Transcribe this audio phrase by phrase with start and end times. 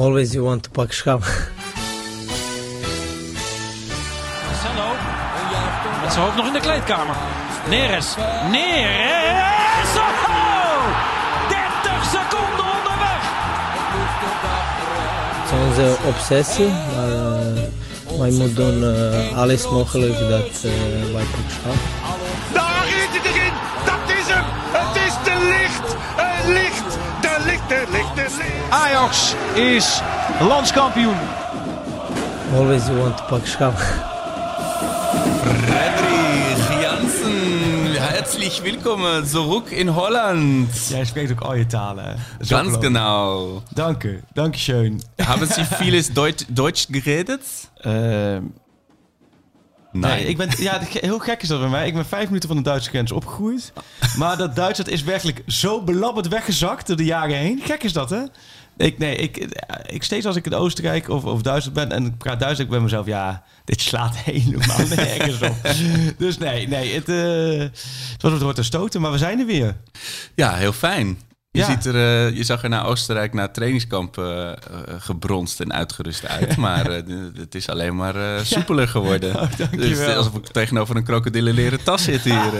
[0.00, 1.20] Always you want to pak schap.
[4.46, 4.88] Marcelo.
[6.02, 7.16] Met zijn hoofd nog in de kleedkamer.
[7.68, 8.14] Neres.
[8.50, 9.92] Neres.
[9.96, 10.84] Oh!
[11.48, 13.22] 30 seconden onderweg.
[15.40, 20.72] Het is onze obsessie, maar uh, wij moeten doen uh, alles mogelijk dat uh,
[21.12, 21.74] wij pak
[28.70, 30.00] Ajax is
[30.40, 31.16] landskampioen.
[32.54, 33.78] Always you want to pak schap.
[35.64, 40.88] Frederik Jansen, herzlich willkommen zurück in Holland.
[40.88, 42.16] Jij spreekt ook al je talen.
[42.40, 43.62] Ganz genau.
[43.74, 45.00] Danke, dankeschön.
[45.16, 47.70] Haben Sie vieles Deutsch, Deutsch geredet?
[47.80, 48.42] Ehm,
[49.92, 50.10] Nee.
[50.12, 51.86] nee, ik ben, ja, heel gek is dat bij mij.
[51.86, 53.72] Ik ben vijf minuten van de Duitse grens opgegroeid.
[54.16, 57.60] Maar dat Duits dat is werkelijk zo belabberd weggezakt door de jaren heen.
[57.64, 58.22] Gek is dat, hè?
[58.80, 59.48] Ik, nee, ik,
[59.86, 62.68] ik steeds als ik in Oostenrijk of, of Duitsland ben en ik praat Duits, ik
[62.68, 65.56] ben mezelf, ja, dit slaat helemaal nergens op.
[66.18, 67.58] Dus nee, nee, het, eh,
[68.12, 69.76] het was wat wordt te stoten, maar we zijn er weer.
[70.34, 71.18] Ja, heel fijn.
[71.52, 74.56] Je, ziet er, eh, je zag er naar Oostenrijk, naar trainingskamp eh, eh,
[74.98, 76.56] gebronst en uitgerust uit.
[76.56, 76.84] Maar
[77.34, 79.18] het is alleen maar soepeler geworden.
[79.40, 82.34] Oh, dus alsof ik tegenover een krokodillen leren tas zit hier.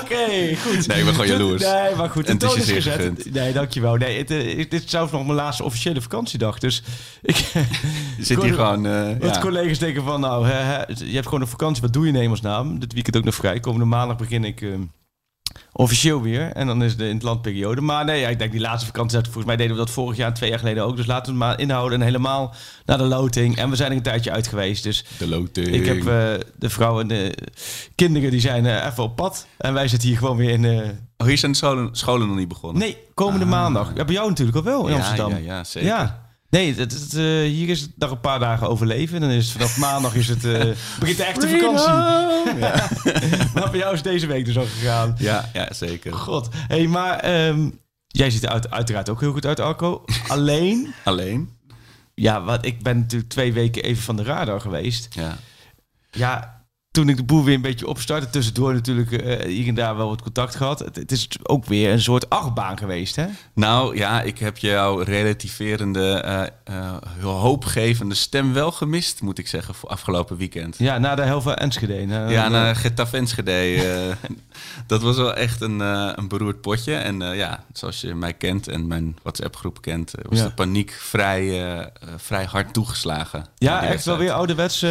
[0.00, 0.86] Oké, goed.
[0.86, 1.62] Nee, ik ben gewoon jaloers.
[1.62, 2.26] Nee, maar goed.
[2.26, 2.94] En het is je gezet.
[2.94, 3.32] gegund.
[3.32, 3.94] Nee, dankjewel.
[3.94, 4.28] Nee, het,
[4.70, 6.58] dit is zelfs nog mijn laatste officiële vakantiedag.
[6.58, 6.82] Dus
[7.22, 7.36] ik...
[8.18, 8.82] Zit hier gewoon...
[9.18, 9.40] Wat ja.
[9.40, 11.82] collega's denken van, nou, hè, hè, je hebt gewoon een vakantie.
[11.82, 12.78] Wat doe je in hemelsnaam?
[12.78, 13.60] Dit weekend ook nog vrij.
[13.60, 14.60] Komende maandag begin ik...
[14.60, 14.80] ehm,
[15.72, 16.52] Officieel weer.
[16.52, 17.80] En dan is de in het landperiode.
[17.80, 19.18] Maar nee, ja, ik denk die laatste vakantie.
[19.22, 20.96] Volgens mij deden we dat vorig jaar en twee jaar geleden ook.
[20.96, 21.98] Dus laten we het maar inhouden.
[22.00, 22.54] En helemaal
[22.86, 23.56] naar de loting.
[23.56, 24.82] En we zijn er een tijdje uit geweest.
[24.82, 25.66] Dus De loting.
[25.68, 26.04] ik heb eh,
[26.58, 27.34] de vrouw en de
[27.94, 29.46] kinderen die zijn eh, even op pad.
[29.58, 30.64] En wij zitten hier gewoon weer in...
[30.64, 32.82] eh, Oh, hier zijn de scholen, scholen nog niet begonnen.
[32.82, 33.92] Nee, komende maandag.
[33.94, 35.30] Ja, bij jou natuurlijk al wel in ja, Amsterdam.
[35.30, 35.88] Ja, ja, zeker.
[35.88, 36.30] Ja.
[36.52, 39.20] Nee, het, het, eh, hier is het nog een paar dagen overleven.
[39.20, 40.52] Dan is het vanaf maandag is het, eh,
[41.00, 41.90] begint de echte vakantie.
[42.60, 42.88] Ja.
[43.54, 45.14] maar bij jou is deze week dus al gegaan.
[45.18, 46.12] Ja, ja, zeker.
[46.12, 46.48] God.
[46.52, 47.70] hey, maar ehm,
[48.06, 50.04] jij ziet er uit, uiteraard ook heel goed uit, Arco.
[50.28, 51.56] Alleen, Alleen?
[52.14, 55.08] ja, wat, ik ben natuurlijk twee weken even van de radar geweest.
[55.14, 55.36] Ja.
[56.10, 56.61] Ja,
[56.92, 60.08] toen ik de boel weer een beetje opstartte, tussendoor natuurlijk eh, hier en daar wel
[60.08, 60.78] wat contact gehad.
[60.78, 63.26] Het, het is ook weer een soort achtbaan geweest, hè?
[63.54, 66.12] Nou ja, ik heb jouw relativerende,
[66.64, 70.78] eh, hoopgevende stem wel gemist, moet ik zeggen, voor afgelopen weekend.
[70.78, 72.06] Ja, na de helft van Enschede.
[72.06, 74.16] Na, Ja, naar Getafe Enschede.
[74.86, 76.94] dat was wel echt een, een beroerd potje.
[76.94, 80.44] En ja, zoals je mij kent en mijn WhatsApp-groep kent, was Ja.
[80.44, 83.46] de paniek vrij, vrij hard toegeslagen.
[83.58, 84.84] Ja, echt wel weer ouderwets.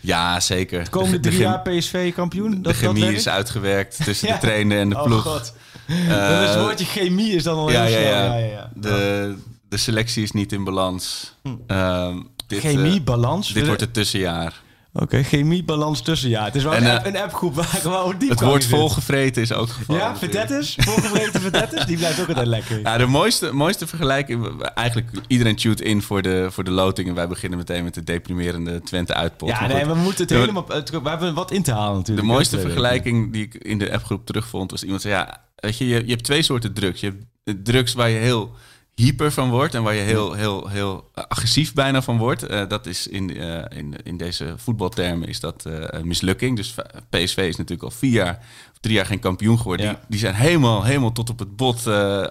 [0.00, 0.84] Ja, zeker.
[0.84, 2.50] de komende De- de drie jaar PSV kampioen.
[2.50, 4.34] De Dat, dat chemie is uitgewerkt tussen Ja.
[4.34, 5.22] de trainer en de Oh ploeg.
[5.22, 5.54] god.
[5.86, 8.70] Eh, dat is het woordje chemie is dan al ja, heel ja, ja.
[8.74, 9.34] De,
[9.68, 11.34] de selectie is niet in balans.
[11.66, 12.16] Ehm,
[12.46, 13.52] dit, eh, Chemiebalans.
[13.52, 14.62] dit wordt het tussenjaar.
[14.96, 16.44] Oké, chemiebalans tussenjaar.
[16.44, 19.42] Het is wel En, een, eh, app, een appgroep waar gewoon diep Het woord volgevreten
[19.42, 20.02] is ook gevallen.
[20.02, 20.76] Ja, verdettes.
[20.80, 21.84] Volgevreten verdettes.
[21.84, 22.80] Die blijft ook altijd lekker.
[22.80, 24.62] Ja, de mooiste, mooiste vergelijking...
[24.74, 27.08] Eigenlijk, iedereen tune in voor de, voor de loting...
[27.08, 29.48] en wij beginnen meteen met de deprimerende Twente uitpot.
[29.48, 30.66] Ja, Maar nee, goed, we moeten het de- helemaal...
[30.66, 32.26] We hebben wat in te halen De natuurlijk.
[32.26, 34.70] mooiste Dat, eh, vergelijking die ik in de appgroep terugvond...
[34.70, 37.00] was iemand zei, ja, weet je, je, je hebt twee soorten drugs.
[37.00, 37.12] Je
[37.44, 38.54] hebt drugs waar je heel
[38.94, 39.74] hyper van wordt...
[39.74, 42.42] en waar je heel, heel, heel agressief bijna van wordt.
[42.42, 46.56] Eh, dat is in, eh, in, in deze voetbaltermen is dat eh, een mislukking.
[46.56, 46.74] Dus
[47.10, 48.38] PSV is natuurlijk al vier jaar...
[48.72, 49.86] of drie jaar geen kampioen geworden.
[49.86, 49.92] Ja.
[49.92, 51.78] Die, die zijn helemaal, helemaal tot op het bot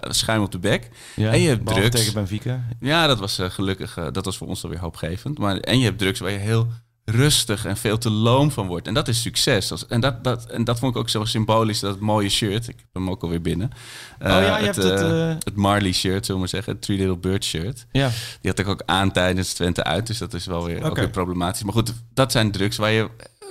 [0.00, 0.90] schuim op de bek.
[1.16, 1.90] Ja, en je hebt drugs.
[1.90, 2.68] tegen Benfica.
[2.80, 5.38] Ja, dat was gelukkig, dat was voor ons dan weer hoopgevend.
[5.38, 6.68] Maar, en je hebt drugs waar je heel
[7.04, 8.86] rustig en veel te loom van wordt.
[8.86, 9.70] En dat is succes.
[9.70, 12.68] Als, en, dat, dat, en dat vond ik ook zo symbolisch, dat mooie shirt.
[12.68, 13.70] Ik heb hem ook alweer binnen.
[14.18, 16.72] Eh, Oh ja, je hebt het, eh, eh, het Marley shirt, zullen we maar zeggen.
[16.72, 17.86] Het Three Little Bird shirt.
[17.92, 18.08] Ja.
[18.40, 20.06] Die had ik ook aan tijdens Twente uit.
[20.06, 21.62] Dus dat is wel weer, ook weer problematisch.
[21.62, 23.08] Maar goed, dat zijn drugs waar je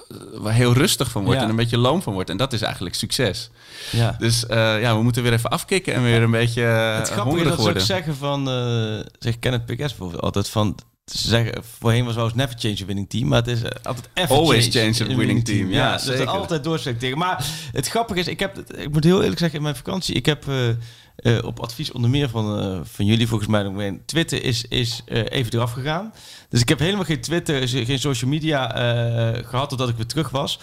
[0.10, 1.44] eh, waar heel rustig van wordt Ja.
[1.44, 2.30] en een beetje loom van wordt.
[2.30, 3.50] En dat is eigenlijk succes.
[3.92, 4.16] ja.
[4.20, 7.38] Dus eh, ja, we moeten weer even afkicken en weer een beetje eh, Het grappige
[7.44, 8.50] is dat ze ook zeggen van...
[8.50, 10.76] eh zeg Kenneth Piquet bijvoorbeeld altijd van...
[11.06, 13.70] Ze zeggen, voorheen was wel eens never change a winning team, maar het is eh,
[13.84, 15.70] altijd ever Always change, change a winning team.
[15.70, 16.26] Ja, dus zeker.
[16.26, 17.18] dat altijd doorselecteren.
[17.18, 20.26] Maar het grappige is, ik heb, ik moet heel eerlijk zeggen, in mijn vakantie, ik
[20.26, 20.70] heb eh,
[21.16, 25.72] eh, op advies onder meer van, van jullie volgens mij Twitter is, is even eraf
[25.72, 26.14] gegaan.
[26.50, 30.30] Dus ik heb helemaal geen Twitter, geen social media eh, gehad totdat ik weer terug
[30.30, 30.60] was.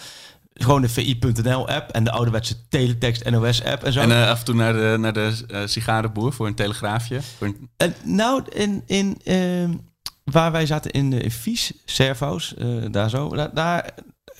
[0.53, 3.99] Gewoon de VI.nl app en de ouderwetse teletext NOS app en zo.
[3.99, 5.33] En af en toe naar de, naar de
[5.65, 7.21] sigarenboer voor een telegraafje.
[7.21, 9.71] Voor een, En nou, in, in, ehm,
[10.23, 13.89] waar wij zaten in, uh, in Vies, Servo's, eh, daar zo, daar, daar,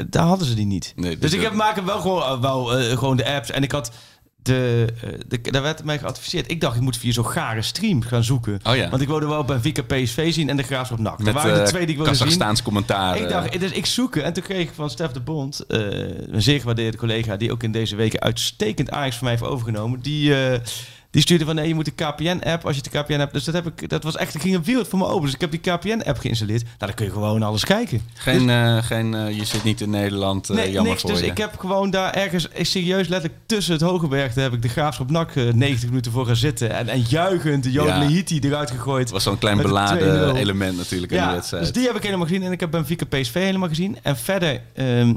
[0.10, 0.94] daar hadden ze die niet.
[0.96, 3.52] Nee, dus dus ik heb, maak hem wel gewoon, eh, wel, eh, gewoon de apps.
[3.52, 3.92] En ik had
[4.36, 4.88] de,
[5.28, 6.52] de, daar werd mij geadviseerd.
[6.52, 8.60] Ik dacht, ik moet via zo'n gare stream gaan zoeken.
[8.64, 8.90] Oh ja.
[8.90, 11.18] Want ik wilde wel Benfica PSV zien en de Graafschap NAC.
[11.18, 12.64] Dat Met waren de twee die ik wilde zien.
[12.64, 13.18] Commentaar.
[13.18, 14.24] Ik dacht, dus ik zoeken.
[14.24, 17.38] En toen kreeg ik van Stef de Bond, een zeer gewaardeerde collega...
[17.38, 20.00] die ook in deze weken uitstekend Ajax van mij heeft overgenomen...
[20.00, 20.34] die,
[21.12, 23.34] die stuurde van, nee, je moet de KPN-app als je de KPN hebt.
[23.34, 25.22] Dus dat, heb ik, dat was echt, er ging een wereld voor me open.
[25.26, 26.64] Dus ik heb die KPN-app geïnstalleerd.
[26.64, 28.02] Nou, dan kun je gewoon alles kijken.
[28.14, 31.02] geen, eh, geen eh, je zit niet in Nederland, eh, Nee, jammer niks.
[31.02, 31.26] voor Dus je.
[31.26, 34.40] ik heb gewoon daar ergens, eh, serieus letterlijk tussen het Hogebergte...
[34.40, 36.72] heb ik de Graafschap NAC eh, 90 minuten voor gaan zitten.
[36.76, 37.98] En, en juichend de Ja.
[37.98, 39.04] Lehiti eruit gegooid.
[39.04, 40.38] Het was zo'n klein beladen 2-0.
[40.38, 41.64] element natuurlijk in de Ja, wedstrijd.
[41.64, 42.44] dus die heb ik helemaal gezien.
[42.44, 43.98] En ik heb Benfica PSV helemaal gezien.
[44.02, 44.62] En verder...
[44.74, 45.14] ehm,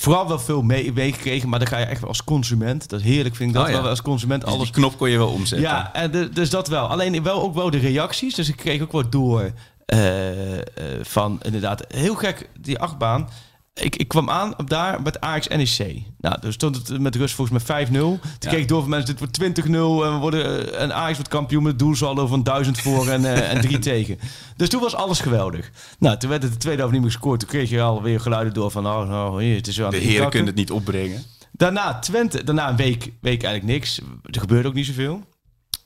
[0.00, 2.88] Vooral wel veel mee- meegekregen, maar dan ga je echt wel als consument.
[2.88, 3.80] Dat is heerlijk, vind ik dat Oh ja.
[3.80, 4.44] wel als consument.
[4.44, 5.68] Dus Alles die knop kon je wel omzetten.
[5.68, 6.86] ja, en de- dus dat wel.
[6.86, 8.34] Alleen wel ook wel de reacties.
[8.34, 9.50] Dus ik kreeg ook wat door
[9.86, 10.64] eh, eh,
[11.02, 13.28] van inderdaad heel gek die achtbaan.
[13.80, 16.02] Ik, ik kwam aan op daar met Ajax NEC.
[16.18, 17.90] Nou, dus stond het met rust volgens mij 5-0.
[17.90, 21.14] Toen kreeg ik door van mensen, dit wordt 20-0 en we worden eh, en Ajax
[21.14, 24.18] wordt kampioen met doelsaldo van 1000 voor en, eh, en 3 tegen.
[24.56, 25.70] Dus toen was alles geweldig.
[25.98, 27.40] Nou, toen werd het de tweede helft niet meer gescoord.
[27.40, 30.30] Toen kreeg je alweer geluiden door van, oh, nou, hier, het is wel De heren
[30.30, 31.22] kunnen het niet opbrengen.
[31.52, 34.00] Daarna Twente, daarna een week, week eigenlijk niks.
[34.22, 35.24] Er gebeurde ook niet zoveel.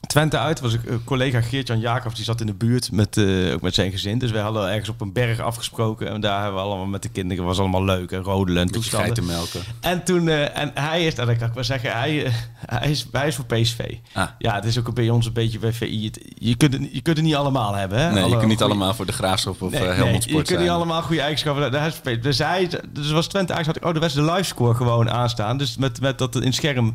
[0.06, 3.52] Twente uit was ik, eh, collega Geert-Jan Jacobs, die zat in de buurt met, eh,
[3.52, 4.18] ook met zijn gezin.
[4.18, 6.08] Dus wij hadden ergens op een berg afgesproken.
[6.08, 9.06] En daar hebben we allemaal met de kinderen, was allemaal leuk en rodelen en toestanden.
[9.14, 9.60] geitenmelken.
[9.80, 12.32] En toen, eh, en hij is, dat kan ik wel zeggen, hij,
[12.66, 13.94] hij, is, hij is voor PSV.
[14.12, 14.28] Ah.
[14.38, 16.04] Ja, het is ook bij ons een beetje bij VI.
[16.04, 17.98] Het- Je kunt, het, je kunt het niet allemaal hebben.
[17.98, 18.12] Hè?
[18.12, 20.30] Nee, je kunt niet goeie- allemaal voor de Graafschap of Nee, eh, nee, Helmond je
[20.30, 21.72] Sport kunt niet allemaal goede eigenschappen.
[21.72, 22.20] Daar is.
[22.20, 25.56] Dus hij, dus was Twente eigenlijk had ik, oh, de was de livescore gewoon aanstaan.
[25.58, 26.94] Dus met, met dat in scherm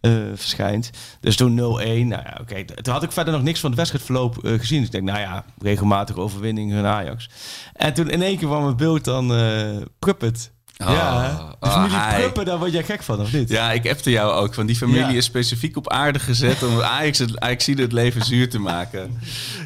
[0.00, 0.90] eh, verschijnt.
[1.20, 2.06] Dus toen 0-1.
[2.08, 2.64] Nou ja, oké.
[2.64, 4.78] Toen had ik verder nog niks van het wedstrijdverloop eh, gezien.
[4.78, 7.30] Dus ik denk, nou ja, regelmatige overwinning van Ajax.
[7.72, 10.52] En toen in één keer kwam het beeld dan eh Pruppet.
[10.82, 11.36] Oh, ja, hè?
[11.36, 12.20] de oh, familie hij.
[12.20, 13.48] Pruppen, daar word jij gek van, of niet?
[13.48, 14.54] Ja, ik appte jou ook.
[14.54, 15.08] Van die familie Ja.
[15.08, 19.18] is specifiek op aarde gezet om Ajax het, Ajax het leven zuur te maken.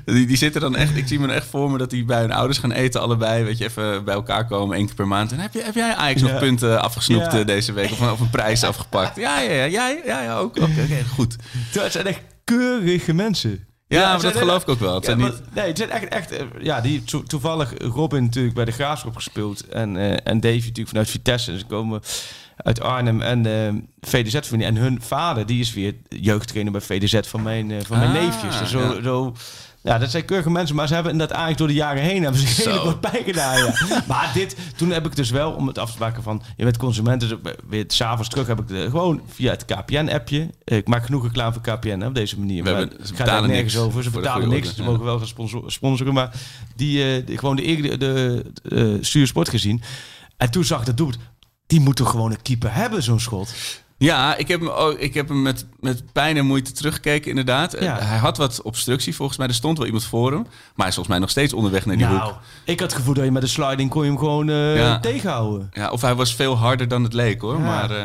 [0.05, 2.21] Die, die zitten dan echt, ik zie me dan echt voor me dat die bij
[2.21, 3.45] hun ouders gaan eten allebei.
[3.45, 5.33] Weet je, even bij elkaar komen één keer per maand.
[5.33, 6.27] En heb, je, heb jij Ajax Ja.
[6.29, 7.39] nog punten afgesnoept Ja.
[7.39, 7.91] eh, deze week?
[7.91, 9.17] Of, een- of een prijs afgepakt?
[9.25, 10.57] Ja, ja, ja, ja, ja, ja ook.
[10.57, 11.37] Oké, goed.
[11.73, 13.67] Het zijn echt keurige mensen.
[14.01, 14.95] Ja, maar dat geloof ik ook wel.
[14.95, 15.55] Het Ja, zijn maar- niet...
[15.55, 19.15] nee, het zijn echt, echt eh, ja, die to- toevallig Robin natuurlijk bij de Graafschap
[19.17, 21.59] gespeeld en, eh, en Davy natuurlijk vanuit Vitesse.
[21.59, 22.01] Ze komen
[22.57, 27.21] uit Arnhem en eh VDZ familie en hun vader die is weer jeugdtrainer bij VDZ
[27.29, 28.59] van mijn, eh, van mijn Ah, neefjes.
[28.59, 29.03] Dus zo, ja.
[29.03, 29.35] zo,
[29.85, 32.41] ja, dat zijn keurige mensen, maar ze hebben inderdaad eigenlijk door de jaren heen hebben
[32.41, 33.57] ze redelijk wat pijn gedaan.
[33.59, 33.73] Ja.
[34.09, 36.77] maar dit, toen heb ik dus wel, om het af te maken van, je bent
[36.77, 37.35] consument, dus
[37.69, 40.51] weer s'avonds terug heb ik de, gewoon via het KPN-appje.
[40.65, 42.63] Ik maak genoeg reclame voor KPN hè, op deze manier.
[42.65, 44.03] We maar hebben- ze betalen nergens niks over.
[44.03, 44.67] Ze betalen goede niks.
[44.69, 44.89] orde, Ze ja.
[44.91, 46.33] mogen wel gaan sponsor- sponsoren, maar
[46.77, 49.83] die, die gewoon de, de, de, de stuur sport gezien.
[50.37, 51.19] En toen zag ik dat doet.
[51.67, 53.55] Die moet toch gewoon een keeper hebben, zo'n schot.
[54.05, 57.73] Ja, ik heb hem, ook, ik heb hem met, met pijn en moeite teruggekeken, inderdaad.
[57.81, 57.99] Ja.
[57.99, 59.47] Eh, Hij had wat obstructie volgens mij.
[59.49, 60.43] Er stond wel iemand voor hem.
[60.43, 62.35] Maar hij is volgens mij nog steeds onderweg naar die nou, hoek.
[62.65, 65.01] ik had het gevoel dat je met een sliding kon je hem gewoon eh, Ja.
[65.01, 65.71] tegenhouden.
[65.73, 67.57] Ja, of hij was veel harder dan het leek hoor.
[67.57, 67.65] Ja.
[67.65, 68.03] Maar, eh,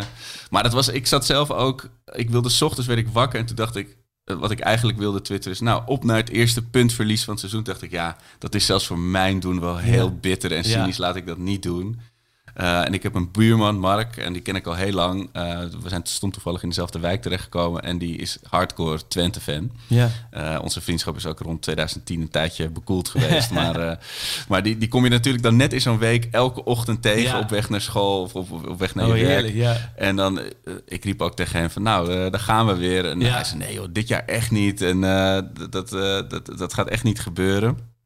[0.50, 1.90] maar dat was, ik zat zelf ook.
[2.12, 3.98] Ik wilde, s ochtends werd ik wakker en toen dacht ik.
[4.40, 7.64] Wat ik eigenlijk wilde twitteren is, nou, op naar het eerste puntverlies van het seizoen.
[7.64, 10.98] Dacht ik, ja, dat is zelfs voor mijn doen wel heel bitter en cynisch.
[10.98, 12.00] Laat ik dat niet doen.
[12.54, 15.30] Eh, en ik heb een buurman, Mark, en die ken ik al heel lang.
[15.34, 17.82] Eh, we zijn stond toevallig in dezelfde wijk terechtgekomen.
[17.84, 19.72] En die is hardcore Twente-fan.
[19.88, 20.10] Ja.
[20.32, 23.52] Eh, onze vriendschap is ook rond 2010 een tijdje bekoeld geweest.
[23.52, 24.00] maar
[24.48, 27.40] maar die, die kom je natuurlijk dan net in zo'n week elke ochtend tegen Ja.
[27.40, 29.34] op weg naar school of op, op weg naar Oh, je werk.
[29.34, 29.92] heerlijk, ja.
[29.96, 30.40] En dan,
[30.86, 33.06] ik riep ook tegen hem van, nou, daar gaan we weer.
[33.06, 33.34] En Ja.
[33.34, 34.82] hij zei, nee joh, dit jaar echt niet.
[34.82, 35.90] En dat, dat,
[36.30, 37.98] dat, dat gaat echt niet gebeuren.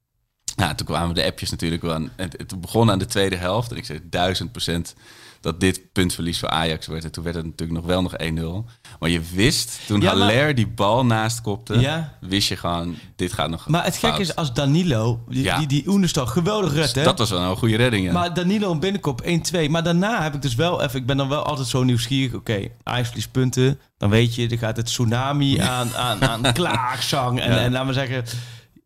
[0.55, 2.09] Nou, toen kwamen de appjes natuurlijk wel aan.
[2.15, 3.71] Het begon aan de tweede helft.
[3.71, 4.95] En ik zei duizend procent
[5.41, 7.03] dat dit puntverlies voor Ajax werd.
[7.03, 8.69] En toen werd het natuurlijk nog wel nog 1-0.
[8.99, 12.17] Maar je wist, toen Ja, maar- Haller die bal naast kopte, Ja.
[12.21, 15.57] wist je gewoon, dit gaat nog Maar het gekke is, als Danilo, die, Ja.
[15.57, 17.03] die, die Oenestal, geweldig redt, hè?
[17.03, 18.11] Dat was wel een goede redding, ja.
[18.11, 19.69] Maar Danilo een binnenkop 1-2.
[19.69, 20.99] Maar daarna heb ik dus wel even...
[20.99, 22.33] Ik ben dan wel altijd zo nieuwsgierig.
[22.35, 23.79] Oké, Ajax verliest punten.
[23.97, 27.39] Dan weet je, er gaat het tsunami aan, aan, aan klaagzang.
[27.41, 28.23] En, en laten we zeggen...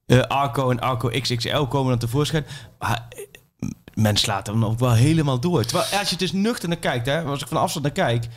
[0.08, 2.46] eh, Arco en Arco XXL komen dan tevoorschijn.
[2.80, 5.64] Maar eh, men slaat hem ook wel helemaal door.
[5.64, 7.06] Terwijl als je het dus nuchter naar kijkt...
[7.06, 8.28] Hè, als ik van afstand naar kijk...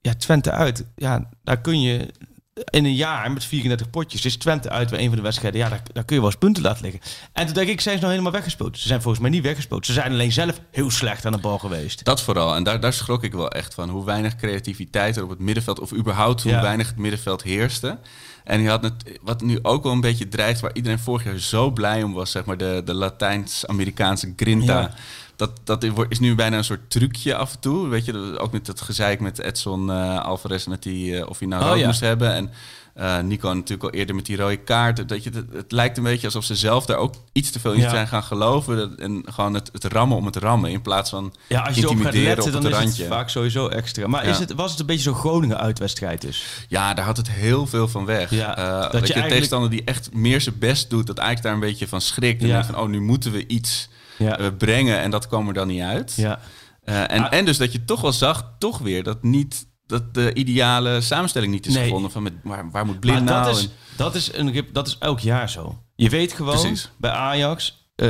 [0.00, 0.84] Ja, Twente uit.
[0.96, 2.10] Ja, daar kun je
[2.54, 5.60] in een jaar met 34 potjes is Twente uit bij een van de wedstrijden.
[5.60, 7.00] Ja, daar, daar kun je wel eens punten laten liggen.
[7.32, 8.78] En toen denk ik, zijn ze nou helemaal weggespoeld?
[8.78, 9.86] Ze zijn volgens mij niet weggespoeld.
[9.86, 12.04] Ze zijn alleen zelf heel slecht aan de bal geweest.
[12.04, 12.54] Dat vooral.
[12.54, 13.88] En daar, daar schrok ik wel echt van.
[13.88, 15.80] Hoe weinig creativiteit er op het middenveld...
[15.80, 16.62] of überhaupt hoe Ja.
[16.62, 17.98] weinig het middenveld heerste.
[18.44, 20.60] En je had het, wat nu ook wel een beetje dreigt...
[20.60, 22.30] waar iedereen vorig jaar zo blij om was...
[22.30, 24.80] zeg maar de, de Latijns-Amerikaanse grinta...
[24.80, 24.94] Ja.
[25.36, 27.88] dat, dat is nu bijna een soort trucje af en toe.
[27.88, 31.62] Weet je, ook met het gezeik met Edson uh, Alvarez, met die, of hij nou
[31.62, 31.86] Oh, rood ja.
[31.86, 32.34] moest hebben.
[32.34, 32.50] En
[32.94, 35.08] eh, Nico natuurlijk al eerder met die rode kaart.
[35.08, 37.72] Dat je, het, het lijkt een beetje alsof ze zelf daar ook iets te veel
[37.72, 37.90] in Ja.
[37.90, 38.76] zijn gaan geloven.
[38.76, 40.70] Dat- En gewoon het, het rammen om het rammen.
[40.70, 43.02] In plaats van Ja, als je erop gaat intimideren letten, op dan het is randje.
[43.04, 44.06] het vaak sowieso extra.
[44.06, 44.30] Maar Ja.
[44.30, 46.44] is het, was het een beetje zo'n Groningen uitwedstrijd dus?
[46.68, 48.30] Ja, daar had het heel veel van weg.
[48.30, 51.18] Ja, Eh, dat dat je je, eigenlijk- tegenstander die echt meer zijn best doet, dat
[51.18, 52.42] eigenlijk daar een beetje van schrikt.
[52.42, 55.68] En denkt van, oh, nu moeten we iets eh, brengen en dat kwam er dan
[55.68, 56.12] niet uit.
[56.16, 56.38] ja.
[56.84, 57.32] En, Ah.
[57.38, 61.52] en dus dat je toch wel zag, toch weer, dat niet dat de ideale samenstelling
[61.52, 61.84] niet is Nee.
[61.84, 62.10] gevonden.
[62.10, 63.44] Van met, waar, waar moet blind Maar nou?
[63.44, 65.78] dat is, En- dat, is een, dat is elk jaar zo.
[65.96, 66.90] Je weet gewoon Precies.
[66.98, 67.86] bij Ajax.
[67.96, 68.08] eh,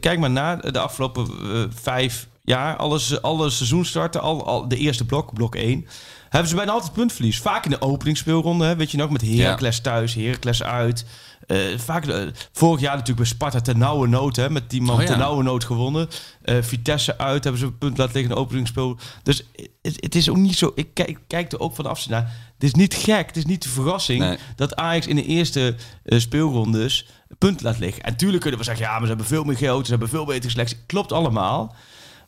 [0.00, 2.76] kijk maar naar de afgelopen eh, vijf jaar.
[2.76, 5.86] Alle, alle seizoenstarten, al, al de eerste blok, blok 1.
[6.28, 7.38] Hebben ze bijna altijd puntverlies.
[7.38, 8.64] Vaak in de openingsspeelronde.
[8.64, 11.06] Hè, weet je nog, met Heracles thuis, Heracles uit.
[11.46, 12.22] Eh, vaak, eh,
[12.52, 14.36] vorig jaar natuurlijk bij Sparta ten nauwe nood.
[14.36, 15.06] Hè, met die man Oh ja.
[15.06, 16.08] ten nauwe nood gewonnen.
[16.42, 18.98] Eh, Vitesse uit hebben ze een punt laten liggen in de openingsspeel.
[19.22, 19.46] Dus
[19.82, 20.72] het, het is ook niet zo...
[20.74, 22.32] Ik kijk, kijk er ook van naar.
[22.54, 24.20] Het is niet gek, het is niet de verrassing...
[24.20, 24.38] Nee.
[24.56, 25.74] dat Ajax in de eerste
[26.04, 27.06] speelrondes
[27.38, 28.02] punten laat liggen.
[28.02, 28.84] En tuurlijk kunnen we zeggen...
[28.84, 30.78] ja, maar ze hebben veel meer geld, ze hebben veel betere selectie.
[30.86, 31.74] Klopt allemaal.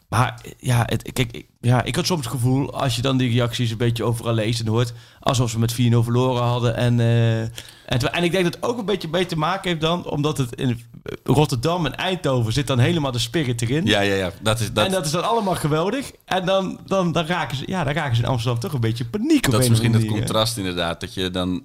[0.08, 2.72] Maar ja, het, kijk, ik, ja, ik had soms het gevoel...
[2.75, 4.92] als je dan die reacties een beetje overal leest en hoort...
[5.20, 6.76] alsof ze met 4-0 verloren hadden.
[6.76, 9.80] En, eh, en, en ik denk dat het ook een beetje mee te maken heeft
[9.80, 10.10] dan...
[10.10, 10.80] omdat het in
[11.25, 13.86] Rotterdam en Eindhoven zit dan helemaal de spirit erin.
[13.86, 14.30] ja, ja, ja.
[14.40, 16.12] Dat is, dat, en dat is dan allemaal geweldig.
[16.25, 19.04] En dan, dan, dan, raken, ze, ja, dan raken ze in Amsterdam toch een beetje
[19.04, 21.00] paniek op dat is misschien het contrast inderdaad.
[21.00, 21.62] Dat je dan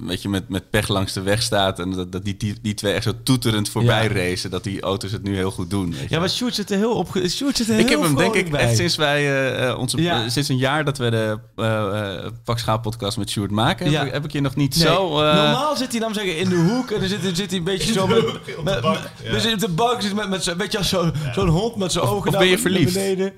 [0.00, 1.78] weet je, met, met pech langs de weg staat.
[1.78, 4.12] En dat, dat die, die, die twee echt zo toeterend voorbij Ja.
[4.12, 4.50] racen.
[4.50, 5.90] Dat die auto's het nu heel goed doen.
[5.90, 6.06] Weet je.
[6.08, 7.08] Ja, maar Sjoerd zit er heel op.
[7.28, 8.60] Sjoerd zit er ik heel heb hem denk ik bij.
[8.60, 10.22] echt sinds wij eh, eh, onze Ja.
[10.24, 13.98] eh, sinds een jaar dat we de uh, Pak Schaap podcast met Sjoerd maken, Ja.
[13.98, 15.20] heb, ik- heb ik je nog niet Nee, zo.
[15.20, 17.58] eh, Normaal zit hij dan zeggen in de hoek en dan zit, dan zit hij
[17.58, 18.82] een beetje zo met, met, met-
[19.24, 19.30] ja.
[19.30, 22.04] dus in de bank zit met, met zo'n beetje als zo'n zo'n hond met zijn
[22.04, 22.94] Of- ogen of naar ben je naar verliefd?
[22.94, 23.32] beneden.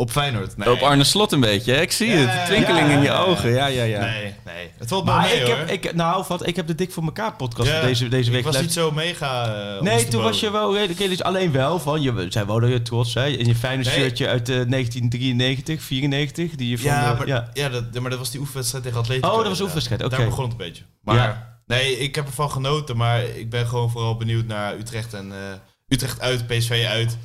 [0.00, 0.56] Op Feyenoord.
[0.56, 0.70] Nee.
[0.70, 1.80] Op Arne Slot een beetje, hè?
[1.80, 2.46] ik zie Ja, het.
[2.46, 3.50] De twinkeling ja, in je ogen.
[3.50, 4.00] Ja, ja, ja.
[4.00, 4.70] Nee, nee.
[4.78, 5.56] Het valt Maar mee ik hoor.
[5.56, 8.38] heb, ik, nou, wat, ik heb de Dik voor elkaar podcast Ja, deze, deze week
[8.40, 9.54] Ik was niet zo mega.
[9.76, 13.14] eh, Nee, toen was je wel redelijk Alleen wel van, je zijn wel heel trots
[13.14, 13.92] hè, in je fijne Nee.
[13.92, 16.54] shirtje uit eh, 1993, 94.
[16.54, 17.48] Die je van, Ja, maar, ja.
[17.52, 17.68] ja.
[17.68, 19.28] dat, maar dat was die oefenwedstrijd tegen Atletico.
[19.28, 20.16] Oh, dat was oefenwedstrijd, oké.
[20.16, 20.82] Daar begon het een beetje.
[21.02, 21.58] Maar Ja.
[21.66, 22.96] nee, ik heb ervan genoten.
[22.96, 25.38] Maar ik ben gewoon vooral benieuwd naar Utrecht en eh,
[25.88, 27.18] Utrecht uit, PSV uit.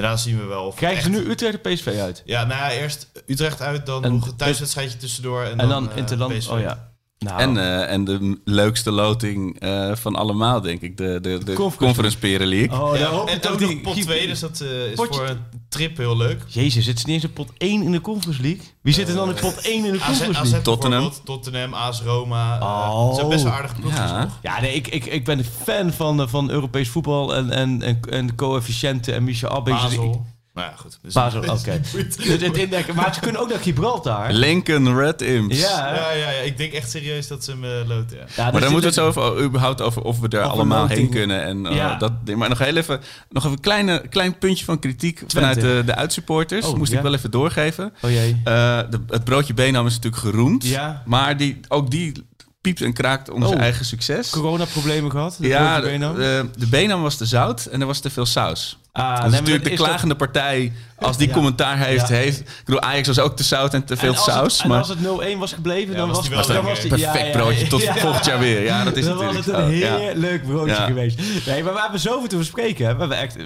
[0.00, 0.64] Daarna zien we wel.
[0.66, 2.22] Of Krijgen ze echt- nu Utrecht en PSV uit?
[2.24, 5.42] Ja, nou ja, eerst Utrecht uit, dan En- nog een thuiswedstrijdje tussendoor.
[5.42, 6.48] En, En dan eh, Interland, PSV.
[6.50, 6.92] oh ja.
[7.18, 10.96] Nou, En, eh, en de leukste loting eh, van allemaal, denk ik.
[10.96, 11.76] De, de, de Conference.
[11.76, 12.80] Conference Peren League.
[12.80, 15.38] Oh, Ja, en ook die pot keep- 2, dus dat eh, is Potje- voor een
[15.68, 16.42] trip heel leuk.
[16.46, 18.60] Jezus, het is niet eens een pot 1 in de Conference League.
[18.82, 20.62] Wie zit er dan in pot 1 in de Conference AZ League?
[20.62, 21.10] Tottenham.
[21.24, 22.58] Tottenham, AS Roma.
[22.60, 22.94] Oh.
[23.00, 23.06] Oh.
[23.06, 24.02] Het zijn best wel aardige ploegen.
[24.04, 24.22] Ja.
[24.22, 24.38] toch?
[24.42, 28.00] Ja, nee, ik, ik, ik ben een fan van, van Europees voetbal en, en, en,
[28.10, 29.70] en coëfficiënten en Michel Abbe.
[29.70, 30.26] Dus ik- Basel.
[30.58, 30.98] Nou ja, goed.
[31.02, 31.80] Dus Basel, oké.
[31.92, 34.32] Dus het indekken- maar ze kunnen ook naar Gibraltar.
[34.32, 35.60] Lincoln Red Imps.
[35.60, 35.94] Ja?
[35.94, 38.16] Ja, ja, ja, ik denk echt serieus dat ze hem eh, loten.
[38.16, 38.24] Ja.
[38.36, 40.86] Ja, Maar dus dan moeten we het zo over, überhaupt over of we er allemaal
[40.86, 41.42] heen kunnen.
[41.44, 41.96] En, eh, Ja.
[41.96, 42.38] dat, ding.
[42.38, 43.00] maar nog heel even,
[43.30, 46.66] nog even een kleine, klein puntje van kritiek vanuit de, de uitsupporters.
[46.66, 46.96] Oh, Moest ja.
[46.96, 47.92] ik wel even doorgeven.
[48.02, 48.40] Oh jee.
[48.44, 50.64] Eh, de, het broodje Benham is natuurlijk geroemd.
[50.66, 51.02] Ja.
[51.06, 52.26] Maar die, ook die
[52.60, 53.60] piept en kraakt om zijn Oh.
[53.62, 54.30] eigen succes.
[54.30, 55.36] Corona-problemen gehad?
[55.40, 58.78] De ja, de, de, de Benham was te zout en er was te veel saus.
[58.98, 60.72] Ah, dat is natuurlijk de is dat- klagende partij.
[61.00, 61.32] Als die Ja.
[61.34, 62.14] commentaar heeft, Ja.
[62.14, 62.40] heeft...
[62.40, 64.52] Ik bedoel, Ajax was ook te zout en te veel en saus.
[64.52, 66.88] Het, en maar als het 0-1 was gebleven, Ja, dan was was, dan was die-
[66.88, 67.94] perfect broodje tot ja.
[67.94, 68.62] volgend jaar weer.
[68.62, 70.86] Ja, dat is dan was natuurlijk het een heel leuk broodje Ja.
[70.86, 71.18] geweest.
[71.46, 72.84] Nee, maar we hebben zoveel te bespreken.
[72.94, 73.36] We hebben echt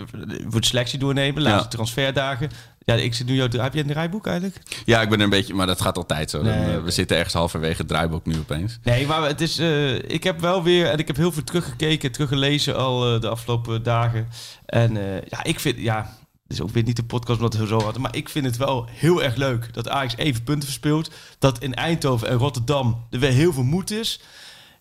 [0.49, 1.69] voor de selectie doornemen, laatste Ja.
[1.69, 2.51] transferdagen.
[2.85, 4.57] Ja, ik zit nu jouw, heb je een draaiboek eigenlijk?
[4.85, 5.55] Ja, ik ben er een beetje...
[5.55, 6.43] Maar dat gaat altijd zo.
[6.43, 6.83] Nee, eh.
[6.83, 8.79] We zitten ergens halverwege het draaiboek nu opeens.
[8.83, 9.59] Nee, maar het is.
[9.59, 10.87] eh, ik heb wel weer.
[10.87, 14.29] En ik heb heel veel teruggekeken, teruggelezen al eh, de afgelopen dagen.
[14.67, 14.95] En
[15.29, 15.79] ja, ik vind.
[15.79, 16.17] Ja,
[16.53, 18.03] is ook weer niet de podcast omdat we zo hadden.
[18.03, 21.11] Maar ik vind het wel heel erg leuk dat Ajax even punten verspeelt.
[21.39, 24.21] Dat in Eindhoven en Rotterdam er weer heel veel moed is.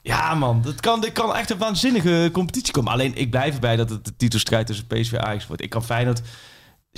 [0.01, 2.91] Ja, man, dat kan, dit kan echt een waanzinnige competitie komen.
[2.91, 5.61] Alleen ik blijf erbij dat het de titelstrijd tussen PSV en Ajax wordt.
[5.61, 6.21] Ik kan Feyenoord.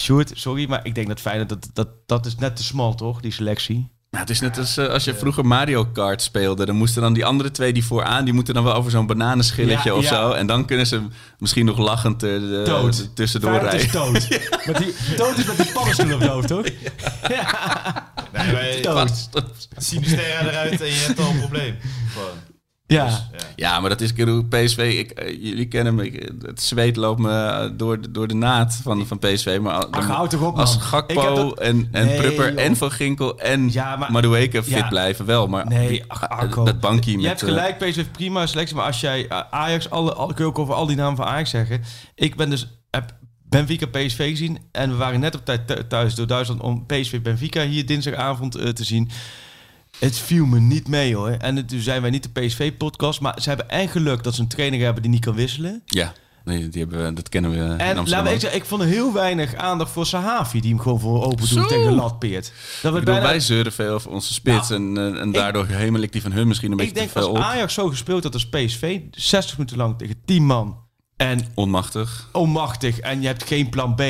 [0.02, 3.22] Sjoerd, sorry, maar ik denk dat Feyenoord, dat, dat, dat is net te smal, toch?
[3.22, 3.92] Die selectie.
[4.10, 6.66] Nou, het is net als eh, als je vroeger Mario Kart speelde.
[6.66, 8.26] Dan moesten dan die andere twee die vooraan...
[8.26, 10.10] die moeten dan wel over zo'n bananenschilletje Ja, of ja.
[10.10, 10.32] zo.
[10.32, 11.02] En dan kunnen ze
[11.38, 12.98] misschien nog lachend er de, Dood.
[12.98, 14.14] de- tussendoor Feyenoord is rijden.
[14.14, 14.30] dood.
[14.68, 16.66] Met die, dood is met die paddenstoel op je hoofd, toch?
[18.34, 19.30] Nee, wij Dood.
[19.78, 21.76] Sinisterra eruit en je hebt al een probleem.
[22.14, 22.28] Gewoon.
[22.86, 23.06] Ja.
[23.06, 23.38] Dus, ja.
[23.56, 24.14] Ja, maar dat is
[24.50, 24.78] PSV.
[25.00, 26.06] Ik, eh, jullie kennen me.
[26.06, 29.58] ik- het zweet loopt me eh, door, de- door de naad van, van PSV.
[29.62, 32.62] Maar al- Ach, houd toch op, als Gakpo dat- en, en Nee, Prupper joh.
[32.64, 34.88] en Van Ginkel en Ja, maar- Madueke fit Ja.
[34.88, 35.48] blijven wel.
[35.48, 37.22] Maar Nee, ach, dat bankje met...
[37.22, 38.76] Je hebt eh, gelijk, PSV prima selectie.
[38.76, 41.50] Maar als jij Ajax, alle, alle, kun je ook over al die namen van Ajax
[41.50, 41.82] zeggen.
[42.16, 43.12] Ik ben dus, heb
[43.50, 44.58] Benfica PSV gezien.
[44.72, 48.52] En we waren net op tijd thu- thuis door Duitsland om PSV Benfica hier dinsdagavond
[48.52, 49.10] te zien.
[50.00, 51.30] Het viel me niet mee hoor.
[51.30, 53.20] En het- toen zijn wij niet de PSV-podcast.
[53.22, 55.82] Maar ze hebben en geluk dat ze een trainer hebben die niet kan wisselen.
[55.86, 56.14] Ja,
[56.46, 58.26] nee, die hebben, we- dat kennen we in En Amsterdam.
[58.26, 61.50] laat ik, zeggen, ik vond heel weinig aandacht voor Sahavi, die hem gewoon voor open
[61.50, 62.52] doet tegen de lat peert.
[62.82, 64.70] Dat Ik bedoel, bijna, wij zeuren veel over onze spits.
[64.70, 67.20] en, eh, en daardoor hemel ik die van hun misschien een beetje ik denk te
[67.20, 67.44] veel als op.
[67.44, 70.78] Ajax zo gespeeld had als PSV, 60 minuten lang tegen 10 man
[71.18, 72.30] en Onmachtig.
[72.32, 74.02] onmachtig en je hebt geen plan B.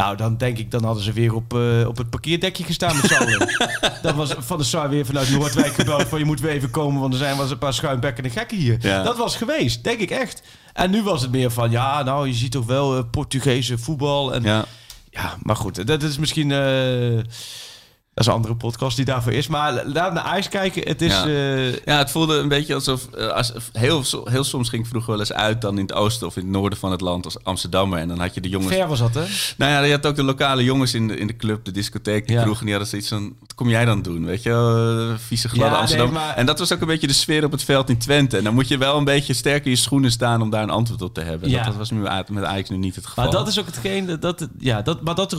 [0.00, 3.04] Nou, dan denk ik, dan hadden ze weer op, eh, op het parkeerdekje gestaan met
[3.04, 3.48] z'n.
[4.02, 7.00] Dan was Van der Sar weer vanuit Noordwijk gebeld van je moet weer even komen,
[7.00, 8.76] want er zijn wel eens een paar schuimbekkende gekken hier.
[8.80, 9.02] Ja.
[9.02, 10.42] Dat was geweest, denk ik echt.
[10.72, 14.34] En nu was het meer van, ja, nou, je ziet toch wel eh, Portugese voetbal.
[14.34, 14.64] En Ja.
[15.10, 16.52] ja, maar goed, dat is misschien...
[16.52, 17.18] eh,
[18.20, 19.46] dat is een andere podcast die daarvoor is.
[19.46, 20.82] Maar laten we naar Ajax kijken.
[20.88, 21.12] Het is...
[21.12, 21.26] Ja.
[21.26, 23.06] eh, ja, het voelde een beetje alsof...
[23.10, 26.26] eh, als, heel, heel soms ging ik vroeger wel eens uit dan in het oosten
[26.26, 27.98] of in het noorden van het land als Amsterdammer.
[27.98, 28.74] En dan had je de jongens...
[28.74, 29.24] ver was dat, hè?
[29.56, 32.26] Nou ja, je had ook de lokale jongens in de, in de club, de discotheek,
[32.26, 32.42] de Ja.
[32.42, 32.58] kroeg.
[32.58, 34.24] En die hadden zoiets van, wat kom jij dan doen?
[34.24, 34.50] Weet je?
[35.10, 36.06] Eh, vieze gladde Ja, Amsterdam.
[36.12, 38.36] nee, maar- En dat was ook een beetje de sfeer op het veld in Twente.
[38.36, 40.70] En dan moet je wel een beetje sterk in je schoenen staan om daar een
[40.70, 41.48] antwoord op te hebben.
[41.50, 41.56] Ja.
[41.56, 41.98] Dat, dat was nu
[42.28, 43.24] met Ajax nu niet het geval.
[43.24, 44.16] Maar dat is ook hetgeen...
[44.20, 45.36] Dat, ja, dat, maar dat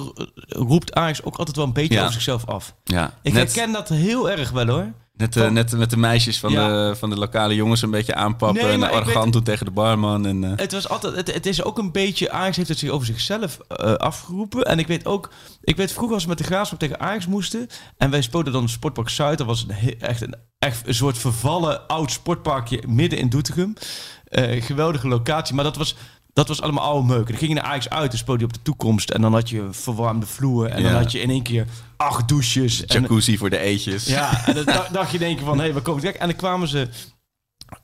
[0.47, 2.70] roept Ajax ook altijd wel een beetje over zichzelf af.
[2.83, 4.91] Ja, Ik net, herken dat heel erg wel, hoor.
[5.13, 6.67] net, eh, net met de meisjes van, Ja.
[6.89, 8.63] de, van de lokale jongens een beetje aanpappen.
[8.63, 10.25] Nee, en arrogant weet- doen tegen de barman.
[10.25, 11.15] En, eh, Het was altijd...
[11.15, 12.31] Het, het is ook een beetje...
[12.31, 14.63] Ajax heeft het zich over zichzelf eh, afgeroepen.
[14.65, 15.29] En ik weet ook...
[15.61, 17.67] Ik weet vroeger als we met de Graafschap tegen Ajax moesten...
[17.97, 19.37] En wij speelden dan Sportpark Zuid.
[19.37, 23.73] Dat was een, echt, een, echt een soort vervallen oud sportparkje midden in Doetinchem.
[24.59, 25.55] Geweldige locatie.
[25.55, 25.95] Maar dat was...
[26.33, 27.19] Dat was allemaal oude meuk.
[27.25, 29.09] En dan ging je naar Ajax uit en speelde je op de toekomst.
[29.09, 30.67] En dan had je verwarmde vloer.
[30.67, 31.65] En dan had je in één keer
[31.97, 32.85] acht douches.
[32.85, 34.05] En, jacuzzi voor de eetjes.
[34.05, 36.19] ja, en dan dacht- dacht je in één keer van, hé, hey, we komen direct.
[36.19, 36.87] En dan kwamen ze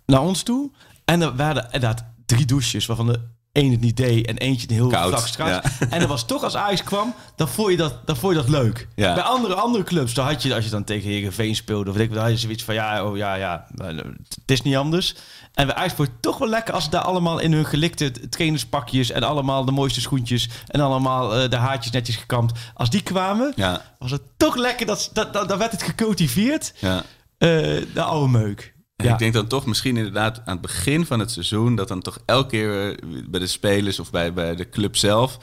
[0.06, 0.72] naar ons toe.
[1.06, 3.20] En er waren inderdaad drie douches, waarvan de
[3.58, 5.64] één het niet deed en eentje een heel Koud, vlak ja.
[5.90, 8.50] En dat was toch, als Ajax kwam, dan vond je dat, dan vond je dat
[8.50, 8.88] leuk.
[8.96, 9.14] Ja.
[9.14, 12.14] Bij andere, andere clubs, dan had je, als je dan tegen Heerenveen speelde, of ik
[12.14, 15.16] dan had je zoiets van, ja, oh ja, ja, eh, het is niet anders.
[15.54, 19.12] En bij Ajax het toch wel lekker als ze daar allemaal in hun gelikte trainerspakjes
[19.12, 22.52] en allemaal de mooiste schoentjes en allemaal eh, de haartjes netjes gekamd.
[22.74, 26.74] Als die kwamen, Ja, was het toch lekker, dat, dat, dat, dan werd het gecultiveerd.
[26.80, 27.04] ja.
[27.38, 27.50] Eh,
[27.94, 28.76] de oude meuk.
[29.04, 29.12] Ja.
[29.12, 31.76] Ik denk dan toch misschien inderdaad aan het begin van het seizoen...
[31.76, 32.98] dat dan toch elke keer eh,
[33.30, 35.38] bij de spelers of bij, bij de club zelf...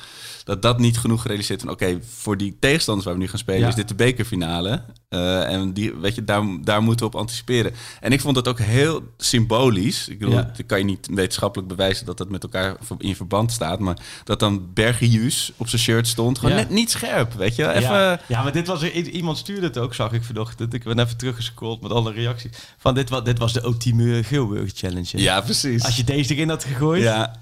[0.45, 1.71] dat dat niet genoeg gerealiseerd van...
[1.71, 3.61] oké, voor die tegenstanders waar we nu gaan spelen...
[3.61, 3.69] Ja.
[3.69, 4.83] is dit de bekerfinale.
[5.09, 7.73] Eh, en die, weet je, daar, daar moeten we op anticiperen.
[8.01, 10.09] En ik vond dat ook heel symbolisch.
[10.09, 10.51] Ik bedoel, Ja.
[10.57, 12.07] dat kan je niet wetenschappelijk bewijzen...
[12.07, 13.79] dat dat met elkaar in verband staat.
[13.79, 16.39] Maar dat dan Bergius op zijn shirt stond...
[16.39, 16.61] gewoon Ja.
[16.61, 17.69] net niet scherp, weet je.
[17.73, 17.81] Even...
[17.91, 18.21] ja.
[18.29, 20.75] ja, maar dit was iemand stuurde het ook, zag ik vanochtend.
[20.75, 22.51] Ik ben even teruggescrolld met alle reacties.
[22.79, 25.09] Van dit, wa- dit was de ultieme Geelburg Challenge.
[25.11, 25.19] hè?
[25.19, 25.85] Ja, precies.
[25.85, 27.03] Als je deze erin had gegooid.
[27.03, 27.41] Ja,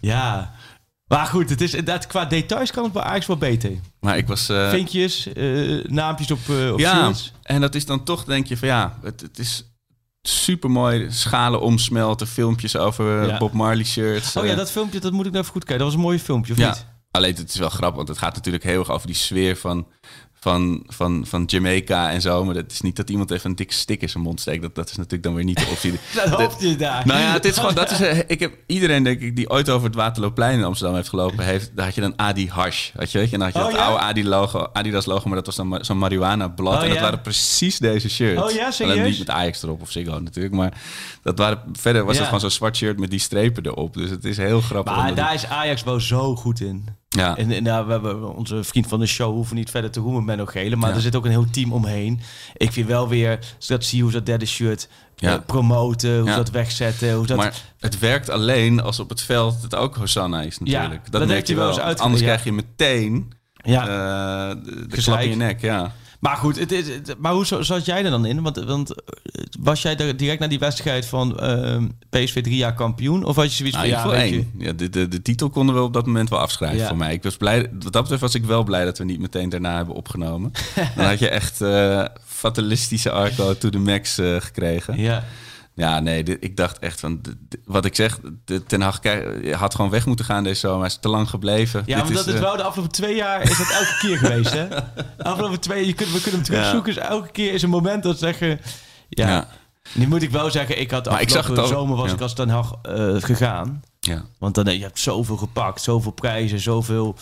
[0.00, 0.54] Ja.
[1.16, 3.70] Maar goed, het is, dat, qua details kan het bij Ajax wel beter.
[4.00, 4.48] maar ik was...
[4.48, 8.56] eh, Vinkjes, eh, naampjes op, eh op ja, en dat is dan toch, denk je
[8.56, 9.64] van ja, het, het is
[10.22, 11.06] super mooi.
[11.10, 13.38] Schalen omsmelten, filmpjes over Ja.
[13.38, 14.36] Bob Marley shirts.
[14.36, 15.84] Oh ja, dat filmpje, dat moet ik nou even goed kijken.
[15.84, 16.68] Dat was een mooi filmpje, of ja.
[16.68, 16.86] niet?
[17.10, 19.86] Alleen het is wel grappig, want het gaat natuurlijk heel erg over die sfeer van,
[20.44, 22.44] van, van, van Jamaica en zo.
[22.44, 24.62] Maar het is niet dat iemand even een dikke stick in zijn mond steekt.
[24.62, 25.92] Dat, dat is natuurlijk dan weer niet de optie.
[26.14, 27.06] Dat hoofd je daar.
[27.06, 29.70] Nou ja, het is gewoon, dat is, eh, ik heb iedereen denk ik die ooit
[29.70, 33.12] over het Waterloopplein in Amsterdam heeft gelopen, heeft, daar had je dan Adi Hash, weet
[33.12, 33.86] je, weet je, en dan had je Oh, dat ja?
[33.86, 36.96] oude Adi logo, Adidas logo, maar dat was dan zo'n marihuana blad Oh, en dat
[36.96, 37.02] ja?
[37.02, 38.42] waren precies deze shirts.
[38.42, 38.96] Oh ja, serieus?
[38.98, 40.80] Alleen niet met Ajax erop of Ziggo natuurlijk, maar
[41.22, 42.18] dat waren, verder was Ja.
[42.18, 44.96] het gewoon zo'n zwart shirt met die strepen erop, dus het is heel grappig.
[44.96, 46.88] Maar daar is Ajax wel zo goed in.
[47.16, 50.00] Ja, En, en nou, we hebben onze vriend van de show hoeven niet verder te
[50.00, 50.94] roemen met nog Gele, maar Ja.
[50.96, 52.20] er zit ook een heel team omheen.
[52.56, 55.32] Ik vind wel weer, dat zie hoe ze dat derde shirt Ja.
[55.32, 57.36] eh, promoten, hoe ze dat wegzetten, hoe dat...
[57.36, 61.02] maar het werkt alleen als op het veld het ook Hosanna is natuurlijk.
[61.10, 63.80] Dat, dat merk je wel eens Anders krijg je meteen ja.
[63.80, 65.92] eh, de, de klap in je nek, ja.
[66.24, 68.42] Maar goed, het is, het- maar hoe zat jij er dan in?
[68.42, 69.02] Want, want eh,
[69.60, 73.24] was jij er direct naar die wedstrijd van ehm, PSV drie jaar kampioen?
[73.24, 74.42] Of had je zoiets Nou, van, ja.
[74.58, 76.88] Ja, de, de, de titel konden we op dat moment wel afschrijven Ja.
[76.88, 77.12] voor mij.
[77.12, 79.76] Ik was blij, wat dat betreft was ik wel blij dat we niet meteen daarna
[79.76, 80.52] hebben opgenomen.
[80.96, 84.98] Dan had je echt eh, fatalistische Arco to the max eh, gekregen.
[85.00, 85.24] Ja,
[85.76, 87.20] Ja, nee, dit- ik dacht echt van,
[87.64, 89.00] wat ik zeg, de, Ten Hag
[89.52, 90.78] had gewoon weg moeten gaan deze zomer.
[90.78, 91.82] Hij is te lang gebleven.
[91.86, 94.18] ja Dit maar dat is eh, wel de afgelopen twee jaar is dat elke keer
[94.18, 94.68] geweest, hè?
[95.16, 96.94] De afgelopen twee, je kunt, we kunnen hem terugzoeken.
[96.94, 98.60] Dus elke keer is een moment dat ze zeggen...
[99.08, 99.48] Ja, Ja,
[99.92, 102.14] Nu moet ik wel zeggen, ik had Maar ik zag afgelopen het zomer was ja.
[102.14, 103.82] ik als Den Haag eh, gegaan.
[104.00, 104.24] ja.
[104.38, 107.16] Want dan, eh, je hebt zoveel gepakt, zoveel prijzen, zoveel...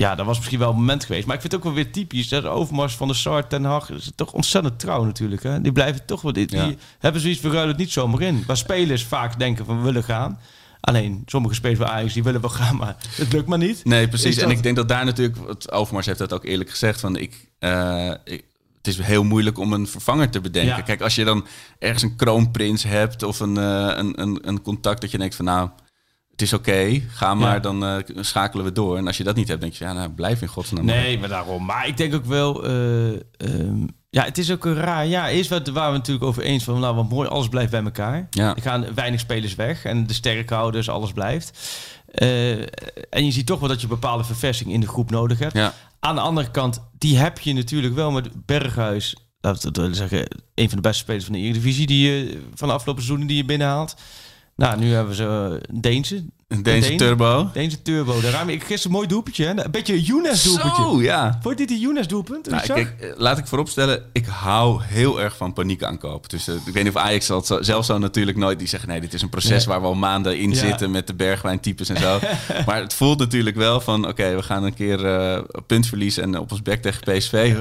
[0.00, 1.26] Ja, dat was misschien wel een moment geweest.
[1.26, 2.28] Maar ik vind het ook wel weer typisch.
[2.28, 5.42] Dat overmars van de Sar ten Hag is toch ontzettend trouw natuurlijk.
[5.42, 5.60] Hè?
[5.60, 6.32] Die blijven toch wel...
[6.32, 6.66] Die, Ja.
[6.66, 8.42] die hebben zoiets, we ruilen het niet zomaar in.
[8.46, 10.40] Waar spelers vaak denken van we willen gaan.
[10.80, 13.84] Alleen, sommige spelers bij Ajax die willen wel gaan, maar het lukt maar niet.
[13.84, 14.36] Nee, precies.
[14.36, 17.48] En ik denk dat daar natuurlijk, wat Overmars heeft dat ook eerlijk gezegd, van ik,
[17.58, 18.44] eh, ik-
[18.76, 20.76] het is heel moeilijk om een vervanger te bedenken.
[20.76, 20.80] Ja.
[20.82, 21.46] Kijk, als je dan
[21.78, 25.44] ergens een kroonprins hebt of een, eh, een, een, een contact dat je denkt van
[25.44, 25.68] nou,
[26.40, 27.60] het is oké, ga maar, Ja.
[27.60, 28.96] dan eh, schakelen we door.
[28.96, 30.84] En als je dat niet hebt, denk je, ja, nou, blijf in godsnaam.
[30.84, 31.64] Nee, maar daarom.
[31.64, 32.64] Maar ik denk ook wel...
[32.64, 35.06] eh, ehm, ja, het is ook een raar...
[35.06, 36.80] Ja, is wat waar we natuurlijk over eens van...
[36.80, 38.26] Nou, wat mooi, alles blijft bij elkaar.
[38.30, 38.54] Ja.
[38.56, 39.84] Er gaan weinig spelers weg.
[39.84, 41.58] En de sterkhouders, alles blijft.
[42.06, 42.58] Eh,
[43.10, 45.52] en je ziet toch wel dat je bepaalde verversing in de groep nodig hebt.
[45.52, 45.74] Ja.
[46.00, 49.16] Aan de andere kant, die heb je natuurlijk wel met Berghuis.
[49.40, 51.86] Laten we zeggen, een van de beste spelers van de Eredivisie...
[51.86, 53.96] Die je van de afgelopen seizoenen die je binnenhaalt.
[54.60, 56.24] Nou, nu hebben ze uh, Deense.
[56.48, 56.98] Een Deense Deen.
[56.98, 57.50] turbo.
[57.52, 58.20] Deense turbo.
[58.20, 59.44] Daar raam ik gisteren een mooi doelpuntje.
[59.44, 59.64] Hè?
[59.64, 60.82] Een beetje een Younes doelpuntje.
[60.82, 61.38] Zo, ja.
[61.42, 62.48] Vond je dit een Younes doelpunt?
[62.50, 66.30] Nou, kijk, eh, laat ik vooropstellen, ik hou heel erg van paniekaankoop.
[66.30, 68.88] Dus eh, ik weet niet of Ajax zal, zal- zelf zo natuurlijk nooit die zeggen...
[68.88, 69.66] nee, dit is een proces Nee.
[69.66, 70.56] waar we al maanden in Ja.
[70.56, 70.90] zitten...
[70.90, 72.18] met de bergwijntypes en zo.
[72.66, 74.08] maar het voelt natuurlijk wel van...
[74.08, 77.56] oké, we gaan een keer eh punt verliezen en op ons bek tegen PSV.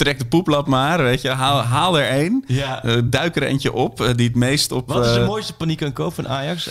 [0.00, 1.28] Trek de poeplap maar, weet je.
[1.28, 2.44] Haal, haal er één.
[2.46, 2.84] Ja.
[2.84, 4.88] Eh, duik er eentje op, eh, die het meest op...
[4.88, 6.68] Wat is de eh, mooiste paniek aan koop van Ajax?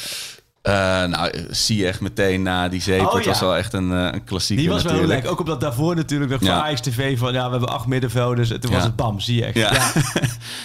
[0.61, 0.73] Eh,
[1.05, 3.01] nou, zie echt meteen na die zeep.
[3.01, 5.21] Oh, het was wel echt een, eh, een klassieker Die was wel natuurlijk.
[5.23, 5.31] leuk.
[5.31, 6.47] Ook omdat daarvoor natuurlijk nog Ja.
[6.55, 8.49] van Ajax TV van ja, we hebben acht middenvelders.
[8.51, 8.75] En toen Ja.
[8.75, 9.55] was het bam, zie je echt.
[9.55, 9.71] Ja.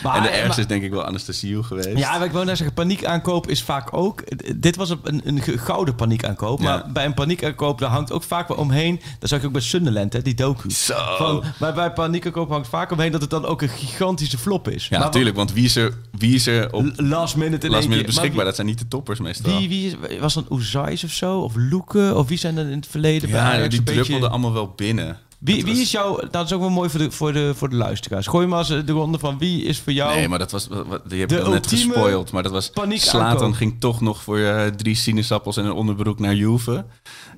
[0.02, 1.98] Maar, en de ergste is denk ik wel Anastasio geweest.
[1.98, 4.22] ja, maar ik wou net zeggen, paniekaankoop is vaak ook...
[4.56, 6.60] Dit was een, een gouden paniekaankoop.
[6.60, 9.00] Maar bij een paniekaankoop, daar hangt ook vaak wel omheen...
[9.18, 10.70] Dat zag ik ook bij Sunderland, hè, die docu.
[10.70, 10.94] Zo.
[11.16, 14.82] Van, maar bij paniekaankoop hangt vaak omheen dat het dan ook een gigantische flop is.
[14.82, 15.36] Ja, Maar natuurlijk.
[15.36, 18.44] Want wie is er, wie is er op Last minute in last minute beschikbaar?
[18.44, 19.58] Dat zijn niet de toppers meestal.
[19.58, 19.83] Wie, wie
[20.20, 21.38] was dan Oezais of zo?
[21.38, 22.16] Of Loeken?
[22.16, 24.72] Of wie zijn er in het verleden bij ja, Ajax die beetje- druppelden allemaal wel
[24.76, 25.18] binnen.
[25.38, 26.16] Wie, is jouw...
[26.16, 28.26] Nou, dat is ook wel mooi voor de, voor de, voor de luisteraars.
[28.26, 30.14] Gooi maar eens de ronde van wie is voor jou...
[30.14, 30.68] Nee, maar dat was...
[30.68, 32.32] wat- wat- Die heb De ik al net gespoild.
[32.32, 32.70] Maar dat was...
[32.88, 36.84] Slatan ging toch nog voor eh, drie sinaasappels en een onderbroek naar Juve.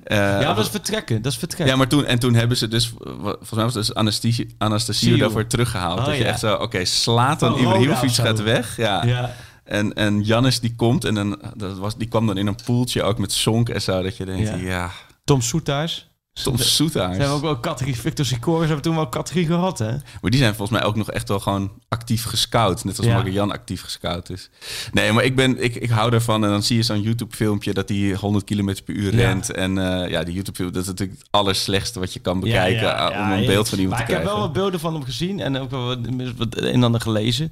[0.03, 1.21] Eh, ja, dat is vertrekken.
[1.21, 1.69] Dat is vertrekken.
[1.69, 2.93] ja, maar toen, en toen hebben ze dus...
[3.03, 5.99] Volgens mij was het dus Anastasio, daarvoor teruggehaald.
[5.99, 6.27] Oh, dat je ja.
[6.29, 6.53] echt zo...
[6.53, 8.77] Oké, Slatan Van Roda Ibrahimovic gaat weg.
[8.77, 9.05] Ja.
[9.05, 9.35] ja.
[9.67, 13.03] En, en Jannis die komt en dan, dat was, die kwam dan in een poeltje
[13.03, 14.01] ook met Sonk en zo.
[14.01, 14.55] Dat je denkt, Ja.
[14.55, 14.91] ja...
[15.23, 16.09] Tom Soethuis.
[16.43, 17.17] Tom Ze Soethuis.
[17.17, 17.99] hebben ook wel categorie...
[17.99, 19.91] Victor Sicorius hebben toen wel categorie gehad, hè?
[20.21, 22.83] Maar die zijn volgens mij ook nog echt wel gewoon actief gescout.
[22.83, 23.13] Net als Ja.
[23.13, 24.49] Marco Jan actief gescout is.
[24.91, 26.43] Nee, maar ik, ben, ik, ik hou ervan.
[26.43, 29.17] En dan zie je zo'n YouTube-filmpje dat hij 100 km per uur Ja.
[29.27, 29.51] rent.
[29.51, 32.81] En eh, ja, die YouTube-film, dat is natuurlijk het allerslechtste wat je kan bekijken.
[32.87, 33.47] Ja, ja, ah, om een ja.
[33.47, 34.41] beeld van iemand maar te ik heb krijgen.
[34.41, 35.97] wel wat beelden van hem gezien en ook wel wat,
[36.37, 37.49] wat een en ander gelezen.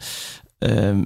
[0.60, 1.04] Ehm,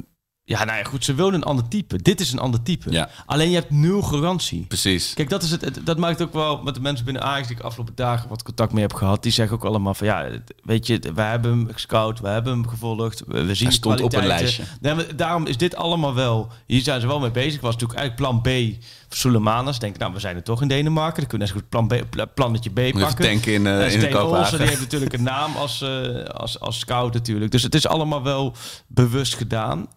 [0.49, 2.01] ja, nou ja, goed, ze wilden een ander type.
[2.01, 2.91] Dit is een ander type.
[2.91, 3.09] Ja.
[3.25, 4.65] Alleen je hebt nul garantie.
[4.67, 5.13] Precies.
[5.13, 7.57] Kijk, dat, is het, het- dat maakt ook wel met de mensen binnen Ajax die
[7.57, 9.23] ik afgelopen dagen wat contact mee heb gehad.
[9.23, 10.27] Die zeggen ook allemaal van ja,
[10.63, 14.13] weet je, we hebben hem gescout, we hebben hem gevolgd, we, zien Hij stond op
[14.13, 14.63] een lijstje.
[14.81, 17.61] Nee, daarom is dit allemaal wel, hier zijn ze wel mee bezig.
[17.61, 18.75] Was natuurlijk eigenlijk plan B
[19.07, 19.79] voor Soleimanas.
[19.79, 21.19] Denk, nou, we zijn er toch in Denemarken.
[21.19, 23.25] Dan kunnen we net zo goed plan B, pla- plannetje B Moet pakken.
[23.25, 26.79] tanken in, En in de Olsen, die heeft natuurlijk een naam als, eh, als, als
[26.79, 27.51] scout natuurlijk.
[27.51, 28.53] Dus het is allemaal wel
[28.87, 29.87] bewust gedaan.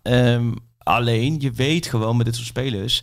[0.42, 3.02] Ehm, alleen, je weet gewoon met dit soort spelers...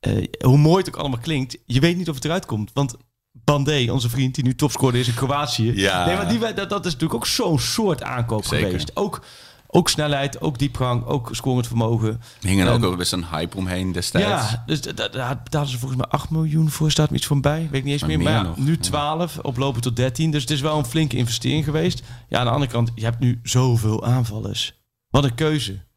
[0.00, 2.70] eh, hoe mooi het ook allemaal klinkt, je weet niet of het eruit komt.
[2.74, 2.96] Want
[3.32, 5.72] Bandé, onze vriend die nu topscorer is in Kroatië...
[5.74, 6.06] Ja.
[6.06, 8.66] Nee, maar die, dat, dat is natuurlijk ook zo'n soort aankoop Zeker.
[8.66, 8.96] geweest.
[8.96, 9.24] Ook,
[9.66, 12.20] ook snelheid, ook diepgang, ook scorend vermogen.
[12.40, 14.28] Hing er ook Ehm, wel best een hype omheen destijds.
[14.50, 16.90] Ja, dus da- da- daar betalen ze volgens mij 8 miljoen voor.
[16.90, 17.60] Staat me iets van bij.
[17.70, 18.18] Weet ik niet eens Maar meer.
[18.18, 18.76] meer Maar ja, nog, nu ja.
[18.80, 20.30] 12, oplopen tot 13.
[20.30, 22.02] Dus het is wel een flinke investering geweest.
[22.28, 24.74] Ja, aan de andere kant, je hebt nu zoveel aanvallers.
[25.10, 25.88] Wat een keuze.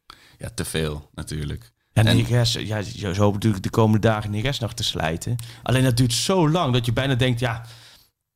[0.44, 1.72] Ja, te veel natuurlijk.
[1.94, 5.36] Ja, En- Neres, ja, je zo natuurlijk de komende dagen Neres nog te slijten.
[5.64, 7.66] Alleen dat duurt zo lang dat je bijna denkt, ja...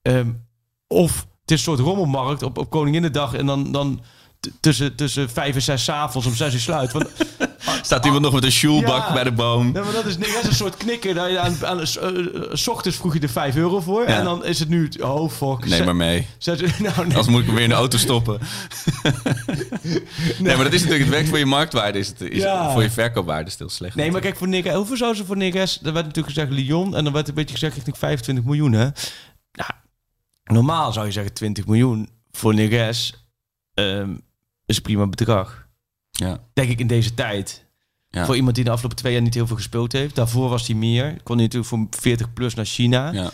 [0.01, 0.31] ehm,
[0.87, 3.33] of het is een soort rommelmarkt op, op Koninginnedag...
[3.33, 4.03] en dan, dan
[4.59, 6.91] tussen, tussen vijf en zes avonds om zes uur sluit.
[6.91, 7.09] Want
[7.81, 9.13] Staat iemand nog met een sjoelbak Ja.
[9.13, 9.71] bij de boom?
[9.71, 11.13] Nee, maar dat is, dat is een soort knikker.
[11.13, 11.85] Dat je aan, aan, eh,
[12.51, 14.01] s ochtends vroeg je er 5 euro voor.
[14.01, 14.07] Ja.
[14.17, 14.89] En dan is het nu...
[14.99, 15.65] Oh, fuck.
[15.69, 16.27] Neem maar mee.
[16.37, 17.23] Zet, nou, nee.
[17.29, 18.39] Moet ik hem weer in de auto stoppen.
[20.39, 20.99] nee, maar dat is natuurlijk...
[20.99, 21.99] Het werkt voor je marktwaarde.
[21.99, 22.71] Is het, is Ja.
[22.71, 23.95] Voor je verkoopwaarde stil slecht.
[23.95, 25.77] Nee, maar kijk, voor Nick, hoeveel zou ze voor Neres...
[25.83, 26.95] Er werd natuurlijk gezegd Lyon.
[26.95, 28.87] En dan werd een beetje gezegd richting 25 miljoen, hè.
[29.51, 29.71] Nou,
[30.43, 33.27] normaal zou je zeggen 20 miljoen voor Neres.
[33.73, 34.09] ehm
[34.65, 35.66] is een prima bedrag.
[36.17, 36.39] Ja.
[36.53, 37.65] Denk ik in deze tijd.
[38.09, 38.25] Ja.
[38.25, 40.15] Voor iemand die de afgelopen twee jaar niet heel veel gespeeld heeft.
[40.15, 41.23] Daarvoor was hij meer.
[41.23, 43.11] Kon hij natuurlijk voor 40 plus naar China.
[43.11, 43.31] Ja.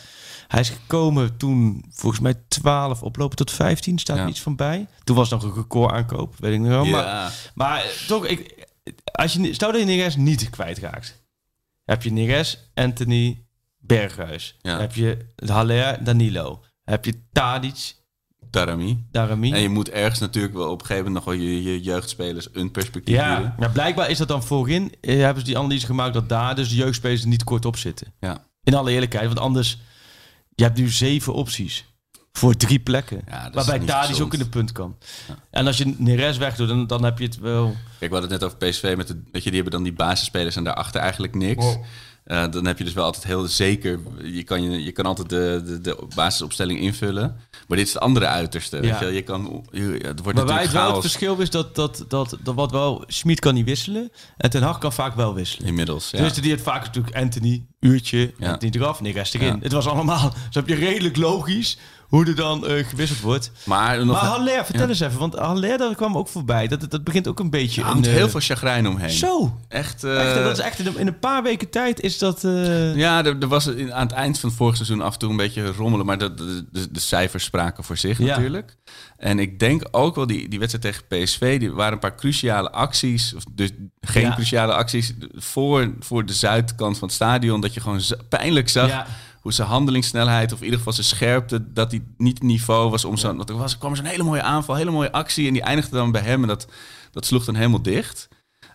[0.48, 4.00] Hij is gekomen toen volgens mij 12 oplopen tot 15.
[4.00, 4.24] Staat Ja.
[4.24, 4.88] er iets van bij.
[5.04, 6.36] Toen was nog een record aankoop.
[6.40, 6.86] Weet ik nog wel.
[6.86, 7.32] Maar, Ja.
[7.54, 8.68] maar toch, ik,
[9.12, 11.22] als je, stel dat je Neres niet kwijtraakt.
[11.84, 13.46] Heb je Neres, Anthony,
[13.78, 14.58] Berghuis.
[14.62, 14.80] Ja.
[14.80, 16.64] Heb je Haller, Danilo.
[16.84, 17.96] Heb je Tadic,
[18.54, 19.06] Darami.
[19.12, 19.52] Darami.
[19.54, 22.48] En je moet ergens natuurlijk wel op een gegeven moment nog wel je, je jeugdspelers
[22.54, 23.56] een perspectief Ja, bieden.
[23.60, 24.94] maar blijkbaar is dat dan voorin.
[25.02, 27.78] eh, hebben ze die analyse gemaakt dat daar dus de jeugdspelers er niet kort op
[27.78, 28.14] zitten.
[28.20, 28.46] Ja.
[28.64, 29.80] In alle eerlijkheid, want anders...
[30.56, 31.86] Je hebt nu zeven opties
[32.32, 33.22] voor drie plekken.
[33.28, 34.22] Ja, waarbij Tadic gezond.
[34.26, 34.98] ook in de punt kan.
[35.52, 37.66] En als je Neres wegdoet, dan, dan heb je het wel...
[38.00, 38.94] Kijk, we hadden het net over PSV.
[38.98, 41.66] Met de, weet je, die hebben dan die basisspelers en daarachter eigenlijk niks.
[42.24, 44.00] Eh, dan heb je dus wel altijd heel zeker...
[44.24, 47.36] Je kan, je, je kan altijd de, de, de basisopstelling invullen.
[47.68, 48.80] Maar dit is het andere uiterste.
[48.80, 52.06] Weet je, je kan, je, het wordt Maar het wel het verschil is dat, dat,
[52.08, 53.04] dat, dat wat wel...
[53.08, 55.68] Schmid kan niet wisselen en Ten Hag kan vaak wel wisselen.
[55.68, 56.10] inmiddels.
[56.12, 56.20] Ja.
[56.20, 58.52] Dus die het vaak natuurlijk Anthony, uurtje, Ja.
[58.52, 59.48] Anthony eraf, Neres erin.
[59.48, 59.58] Ja.
[59.60, 60.34] Het was allemaal...
[60.46, 61.78] Dus heb je redelijk logisch
[62.14, 63.52] hoe er dan eh, gewisseld wordt.
[63.66, 64.88] maar nog, Maar Haller, vertel Ja.
[64.88, 66.68] eens even, want Haller daar kwam ook voorbij.
[66.68, 67.82] Dat, dat begint ook een beetje...
[67.82, 69.10] er hangt heel veel chagrijn omheen.
[69.10, 72.44] Zo, Echt, eh, echt, dat is echt in, een paar weken tijd is dat...
[72.44, 75.20] eh, Ja, er, er was in, aan het eind van het vorige seizoen af en
[75.20, 76.06] toe een beetje rommelen.
[76.06, 78.26] Maar de, de, de, de cijfers spraken voor zich Ja.
[78.26, 78.76] natuurlijk.
[79.18, 82.72] En ik denk ook wel, die, die wedstrijd tegen PSV, die waren een paar cruciale
[82.72, 83.34] acties.
[83.36, 83.70] Of dus
[84.02, 84.34] geen Ja.
[84.34, 87.62] cruciale acties voor, voor de zuidkant van het stadion.
[87.62, 89.08] Dat je gewoon pijnlijk zag Ja.
[89.44, 93.06] Hoe zijn handelingssnelheid, of in ieder geval zijn scherpte, dat die niet het niveau was
[93.06, 93.38] om zo'n...
[93.38, 95.48] Want er was, er kwam zo'n hele mooie aanval, hele mooie actie.
[95.48, 96.68] En die eindigde dan bij hem en dat,
[97.12, 98.28] dat sloeg dan helemaal dicht.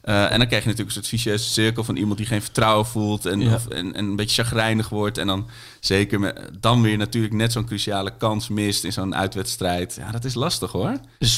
[0.02, 2.87] Eh, en dan krijg je natuurlijk een soort vicieuze cirkel van iemand die geen vertrouwen
[2.87, 3.54] voelt en, Ja.
[3.54, 5.18] of, en, en een beetje chagrijnig wordt.
[5.18, 5.46] En dan
[5.81, 9.94] zeker met, dan weer natuurlijk net zo'n cruciale kans mist in zo'n uitwedstrijd.
[10.00, 10.96] Ja, dat is lastig hoor.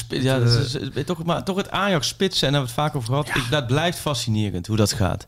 [0.09, 3.01] ja, dat is, is- toch, maar toch het Ajax-spitsen, en daar hebben we het vaak
[3.01, 3.43] over gehad.
[3.45, 5.27] Ik, dat blijft fascinerend, hoe dat gaat.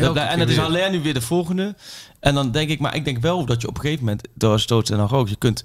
[0.00, 0.64] Dat en dat is weer.
[0.64, 1.74] alleen nu weer de volgende.
[2.20, 4.60] En dan denk ik, maar ik denk wel dat je op een gegeven moment, door
[4.60, 5.62] stoot en dan ook, je kunt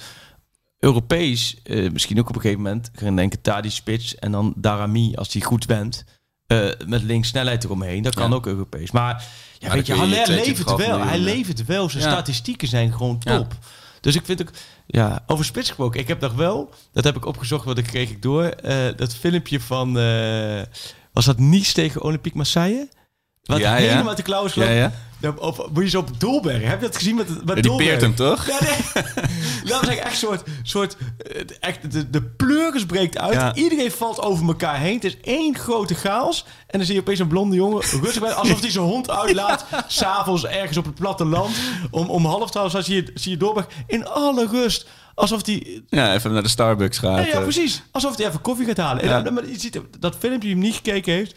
[0.79, 5.15] Europees, eh, misschien ook op een gegeven moment, gaan denken Tadi Spits en dan Darami
[5.15, 6.03] als die goed bent.
[6.47, 8.35] eh, met links snelheid eromheen, dat kan Ja.
[8.35, 8.91] ook Europees.
[8.91, 9.25] Maar
[9.59, 10.99] ja, weet je, Haller 22,5 levert wel.
[11.01, 11.23] Hij ja.
[11.23, 11.89] levert wel.
[11.89, 12.09] Zijn Ja.
[12.09, 13.37] statistieken zijn gewoon Ja.
[13.37, 13.55] top.
[14.01, 14.49] Dus ik vind ook,
[14.85, 15.99] ja, over spits gesproken.
[15.99, 18.43] Ik heb nog wel, dat heb ik opgezocht, wat ik kreeg ik door.
[18.43, 20.61] eh, dat filmpje van, eh,
[21.13, 22.89] was dat Nice tegen Olympique Marseille?
[23.49, 23.89] Wat Ja, ja.
[23.91, 24.91] helemaal te klauwen is Ja, ja.
[25.21, 26.63] Ja, Op, moet je zo op Dolberg.
[26.63, 27.89] Heb je dat gezien met, met Ja, die Dolberg?
[27.89, 28.47] peert hem toch?
[28.47, 29.03] Ja, nee.
[29.65, 30.43] Dat was echt een soort...
[30.63, 33.33] soort eh, echt, de, de pleuris breekt uit.
[33.33, 33.55] Ja.
[33.55, 34.93] Iedereen valt over elkaar heen.
[34.93, 36.45] Het is één grote chaos.
[36.67, 38.31] En dan zie je opeens een blonde jongen rustig bij...
[38.33, 39.65] Alsof hij zijn hond uitlaat.
[39.87, 41.55] S'avonds ergens op het platteland.
[41.91, 44.87] Om, om half twaalf zie je, zie je Dolberg in alle rust.
[45.15, 45.81] Alsof hij...
[45.89, 47.17] Ja, even naar de Starbucks gaat.
[47.19, 47.41] Ja, ja, eh.
[47.41, 47.81] precies.
[47.91, 49.03] Alsof hij even koffie gaat halen.
[49.03, 49.21] En Ja.
[49.21, 51.35] dan- maar je ziet dat filmpje die hem niet gekeken heeft...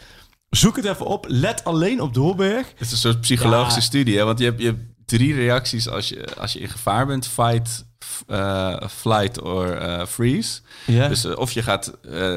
[0.57, 1.27] Zoek het even op.
[1.29, 2.69] Let alleen op Dolberg.
[2.69, 3.85] Het is een soort psychologische Ja.
[3.87, 4.25] studie, hè?
[4.25, 7.27] want je hebt, je hebt drie reacties als je, als je in gevaar bent.
[7.27, 7.85] Fight,
[8.27, 10.61] eh, flight or eh, freeze.
[10.87, 11.93] Dus eh, of je gaat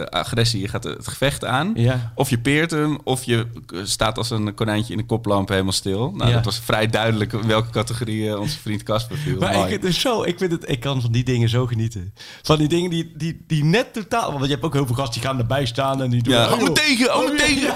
[0.09, 1.75] agressie, je gaat het gevecht aan.
[2.15, 3.47] Of je peert hem, of je
[3.83, 6.11] staat als een konijntje in de koplamp helemaal stil.
[6.15, 9.39] Nou, dat was vrij duidelijk welke categorie onze vriend Casper viel.
[9.39, 9.77] Maar ik, Mooi.
[9.81, 12.13] het zo, ik, vind het, ik kan van die dingen zo genieten.
[12.41, 14.31] Van die dingen die, die, die net totaal...
[14.31, 16.33] Want je hebt ook heel veel gasten die gaan erbij staan en die doen...
[16.33, 17.73] Ja, oh, me tegen, me Oh, tegen.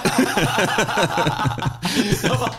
[2.30, 2.50] dat, was,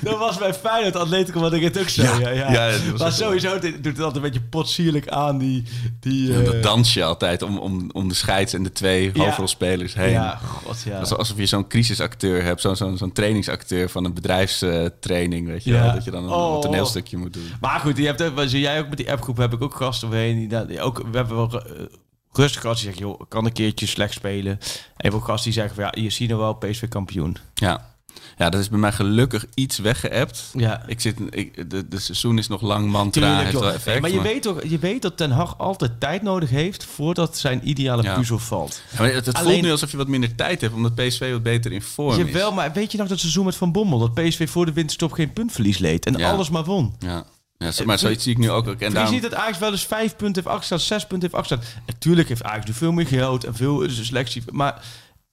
[0.00, 2.20] dat was bij Feyenoord Atletico wat ik het ook zei.
[2.20, 5.38] Ja, ja, Ja, dat was maar sowieso doet het altijd een beetje potsierlijk aan.
[5.38, 5.64] Die,
[6.00, 9.10] die, Ja, eh, dat dans je altijd om, om, om de scheids en de twee
[9.14, 9.24] Ja.
[9.24, 10.10] hoofdrolspelers heen.
[10.10, 10.98] Ja, god ja.
[10.98, 15.92] Alsof je zo'n crisisacteur hebt, zo'n zo'n zo'n trainingsacteur van een bedrijfstraining, weet je wel,
[15.92, 16.60] dat je dan een, Oh.
[16.60, 17.50] toneelstukje moet doen.
[17.60, 20.48] Maar goed, je hebt zoals jij ook met die appgroep heb ik ook gasten omheen.
[20.48, 21.82] Die, die ook, we hebben wel eh,
[22.32, 24.58] rustig gasten die zeggen, joh, kan een keertje slecht spelen.
[24.96, 27.36] En ook gasten die zeggen, van, ja, je ziet nou wel PSV kampioen.
[27.54, 27.88] Ja.
[28.36, 30.50] Ja, dat is bij mij gelukkig iets weggeëpt.
[30.52, 30.82] Ja.
[30.86, 34.00] Ik zit, ik, de, de seizoen is nog lang, mantra Tuurlijk, heeft wel effect.
[34.00, 37.68] Maar je weet toch, je weet dat Ten Hag altijd tijd nodig heeft voordat zijn
[37.68, 38.14] ideale Ja.
[38.14, 38.82] puzzel valt.
[38.92, 41.30] Ja, maar het, het Alleen- voelt nu alsof je wat minder tijd hebt, omdat PSV
[41.32, 42.26] wat beter in vorm is.
[42.26, 45.12] Jawel, maar weet je nog dat seizoen met Van Bommel, dat PSV voor de winterstop
[45.12, 46.30] geen puntverlies leed en Ja.
[46.32, 46.94] alles maar won.
[46.98, 47.24] Ja.
[47.58, 48.68] Ja, maar zoiets zie ik nu ook.
[48.68, 48.80] ook.
[48.80, 51.34] En daarom, je ziet dat Ajax wel eens vijf punten heeft afgestaan, zes punten heeft
[51.42, 51.82] afgestaan.
[51.86, 54.42] Natuurlijk heeft Ajax nu veel meer geld en veel selectie.
[54.50, 54.82] Maar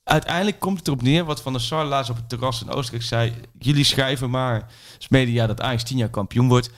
[0.08, 3.06] uiteindelijk komt het erop neer, wat Van der Sar laatst op het terras in Oostenrijk
[3.08, 3.34] zei.
[3.60, 4.67] Jullie schrijven maar
[4.98, 6.70] als media dat Ajax tien jaar kampioen wordt.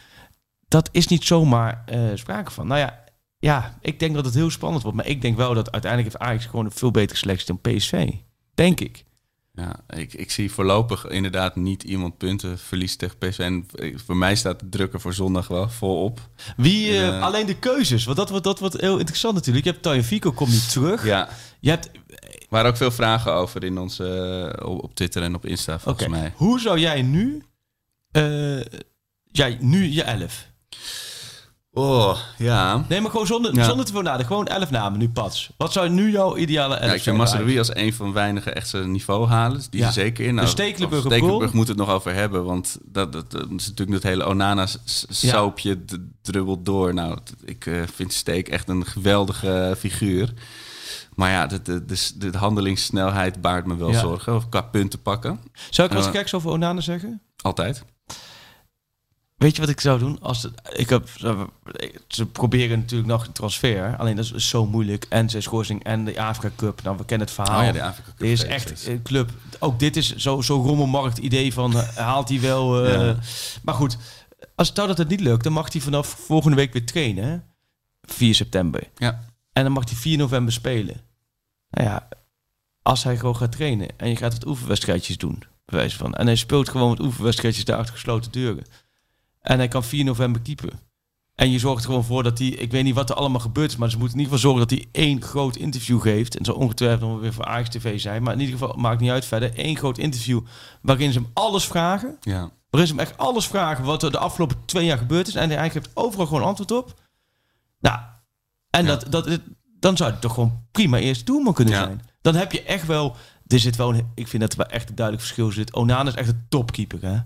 [0.68, 2.68] Dat is niet zomaar eh, sprake van.
[2.68, 3.04] Nou ja,
[3.40, 4.98] ja, ik denk dat het heel spannend wordt.
[4.98, 8.10] Maar ik denk wel dat uiteindelijk heeft Ajax gewoon een veel betere selectie dan PSV.
[8.54, 9.04] Denk ik.
[9.54, 13.40] ja, ik, ik zie voorlopig inderdaad niet iemand punten verliezen tegen PSV.
[13.40, 13.66] En
[14.06, 16.20] voor mij staat de druk er voor zondag wel volop.
[16.58, 17.22] Wie, eh, Eh.
[17.22, 19.66] alleen de keuzes, want dat wordt, dat wordt heel interessant natuurlijk.
[19.66, 21.06] Je hebt Tagliafico komt niet terug.
[21.06, 21.90] Ja, Je hebt,
[22.50, 24.06] waren ook veel vragen over in onze,
[24.60, 26.34] eh, op Twitter en op Insta, volgens mij.
[26.36, 27.44] hoe zou jij nu,
[28.12, 28.60] eh,
[29.32, 30.48] jij nu je elf?
[31.72, 32.86] Oh, ja.
[32.90, 33.64] Nee, maar gewoon zonder, Ja.
[33.64, 34.28] zonder te veel nadenken.
[34.28, 35.50] Gewoon elf namen nu, Pats.
[35.58, 37.02] Wat zou nu jouw ideale elf Ja, ik zijn?
[37.02, 39.62] vind Masraoui als een van weinige echt zijn niveau halen.
[39.70, 39.88] Die Ja.
[39.90, 40.36] is er zeker in.
[40.36, 42.44] De Stekelenburg Stekelenburg moet het nog over hebben.
[42.46, 45.78] Want dat, dat, dat is natuurlijk dat hele Onana-soapje
[46.22, 46.94] drubbelt door.
[46.94, 50.34] Nou, ik eh, vind Steek echt een geweldige figuur.
[51.20, 54.00] Maar ja, de, de, de, de handelingssnelheid baart me wel Ja.
[54.00, 54.36] zorgen.
[54.36, 55.40] Of qua punten pakken.
[55.70, 57.22] Zou ik wat geks over Onana zeggen?
[57.42, 57.84] Altijd.
[59.38, 60.20] Weet je wat ik zou doen?
[60.22, 61.10] Als het, ik heb,
[62.08, 63.96] ze proberen natuurlijk nog een transfer.
[63.98, 65.06] Alleen dat is zo moeilijk.
[65.10, 66.82] En zijn schorsing en de Afrika Cup.
[66.84, 67.60] Nou, we kennen het verhaal.
[67.60, 69.30] Oh ja, de Afrika Cup Dit is echt een club.
[69.60, 72.86] Ook dit is zo- zo'n rommelmarkt idee van eh, haalt hij wel.
[72.86, 73.16] eh, Ja.
[73.64, 73.98] Maar goed,
[74.56, 77.24] als het dat het niet lukt, dan mag hij vanaf volgende week weer trainen.
[77.24, 77.38] hè?
[78.02, 78.84] 4 september.
[78.96, 79.24] Ja.
[79.54, 81.02] En dan mag hij 4 november spelen.
[81.70, 82.08] Nou ja,
[82.82, 86.14] als hij gewoon gaat trainen en je gaat het oefenwedstrijdjes doen, bij wijze van.
[86.14, 88.64] En hij speelt gewoon met oefenwedstrijdjes daar achter gesloten deuren.
[89.42, 90.74] En hij kan 4 november keeper.
[91.36, 93.72] En je zorgt er gewoon voor dat hij, ik weet niet wat er allemaal gebeurd
[93.72, 96.38] is, maar ze moeten in ieder geval zorgen dat hij één groot interview geeft.
[96.38, 98.24] En zo ongetwijfeld nog weer voor Ajax TV zijn.
[98.24, 100.42] Maar in ieder geval, maakt niet uit verder, één groot interview
[100.82, 102.18] waarin ze hem alles vragen.
[102.22, 102.52] Ja.
[102.70, 105.36] Waarin ze hem echt alles vragen wat er de afgelopen twee jaar gebeurd is.
[105.36, 106.94] En hij geeft overal gewoon antwoord op.
[107.80, 108.00] Nou,
[108.70, 108.96] en Ja.
[108.96, 109.40] dat, dat,
[109.80, 111.84] dan zou het toch gewoon prima eerst doelman kunnen Ja.
[111.84, 112.02] zijn.
[112.22, 113.16] Dan heb je echt wel...
[113.48, 115.74] Er zit wel een, ik vind dat er wel echt een duidelijk verschil zit.
[115.76, 117.18] Onana is echt een topkeeper, hè?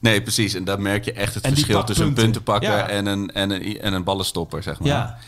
[0.00, 0.54] Nee, precies.
[0.54, 2.32] En daar merk je echt het verschil tussen een punten.
[2.42, 2.88] puntenpakker Ja.
[2.88, 4.88] en, een, en, een, en een ballenstopper, zeg maar.
[4.88, 5.18] Ja.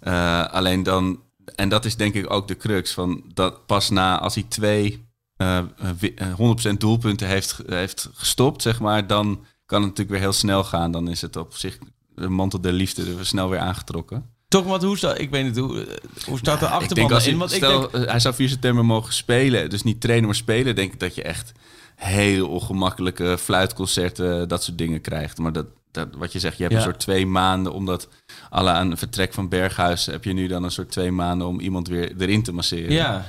[0.00, 1.20] Eh, alleen dan,
[1.54, 5.06] en dat is denk ik ook de crux van dat pas na als hij twee
[5.36, 5.60] eh,
[5.98, 9.24] wi- eh, 100% doelpunten heeft, heeft gestopt, zeg maar, dan
[9.66, 10.90] kan het natuurlijk weer heel snel gaan.
[10.92, 11.78] Dan is het op zich
[12.14, 14.30] de mantel der liefde er snel weer aangetrokken.
[14.48, 15.18] Toch, want hoe staat...
[15.20, 15.86] Ik weet niet, hoe,
[16.26, 17.38] hoe staat de ik achterban als hij, in?
[17.38, 17.92] Want ik stel, denk...
[18.04, 21.14] eh, hij zou 4 september mogen spelen, dus niet trainen, maar spelen, denk ik dat
[21.14, 21.52] je echt
[21.96, 25.38] heel ongemakkelijke fluitconcerten, dat soort dingen krijgt.
[25.38, 26.80] Maar dat, dat wat je zegt, je hebt Ja.
[26.80, 28.08] een soort twee maanden, omdat
[28.50, 31.88] alle aan vertrek van Berghuis heb je nu dan een soort twee maanden om iemand
[31.88, 32.92] weer erin te masseren.
[32.92, 33.24] Ja.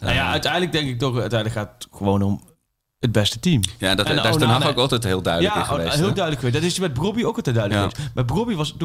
[0.00, 1.18] Nou ja, uiteindelijk denk ik toch...
[1.20, 2.42] Uiteindelijk gaat het gewoon om
[2.98, 3.60] het beste team.
[3.78, 5.94] Ja, dat, En daar is Onana- Haag ook altijd heel duidelijk in Ja, geweest.
[5.94, 6.12] heel hè?
[6.12, 6.62] duidelijk geweest.
[6.62, 7.90] Dat is met Brobby ook altijd duidelijk Ja.
[7.96, 8.14] geweest.
[8.14, 8.76] Met Brobby was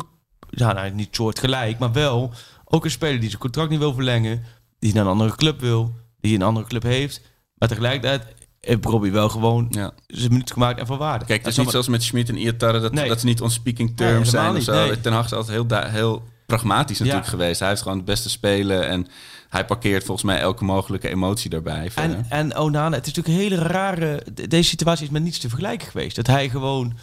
[0.50, 2.32] ja, nou, niet soortgelijk, maar wel
[2.66, 4.44] ook een speler die zijn contract niet wil verlengen,
[4.80, 7.22] die naar een andere club wil, die een andere club heeft.
[7.56, 8.24] Maar tegelijkertijd
[8.62, 9.92] heeft Brobby wel gewoon Ja.
[10.08, 11.26] zijn minuut gemaakt en van waarde.
[11.26, 13.08] Kijk, het is niet zo- zoals met Schmid en Iatare, dat, Nee.
[13.08, 14.74] dat ze niet on speaking terms zijn of zo.
[14.74, 15.02] nee.
[15.02, 17.60] Ten Hag is altijd heel, heel pragmatisch natuurlijk geweest.
[17.60, 19.08] Hij heeft gewoon het beste spelen en
[19.50, 21.92] hij parkeert volgens mij elke mogelijke emotie daarbij.
[21.96, 24.24] En, en Onana, het is natuurlijk een hele rare...
[24.34, 26.16] de- Deze situatie is met niets te vergelijken geweest.
[26.16, 26.94] Dat hij gewoon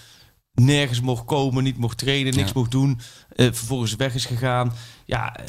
[0.56, 2.58] nergens mocht komen, niet mocht trainen, niks Ja.
[2.58, 2.98] mocht doen.
[3.36, 4.72] eh, vervolgens weg is gegaan.
[5.06, 5.44] Ja, eh,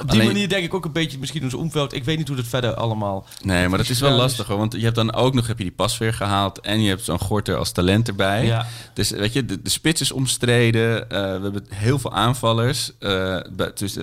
[0.00, 1.92] op die Alleen- manier denk ik ook een beetje misschien ons omveld.
[1.94, 3.26] Ik weet niet hoe dat verder allemaal...
[3.42, 4.58] Nee, maar dat is wel lastig hoor.
[4.58, 6.60] Want je hebt dan ook nog heb je die pasveer gehaald.
[6.60, 8.44] En je hebt zo'n Gorter als talent erbij.
[8.46, 8.66] Ja.
[8.94, 11.10] Dus weet je, de, de spits is omstreden.
[11.10, 12.90] eh, we hebben heel veel aanvallers.
[12.98, 13.96] bij- dus,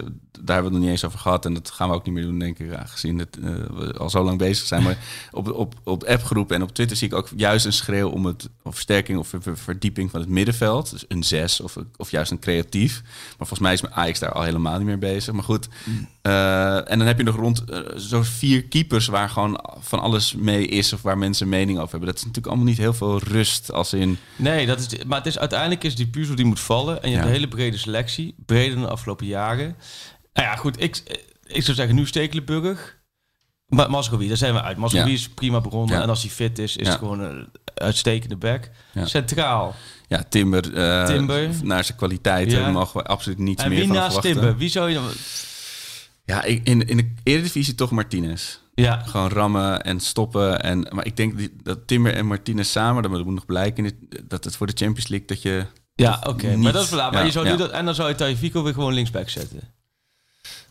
[0.43, 1.45] daar hebben we het nog niet eens over gehad.
[1.45, 2.73] En dat gaan we ook niet meer doen, denk ik.
[2.75, 3.37] Aangezien het,
[3.73, 4.83] we al zo lang bezig zijn.
[4.83, 4.97] Maar
[5.31, 8.49] op, op, op appgroepen en op Twitter zie ik ook juist een schreeuw om het
[8.63, 10.89] of versterking of ver- ver- verdieping van het middenveld.
[10.91, 13.01] Dus een zes of, of juist een creatief.
[13.03, 15.33] Maar volgens mij is mijn Ajax daar al helemaal niet meer bezig.
[15.33, 15.67] Maar goed.
[16.21, 20.35] eh, en dan heb je nog rond eh, zo'n vier keepers waar gewoon van alles
[20.35, 20.93] mee is.
[20.93, 22.07] Of waar mensen mening over hebben.
[22.09, 24.17] Dat is natuurlijk allemaal niet heel veel rust als in...
[24.35, 27.03] Nee, dat is, maar het is, uiteindelijk is die puzzel die moet vallen.
[27.03, 28.35] En je hebt een hele brede selectie.
[28.45, 29.75] Breder dan de afgelopen jaren.
[30.33, 30.81] Nou ja, goed.
[30.81, 31.01] Ik,
[31.43, 32.99] ik zou zeggen nu Stekelenburg.
[33.67, 34.77] Maar Masrowi, daar zijn we uit.
[34.77, 35.13] Masrowi Ja.
[35.13, 35.95] is prima begonnen.
[35.97, 36.01] Ja.
[36.03, 38.69] En als hij fit is, is het gewoon een uitstekende back.
[39.03, 39.75] Centraal.
[40.11, 41.49] Ja, Timber, eh, Timber.
[41.63, 42.71] naar zijn kwaliteiten Ja.
[42.71, 44.33] mogen we absoluut niets En meer wie van naast verwachten.
[44.33, 44.57] Timber?
[44.57, 45.09] Wie zou je dan...
[46.25, 48.57] Ja, ik- in, in de Eredivisie toch Martinez.
[48.73, 50.61] Ja, Gewoon rammen en stoppen.
[50.63, 53.91] En, maar ik denk dat Timber en Martinez samen, dat moet nog blijken,
[54.27, 55.65] dat het voor de Champions League dat je...
[55.95, 56.47] ja oké.
[56.47, 57.11] niet- Maar dat is verlaat.
[57.13, 57.51] Maar je zou ja.
[57.51, 59.59] nu dat, en dan zou je Tajifico weer gewoon linksback zetten.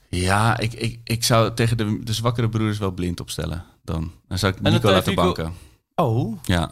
[0.09, 4.13] Ja, ik, ik, ik zou tegen de, de zwakkere broers wel blind opstellen dan.
[4.29, 5.55] Dan zou ik Nico laten Tagliafico- banken.
[5.95, 6.39] Oh.
[6.45, 6.71] Ja,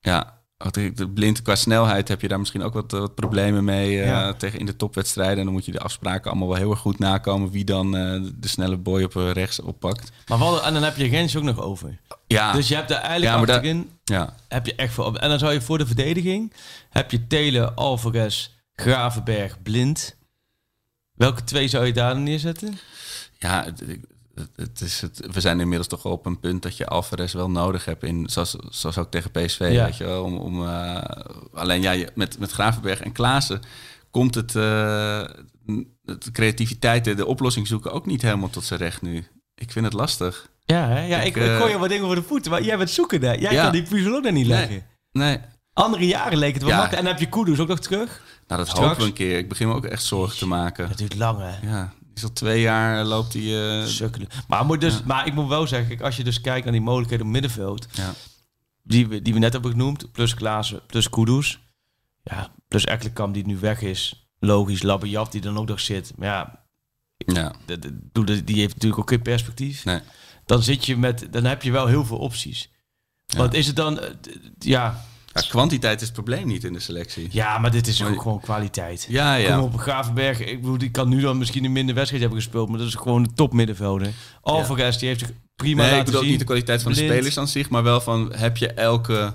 [0.00, 0.42] ja.
[0.70, 4.06] De blind qua snelheid heb je daar misschien ook wat, eh, wat problemen mee eh,
[4.06, 4.32] Ja.
[4.34, 5.38] tegen in de topwedstrijden.
[5.38, 8.20] En dan moet je de afspraken allemaal wel heel erg goed nakomen wie dan eh,
[8.34, 10.12] de snelle boy op rechts oppakt.
[10.26, 11.98] Maar wat, en dan heb je Gens ook nog over.
[12.26, 13.74] Ja, Dus je hebt er eigenlijk Ja, daar-
[14.04, 14.34] ja.
[14.48, 15.16] heb je echt op.
[15.16, 16.52] En dan zou je voor de verdediging
[16.90, 20.16] heb je Telen, Alvarez, Gravenberg, Blind.
[21.14, 22.78] Welke twee zou je daar neerzetten?
[23.38, 23.66] Ja,
[24.56, 27.84] het, is het, we zijn inmiddels toch op een punt dat je Alvarez wel nodig
[27.84, 28.02] hebt.
[28.02, 29.68] In, zoals, zoals ook tegen PSV.
[29.72, 29.84] Ja.
[29.84, 31.02] Weet je wel, om, om, eh,
[31.52, 33.60] alleen ja, je- met, met Gravenberg en Klaassen
[34.10, 35.24] komt het, eh,
[36.02, 39.26] de creativiteit, de, de oplossing zoeken ook niet helemaal tot zijn recht nu.
[39.54, 40.48] Ik vind het lastig.
[40.64, 41.00] Ja, hè?
[41.06, 42.90] ja ik, Ik, ik eh, gooi je wat dingen voor de voeten, maar jij bent
[42.90, 43.38] zoeken daar.
[43.40, 43.62] Jij Ja.
[43.62, 44.82] kan die puzzel ook nog niet leggen.
[45.12, 45.38] Nee,
[45.72, 46.76] Andere jaren leek het wel Ja.
[46.78, 47.02] makkelijk.
[47.06, 48.22] En dan heb je Kudus ook nog terug.
[48.46, 48.86] Nou, dat Straks.
[48.86, 49.38] hopen we een keer.
[49.38, 50.88] Ik begin me ook echt zorgen te maken.
[50.88, 51.68] Dat duurt lang, hè?
[51.70, 53.80] Ja, is al twee jaar loopt hij...
[53.80, 54.28] eh, Sukkelen.
[54.48, 56.82] Maar, moet dus, maar ik moet wel zeggen, kijk, als je dus kijkt naar die
[56.82, 58.12] mogelijkheden op middenveld, ja.
[58.82, 61.60] die we, die we net hebben genoemd, plus Klaassen, plus Kudus,
[62.22, 66.28] ja, plus Ekkelenkamp die nu weg is, logisch, Labiat die dan ook nog zit, maar
[66.28, 66.64] ja,
[67.16, 69.84] ja, de- de- die heeft natuurlijk ook geen perspectief.
[69.84, 70.00] nee.
[70.46, 72.70] Dan zit je met, dan heb je wel heel veel opties.
[73.26, 73.38] Ja.
[73.38, 74.10] Want is het dan, eh,
[74.58, 75.04] ja,
[75.34, 77.28] Ja, kwantiteit is het probleem niet in de selectie.
[77.30, 79.06] ja, maar dit is Maar- ook gewoon kwaliteit.
[79.08, 79.56] Ja, ja.
[79.56, 80.40] Kom op Gravenberg.
[80.40, 82.94] Ik bedoel, die kan nu dan misschien een minder wedstrijd hebben gespeeld, maar dat is
[82.94, 84.08] gewoon een topmiddenvelder.
[84.40, 86.30] Alvarez, die heeft zich prima Nee, ik bedoel ook zien.
[86.30, 89.34] niet de kwaliteit van de spelers aan zich, maar wel van heb je elke,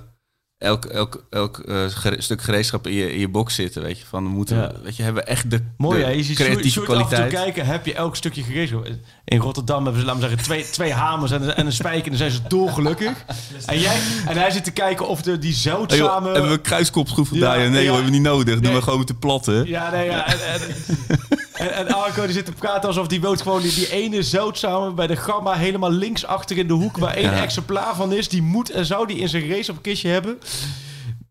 [0.60, 4.06] elk, elk, elk eh, gere- stuk gereedschap in je, in je box zitten, weet je,
[4.06, 4.72] van we moeten, Ja.
[4.84, 7.00] weet je, hebben we echt de, Mooi de hè, je ziet creatieve Sjoerd af en
[7.02, 7.44] toe kwaliteit.
[7.44, 9.02] kijken, heb je elk stukje gerezen.
[9.26, 12.04] In Rotterdam hebben ze, laten we zeggen, twee, twee hamers en, een- en een spijker
[12.04, 13.12] en dan zijn ze dolgelukkig.
[13.66, 13.98] En, jij,
[14.28, 16.26] en hij zit te kijken of de, die Hey, joh, zeldzame...
[16.32, 17.60] hebben we een kruiskopschroef Ja, gedaan?
[17.60, 17.86] Ja, nee, ja.
[17.86, 18.54] joh, hebben we niet nodig.
[18.54, 18.74] Doen Nee.
[18.74, 19.64] we gewoon met de platte.
[19.66, 20.28] Ja, nee, ja.
[20.28, 20.62] En, en,
[21.60, 24.92] en, en Arco die zit te praten alsof die woont gewoon die, die ene zeldzame
[24.94, 27.42] bij de gamma helemaal links achter in de hoek waar één Ja.
[27.44, 28.30] exemplaar van is.
[28.30, 30.38] Die moet en zou die in zijn race op kistje hebben.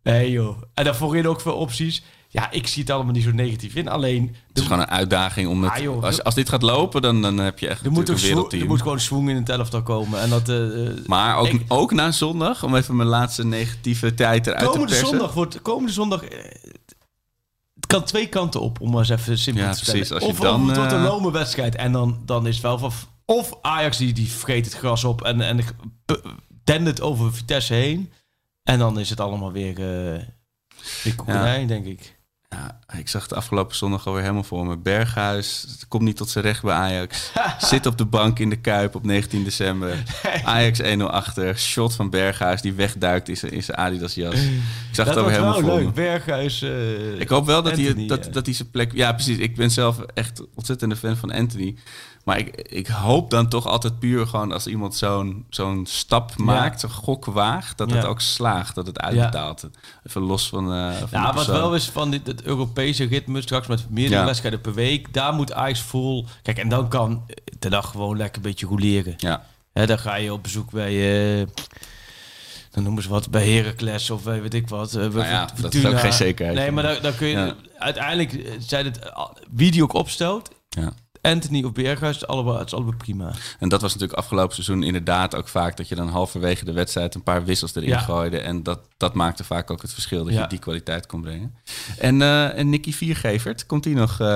[0.03, 0.63] Nee joh.
[0.75, 2.03] En dan voorin ook veel opties.
[2.31, 3.89] Ja, ik zie het allemaal niet zo negatief in.
[3.89, 6.05] Alleen, Het is gewoon een uitdaging om het, Ah, joh.
[6.05, 8.63] als, als dit gaat lopen, dan, dan heb je echt er moet, een wereldteam.
[8.63, 10.21] er moet gewoon swing in het elftal komen.
[10.21, 14.15] En dat, eh, eh, Maar ook, Ik- ook na zondag, om even mijn laatste negatieve
[14.15, 15.07] tijd eruit te komende persen.
[15.09, 16.23] zondag wordt komende zondag.
[17.89, 19.93] Eh, kan twee kanten op, om maar eens even simpel Ja, te stellen.
[19.95, 20.15] precies.
[20.15, 22.63] Als je of dan, het wordt een eh, lome wedstrijd en dan, dan is het
[22.63, 22.93] wel van.
[23.25, 25.61] Of Ajax die, die vreet het gras op en, en
[26.65, 28.13] dendert over Vitesse heen.
[28.63, 30.23] En dan is het allemaal weer, eh
[31.05, 32.18] weer koekenij, denk ik.
[32.49, 34.77] Ja, ik zag het afgelopen zondag alweer helemaal voor me.
[34.77, 37.33] Berghuis komt niet tot zijn recht bij Ajax.
[37.59, 40.03] Zit op de bank in de Kuip op 19 december.
[40.45, 41.59] Ajax 1-0 achter.
[41.59, 44.35] Shot van Berghuis die wegduikt in zijn, in zijn Adidas jas.
[44.35, 44.51] Ik
[44.93, 45.91] zag Dat het alweer helemaal voor me.
[45.93, 46.63] Berghuis.
[46.63, 48.31] eh, Ik hoop wel dat, hij, dat, ja.
[48.31, 48.93] dat hij zijn plek...
[48.95, 49.39] Ja, precies.
[49.39, 51.77] Ik ben zelf echt ontzettende fan van Anthony.
[52.29, 56.81] Maar ik, ik hoop dan toch altijd puur gewoon als iemand zo'n zo'n stap maakt,
[56.81, 59.69] zo'n gok waagt, dat het ook slaagt, dat het uitbetaalt.
[60.07, 63.67] Even los van, eh van Ja, wat wel is van dit, het Europese ritme straks
[63.67, 65.15] met meerdere wedstrijden per week.
[65.15, 66.27] Daar moet Ajax vol.
[66.43, 67.27] Kijk, en dan kan
[67.59, 69.15] de dag gewoon lekker een beetje rouleren.
[69.17, 71.47] Ja, Hè, dan ga je op bezoek bij, eh,
[72.71, 74.95] dan noemen ze wat, bij Heracles of weet ik wat.
[74.95, 76.59] eh, Nou ja, dat is ook geen zekerheid.
[76.59, 77.55] Nee, maar dan, dan kun je, Ja.
[77.79, 78.99] uiteindelijk zijn het,
[79.51, 80.93] wie die ook opstelt, ja.
[81.23, 83.33] Anthony of Berghuis, het is allebei, het is allebei prima.
[83.59, 87.15] En dat was natuurlijk afgelopen seizoen inderdaad ook vaak dat je dan halverwege de wedstrijd
[87.15, 87.99] een paar wissels erin Ja.
[87.99, 88.39] gooide.
[88.39, 90.41] En dat, dat maakte vaak ook het verschil dat Ja.
[90.43, 91.55] je die kwaliteit kon brengen.
[91.99, 94.27] En, eh en Nicky Viergevert, komt hij nog eh,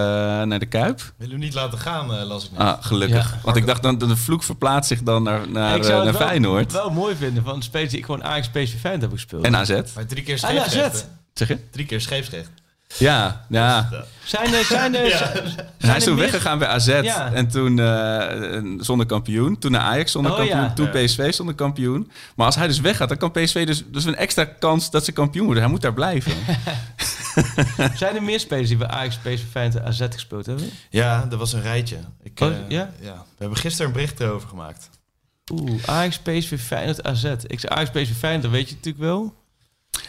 [0.42, 1.12] naar de Kuip?
[1.16, 2.60] Willen we niet laten gaan, eh, las ik net.
[2.60, 3.32] Ah, gelukkig.
[3.32, 3.40] Ja.
[3.42, 6.10] Want ik dacht dan de vloek verplaatst zich dan naar, naar, ik zou eh, het
[6.10, 6.72] naar wel, Feyenoord.
[6.72, 9.44] wel mooi vinden van spelers die ik gewoon Ajax PSV fan heb gespeeld.
[9.44, 9.80] En AZ.
[9.94, 11.08] Maar drie keer scheepsrecht.
[11.34, 11.58] Zeg je?
[11.70, 12.50] Drie keer scheepsrecht.
[12.98, 13.88] Ja, ja.
[14.24, 17.32] Zijn er, zijn er, zijn Hij is toen meer- weggegaan bij AZ Ja.
[17.32, 19.58] en toen eh, zonder kampioen.
[19.58, 20.60] Toen naar Ajax zonder Oh, kampioen.
[20.60, 20.72] ja.
[20.72, 21.04] Toen Ja.
[21.04, 22.10] PSV zonder kampioen.
[22.36, 25.12] Maar als hij dus weggaat, dan kan PSV dus, dus een extra kans dat ze
[25.12, 25.62] kampioen worden.
[25.62, 26.32] Hij moet daar blijven.
[27.94, 30.70] Zijn er meer spelers die bij Ajax, PSV, Feyenoord en AZ gespeeld hebben?
[30.90, 31.96] Ja, dat was een rijtje.
[32.22, 32.90] Ik, Oh, eh, ja?
[33.00, 34.88] We hebben gisteren een bericht erover gemaakt.
[35.52, 37.24] Oeh, Ajax, PSV, Feyenoord, AZ.
[37.46, 39.34] Ik zeg Ajax, PSV, Feyenoord, dat weet je natuurlijk wel.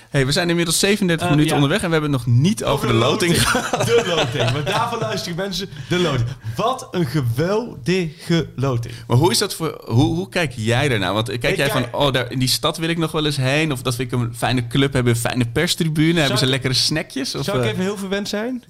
[0.09, 1.61] Hey, we zijn inmiddels 37 Eh, minuten ja.
[1.61, 3.85] onderweg en we hebben het nog niet over, de loting gehad.
[3.85, 4.51] De loting.
[4.51, 5.69] Maar daarvoor luisteren mensen.
[5.89, 6.27] De loting.
[6.55, 8.93] Wat een geweldige loting.
[9.07, 9.81] Maar hoe is dat voor...
[9.85, 11.13] Hoe, hoe kijk jij daarnaar?
[11.13, 12.01] Want kijk Ik jij kijk- van...
[12.01, 13.71] Oh, daar, in die stad wil ik nog wel eens heen.
[13.71, 15.13] Of dat vind ik een fijne club hebben.
[15.13, 16.19] Een fijne perstribune.
[16.19, 17.35] hebben ze ik- lekkere snackjes?
[17.35, 18.63] Of, Zou ik eh, even heel verwend zijn?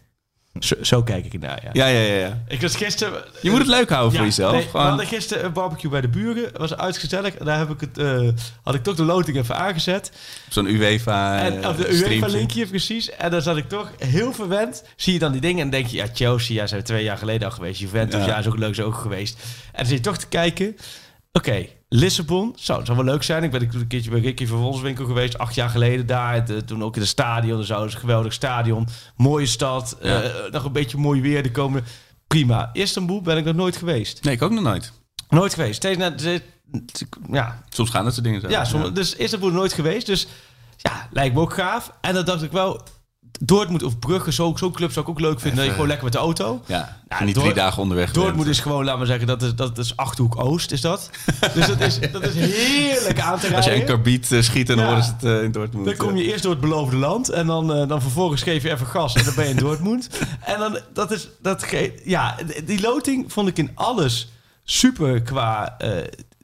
[0.60, 1.70] Zo, zo kijk ik ernaar, ja.
[1.74, 2.44] Ja, ja, ja, ja.
[2.48, 3.24] Ik was gisteren...
[3.42, 4.52] Je moet het leuk houden Ja, voor jezelf.
[4.54, 6.44] nee, we Gewoon- hadden gisteren een barbecue bij de buren.
[6.44, 7.36] Het was uitgezellig.
[7.36, 8.28] En daar heb ik het, eh,
[8.64, 10.12] had ik toch de loting even aangezet.
[10.50, 12.16] Zo'n UEFA En, eh, of de streampje.
[12.16, 13.10] UEFA-linkje, precies.
[13.12, 14.84] En dan zat ik toch heel verwend.
[14.96, 15.96] Zie je dan die dingen en denk je...
[15.98, 17.80] Ja, Chelsea, ja, zijn we twee jaar geleden al geweest.
[17.80, 18.28] Juventus, Ja.
[18.28, 19.38] ja, is ook leuk, is ook geweest.
[19.66, 20.76] En dan zit je toch te kijken...
[21.38, 23.44] Oké, Lissabon, zou, zou wel leuk zijn.
[23.44, 26.46] Ik ben een keertje bij Ricky van Wolfswinkel geweest, acht jaar geleden daar.
[26.46, 27.84] De- toen ook in het stadion, zo.
[27.84, 28.88] Is een geweldig stadion.
[29.16, 30.22] Mooie stad, Ja.
[30.22, 31.88] eh, nog een beetje mooi weer de komende...
[32.28, 32.70] Prima.
[32.74, 34.24] Istanbul ben ik nog nooit geweest.
[34.24, 34.92] Nee, ik ook nog nooit.
[35.30, 35.76] Nooit geweest.
[35.76, 36.42] Steeds na, ze-
[37.32, 38.50] ja, Soms gaan dat soort dingen zo.
[38.50, 40.06] ja, soms, dus Istanbul nooit geweest.
[40.06, 40.28] Dus
[40.78, 41.92] ja, lijkt me ook gaaf.
[42.02, 42.82] En dan dacht ik wel,
[43.40, 45.56] Dortmund of Brugge, zo- zo'n club zou ik ook leuk vinden.
[45.58, 46.62] Dat je gewoon lekker met de auto.
[46.66, 48.50] Ja, niet Dort- drie dagen onderweg Dortmund bent.
[48.50, 51.10] is gewoon, laten we zeggen, dat is, dat is Achterhoek Oost, is dat.
[51.54, 53.56] dus dat is, dat is heerlijk aan te rijden.
[53.58, 54.92] Als je een karbiet eh, schiet en dan Ja.
[54.92, 55.86] worden ze het eh, in Dortmund.
[55.86, 58.72] Dan kom je eerst door het beloofde land en dan, eh, dan vervolgens geef je
[58.72, 60.10] even gas en dan ben je in Dortmund.
[60.46, 61.66] en dan, dat is, dat
[62.04, 64.32] ja, die loting vond ik in alles
[64.64, 65.78] super qua,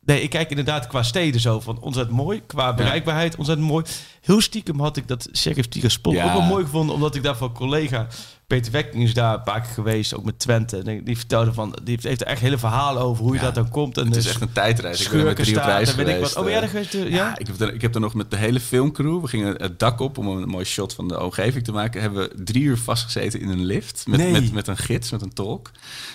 [0.10, 3.86] nee, ik kijk inderdaad qua steden zo van ontzettend mooi, qua bereikbaarheid ontzettend mooi.
[4.22, 6.26] heel stiekem had ik dat Sheriff Tiraspol Ja.
[6.26, 6.96] ook wel mooi gevonden.
[6.96, 8.08] Omdat ik daar van collega
[8.50, 10.16] Peter Wekking is daar een paar keer geweest.
[10.16, 10.78] Ook met Twente.
[10.86, 13.56] En die- vertelde van, die heeft- er echt hele verhalen over hoe je Ja, dat
[13.56, 13.98] dan komt.
[13.98, 15.02] En Het is dus echt een tijdreis.
[15.02, 16.36] Ik ben met schurken drie op staat reis en ik wat.
[16.38, 16.70] Oh, jij eh.
[16.70, 16.94] geweest?
[16.94, 17.38] eh, Ja, Ja?
[17.38, 19.22] ik heb, er, ik heb er nog met de hele filmcrew.
[19.22, 22.02] We gingen het dak op om een mooi shot van de omgeving te maken.
[22.02, 24.32] Hebben we drie uur vastgezeten in een lift met, Nee.
[24.32, 25.72] met, met een gids, met een tolk.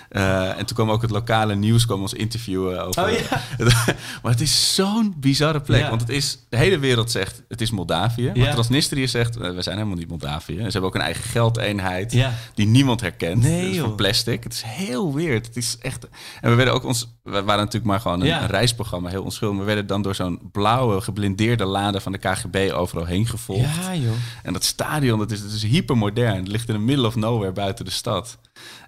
[0.09, 3.03] Eh, en toen kwam ook het lokale nieuws kwam ons interviewen over.
[3.05, 3.43] Oh, ja.
[4.23, 5.81] maar het is zo'n bizarre plek.
[5.81, 5.89] Ja.
[5.89, 8.31] Want het is, de hele wereld zegt het is Moldavië.
[8.35, 8.43] Ja.
[8.45, 10.57] Maar Transnistrië zegt we zijn helemaal niet Moldavië.
[10.57, 12.35] Ze hebben ook een eigen geldeenheid Ja.
[12.55, 13.43] die niemand herkent.
[13.43, 14.45] Nee, Dat is van plastic.
[14.45, 15.47] Het is heel weird.
[15.47, 16.07] Het is echt.
[16.41, 17.13] En we werden ook ons.
[17.23, 18.41] We waren natuurlijk maar gewoon een, Ja.
[18.43, 19.59] een reisprogramma, heel onschuldig.
[19.59, 23.75] We werden dan door zo'n blauwe geblindeerde lade van de KGB overal heen gevolgd.
[23.85, 24.13] Ja, joh.
[24.43, 26.37] En dat stadion, dat is, dat is hypermodern.
[26.37, 28.39] Het ligt in the middle of nowhere buiten de stad.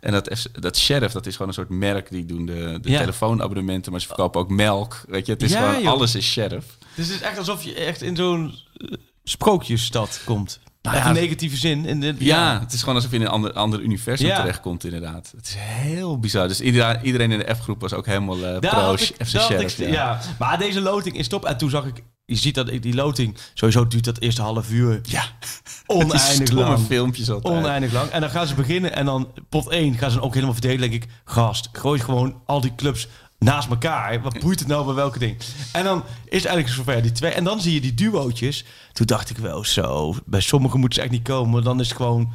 [0.00, 2.10] En dat, dat Sheriff, dat is gewoon een soort merk.
[2.10, 2.98] Die doen de, de Ja.
[2.98, 5.00] telefoonabonnementen, maar ze verkopen ook melk.
[5.08, 5.92] Weet je, het is Ja, gewoon, joh.
[5.92, 6.66] alles is Sheriff.
[6.94, 8.88] Dus het is echt alsof je echt in zo'n eh,
[9.24, 10.60] sprookjesstad komt.
[10.86, 11.84] Nou Echt ja, in negatieve zin.
[11.86, 14.36] In de, Ja, het is gewoon alsof je in een ander, ander universum Ja.
[14.40, 15.32] terechtkomt, inderdaad.
[15.36, 16.48] Het is heel bizar.
[16.48, 19.78] Dus iedereen, iedereen in de F-groep was ook helemaal Daar pro FC Sheriff.
[19.78, 20.20] ik- ja.
[20.38, 21.44] maar deze loting is top.
[21.44, 24.70] En toen zag ik, je ziet dat ik- die loting, sowieso duurt dat eerste half
[24.70, 25.22] uur Ja,
[25.86, 26.78] oneindig lang.
[26.86, 27.54] filmpjes altijd.
[27.54, 28.08] Oneindig lang.
[28.10, 30.80] En dan gaan ze beginnen en dan pot 1 gaan ze ook helemaal verdelen.
[30.90, 33.08] denk ik, gast, gooi gewoon al die clubs
[33.38, 34.22] naast elkaar.
[34.22, 35.36] Wat boeit het nou bij welke ding?
[35.72, 37.30] En dan is eigenlijk zover die twee.
[37.32, 38.64] En dan zie je die duootjes.
[38.92, 41.64] Toen dacht ik wel zo, bij sommigen moeten ze echt niet komen.
[41.64, 42.32] Dan is het gewoon...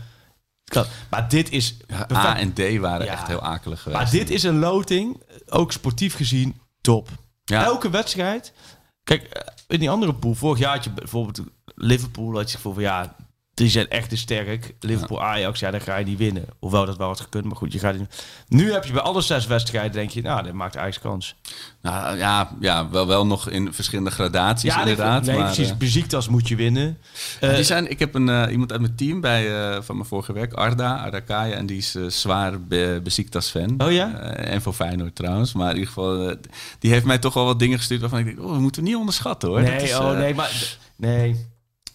[1.10, 1.78] Maar dit is...
[1.88, 2.14] Perfect.
[2.16, 3.12] A en D waren Ja.
[3.12, 4.02] echt heel akelig geweest.
[4.02, 7.10] Maar dit is een loting, ook sportief gezien, top.
[7.43, 7.64] Ja.
[7.64, 8.54] Elke wedstrijd.
[9.04, 11.41] Kijk, eh, in die andere pool, vorig jaar had je bijvoorbeeld
[11.76, 13.16] Liverpool, had je gevoel van ja,
[13.62, 14.74] die zijn echt te sterk.
[14.80, 16.45] Liverpool, Ajax, ja, dan ga je niet winnen.
[16.59, 17.95] Hoewel dat wel had gekund, maar goed, je gaat.
[18.47, 21.36] Nu heb je bij alle zes wedstrijden, denk je, nou, dat maakt Ajax kans.
[21.82, 25.26] Nou, ja, ja wel, wel nog in verschillende gradaties ja, inderdaad.
[25.26, 25.70] Nee, maar, precies.
[25.70, 26.97] eh, Beziktas moet je winnen.
[27.39, 30.07] Eh, die zijn, ik heb een, eh, iemand uit mijn team bij, eh, van mijn
[30.07, 33.74] vorige werk, Arda, Arda Kaya, en die is eh, zwaar be, Besiktas-fan.
[33.78, 34.20] Oh ja?
[34.20, 35.53] Eh, en voor Feyenoord trouwens.
[35.53, 36.36] Maar in ieder geval, eh,
[36.80, 38.95] die heeft mij toch wel wat dingen gestuurd waarvan ik denk, oh, we moeten niet
[38.95, 39.62] onderschatten hoor.
[39.62, 41.49] nee, Dat is, oh eh, nee, maar nee.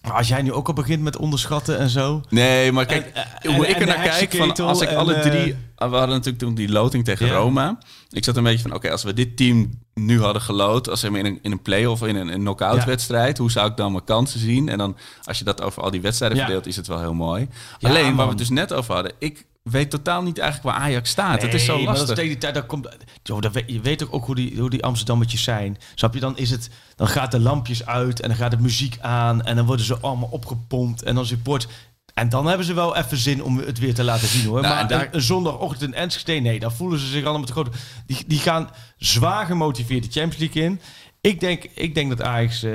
[0.06, 2.20] Maar als jij nu ook al begint met onderschatten en zo.
[2.28, 4.96] Nee, maar kijk, En, eh, hoe en- ik er naar kijk, van als ik en,
[4.96, 5.56] alle eh, drie...
[5.76, 7.28] We hadden natuurlijk toen die loting tegen.
[7.30, 7.78] Roma.
[8.10, 10.88] Ik zat een beetje van, oké, als we dit team nu hadden geloot...
[10.88, 12.84] als we in een, in een play-off, in een, een knock-out Ja.
[12.86, 13.38] wedstrijd...
[13.38, 14.68] hoe zou ik dan mijn kansen zien?
[14.68, 16.44] En dan, als je dat over al die wedstrijden Ja.
[16.44, 17.48] verdeelt, is het wel heel mooi.
[17.78, 19.12] Ja, Alleen, waar we het dus net over hadden...
[19.18, 21.42] ik weet totaal niet eigenlijk waar Ajax staat.
[21.42, 22.08] het is zo maar dat lastig.
[22.08, 22.88] is tegen die tijd, dan komt,
[23.22, 25.78] joh, dat weet, je weet ook, ook hoe die, hoe die Amsterdammetjes zijn.
[25.94, 26.20] Snap je?
[26.20, 29.56] Dan is het, dan gaat de lampjes uit en dan gaat de muziek aan en
[29.56, 31.66] dan worden ze allemaal opgepompt en dan support.
[32.14, 34.60] En dan hebben ze wel even zin om het weer te laten zien hoor.
[34.60, 37.52] Nou, maar daar- een, een zondagochtend in Enschede, nee, dan voelen ze zich allemaal te
[37.52, 37.76] groot.
[38.06, 40.80] Die, die gaan zwaar gemotiveerd de Champions League in.
[41.20, 42.72] Ik denk, ik denk dat Ajax, eh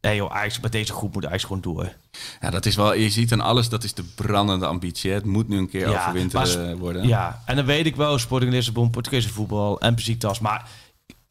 [0.00, 1.92] nee joh, Ajax, met deze groep moet Ajax gewoon door.
[2.40, 2.94] Ja, dat is wel...
[2.94, 5.10] Je ziet aan alles, dat is de brandende ambitie.
[5.10, 5.16] hè.
[5.16, 7.06] Het moet nu een keer Ja, overwinteren maar- worden.
[7.08, 10.38] Ja, en dan weet ik wel, Sporting Lissabon, Portugese voetbal en Besiktas.
[10.40, 10.68] Maar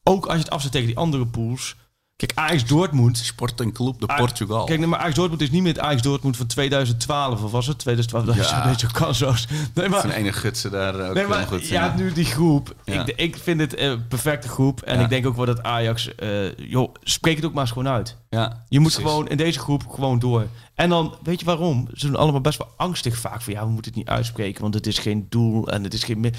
[0.03, 1.75] ook als je het afzet tegen die andere pools.
[2.19, 3.17] Kijk, Ajax Dortmund.
[3.17, 4.65] Sporting Club de Ah, Portugal.
[4.65, 7.43] Kijk, nee, maar Ajax Dortmund is niet meer het Ajax Dortmund van 2012.
[7.43, 7.77] Of was het?
[7.79, 8.61] 2012, dat is Ja.
[8.63, 9.47] een beetje kansloos.
[9.73, 9.99] Nee, maar...
[10.01, 11.69] Zijn ene gutsen daar ook Nee, helemaal maar goed.
[11.69, 12.75] hebt nu die groep.
[12.85, 13.05] Ja.
[13.05, 14.81] Ik, ik vind het een perfecte groep.
[14.81, 15.03] En Ja.
[15.03, 16.15] ik denk ook wel dat Ajax...
[16.15, 18.15] eh, joh, spreek het ook maar eens gewoon uit.
[18.29, 19.09] ja, Je moet precies.
[19.11, 20.47] gewoon in deze groep gewoon door.
[20.75, 21.87] En dan, weet je waarom?
[21.93, 24.73] Ze doen allemaal best wel angstig vaak van ja, we moeten het niet uitspreken, want
[24.73, 26.33] het is geen doel en het is geen.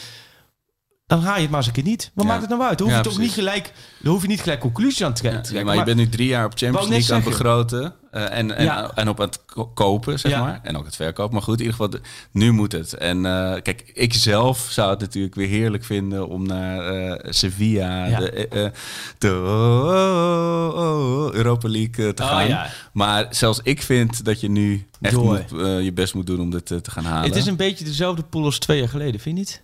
[1.11, 2.11] Dan haal je het maar eens een keer niet.
[2.14, 2.30] Wat Ja.
[2.30, 2.78] maakt het nou uit?
[2.78, 5.20] Dan hoef Ja, je toch niet gelijk, dan hoef je niet gelijk conclusies aan te
[5.22, 5.64] trekken.
[5.64, 7.94] maar je bent nu drie jaar op Champions League aan het begroten.
[8.11, 10.61] eh, en, en, en op het ko- kopen, zeg maar.
[10.62, 11.32] En ook het verkopen.
[11.34, 12.00] Maar goed, in ieder geval,
[12.32, 12.92] nu moet het.
[12.92, 18.18] En eh, kijk, ik zelf zou het natuurlijk weer heerlijk vinden om naar eh, Sevilla,
[18.18, 18.72] de,
[19.18, 22.66] de oh, oh, oh, Europa League te Oh, gaan.
[22.92, 25.44] Maar zelfs ik vind dat je nu echt moet,
[25.84, 27.28] je best moet doen om dit te gaan halen.
[27.28, 29.62] Het is een beetje dezelfde pool als twee jaar geleden, vind je niet?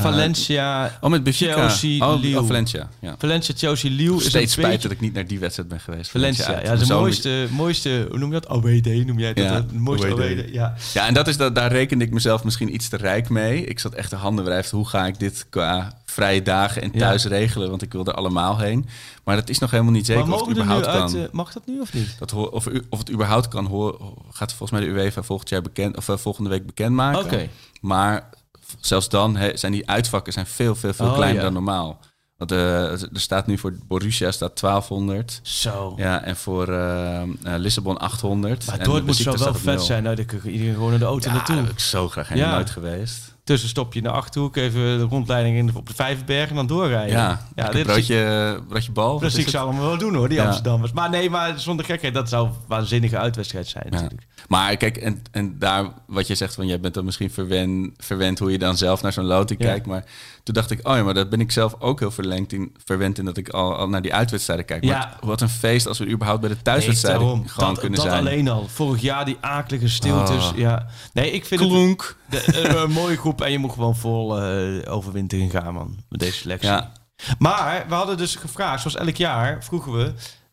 [0.00, 1.52] Valencia, Oh, met Benfica.
[1.52, 2.88] Chelsea, oh, oh, Valencia.
[3.00, 3.14] Ja.
[3.18, 4.16] Valencia, Chelsea, Lille.
[4.16, 6.10] is Steeds spijt beetje- dat ik niet naar die wedstrijd ben geweest.
[6.10, 8.48] Valencia, ja, de Zo- mooiste, mooiste, hoe noem je dat?
[8.50, 9.44] AWD noem jij dat?
[9.44, 10.06] Ja, de mooiste.
[10.06, 10.74] AWD, ja.
[10.94, 13.64] Ja, en dat is dat, daar rekende ik mezelf misschien iets te rijk mee.
[13.64, 14.70] Ik zat echt de handen wrijft.
[14.70, 16.98] Hoe ga ik dit qua vrije dagen en Ja.
[16.98, 17.70] thuis regelen?
[17.70, 18.86] Want ik wil er allemaal heen.
[19.24, 21.20] Maar dat is nog helemaal niet zeker of het er überhaupt uit, kan.
[21.22, 22.16] eh, mag dat nu of niet?
[22.18, 23.98] Dat hoor, of, of het überhaupt kan horen,
[24.30, 27.24] gaat volgens mij de UEFA volgend jaar bekend, of eh, volgende week bekendmaken.
[27.24, 27.48] Oké.
[27.80, 28.28] Maar
[28.80, 31.42] zelfs dan zijn die uitvakken zijn veel, veel, veel Oh, kleiner ja.
[31.42, 32.00] dan normaal.
[32.36, 35.40] Want eh, er staat nu voor Borussia staat 1200.
[35.42, 35.92] Zo.
[35.96, 38.66] Ja, en voor eh, Lissabon 800.
[38.66, 40.02] Maar Dortmund zou Besiktas wel vet zijn.
[40.02, 41.56] Nou, dan kun je iedereen gewoon naar de auto Ja, naartoe.
[41.56, 42.54] heb ik zo graag heen Ja.
[42.54, 43.31] nooit geweest.
[43.44, 44.56] Tussenstopje in de Achterhoek.
[44.56, 47.16] Even de rondleiding in de, op de Vijverberg en dan doorrijden.
[47.16, 49.12] Ja, ja dit broodje, broodje bal.
[49.12, 49.62] Dat wat zie is ik het?
[49.62, 50.44] allemaal wel doen hoor, die Ja.
[50.44, 50.92] Amsterdammers.
[50.92, 53.90] Maar nee, maar zonder gekheid, dat zou een waanzinnige uitwedstrijd zijn Ja.
[53.94, 54.26] natuurlijk.
[54.48, 58.38] Maar kijk, en, en daar wat je zegt van jij bent dan misschien verwen, verwend
[58.38, 59.86] hoe je dan zelf naar zo'n loting kijkt.
[59.86, 60.04] Maar
[60.42, 63.18] toen dacht ik, oh ja, maar dat ben ik zelf ook heel verlengd in, verwend
[63.18, 64.84] in dat ik al, al naar die uitwedstrijden kijk.
[64.84, 64.98] Ja.
[64.98, 68.08] Maar wat een feest als we überhaupt bij de thuiswedstrijden Nee, gewoon dat, kunnen dat
[68.08, 68.18] zijn.
[68.26, 68.68] alleen al.
[68.68, 70.50] Vorig jaar die akelige stiltes.
[70.50, 70.56] Oh.
[70.56, 70.86] Ja.
[71.12, 71.70] Nee, ik vind het
[72.28, 75.96] de- een mooie groep en je moet gewoon vol eh overwintering gaan, man.
[76.08, 76.68] Met deze selectie.
[76.68, 76.92] Ja.
[77.38, 80.12] Maar we hadden dus gevraagd, zoals elk jaar, vroegen we...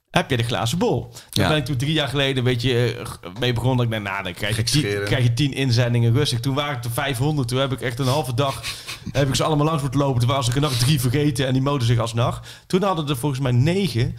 [0.10, 1.12] Heb je de glazen bol?
[1.12, 1.47] Daar Ja.
[1.47, 3.78] ben ik toen drie jaar geleden een beetje eh, mee begonnen.
[3.78, 6.39] Dat ik denk, nou, dan krijg je, tien, krijg je tien inzendingen rustig.
[6.39, 7.47] Toen waren het er 500.
[7.47, 8.64] Toen heb ik echt een halve dag
[9.12, 10.20] heb ik ze allemaal langs moeten lopen.
[10.20, 12.41] Toen was ik er nog drie vergeten en die moden zich alsnog.
[12.68, 14.16] Toen hadden er volgens mij negen.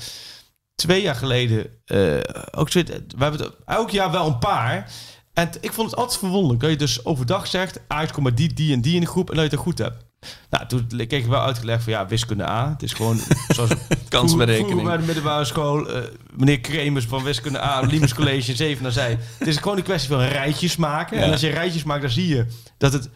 [0.75, 2.17] Twee jaar geleden eh,
[2.51, 2.83] ook zo.
[2.83, 4.91] We hebben het elk jaar wel een paar.
[5.33, 7.81] En ik vond het altijd verwonderlijk dat je dus overdag zegt...
[7.89, 9.79] Ajax komt met die, die en die in de groep en dat je het goed
[9.79, 10.05] hebt.
[10.51, 12.69] Nou, toen kreeg ik wel uitgelegd van ja, wiskunde A.
[12.71, 13.19] Het is gewoon
[13.49, 13.71] zoals
[14.09, 14.83] Kansberekening.
[14.83, 16.03] Bij de middelbare school, eh,
[16.37, 19.19] meneer Kremers van wiskunde A, Limes College 7 naar zij.
[19.39, 21.19] Het is gewoon een kwestie van rijtjes maken.
[21.19, 22.47] En als je rijtjes maakt, dan zie je
[22.79, 23.09] dat het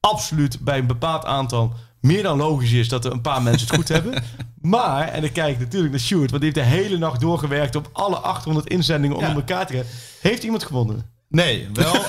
[0.00, 3.76] absoluut bij een bepaald aantal meer dan logisch is dat er een paar mensen het
[3.76, 4.22] goed hebben.
[4.60, 7.76] Maar, en dan kijk ik natuurlijk naar Sjoerd, want die heeft de hele nacht doorgewerkt
[7.76, 9.36] om alle 800 inzendingen onder Ja.
[9.36, 9.92] elkaar te krijgen.
[10.20, 11.09] Heeft iemand gewonnen?
[11.30, 11.92] Nee, wel.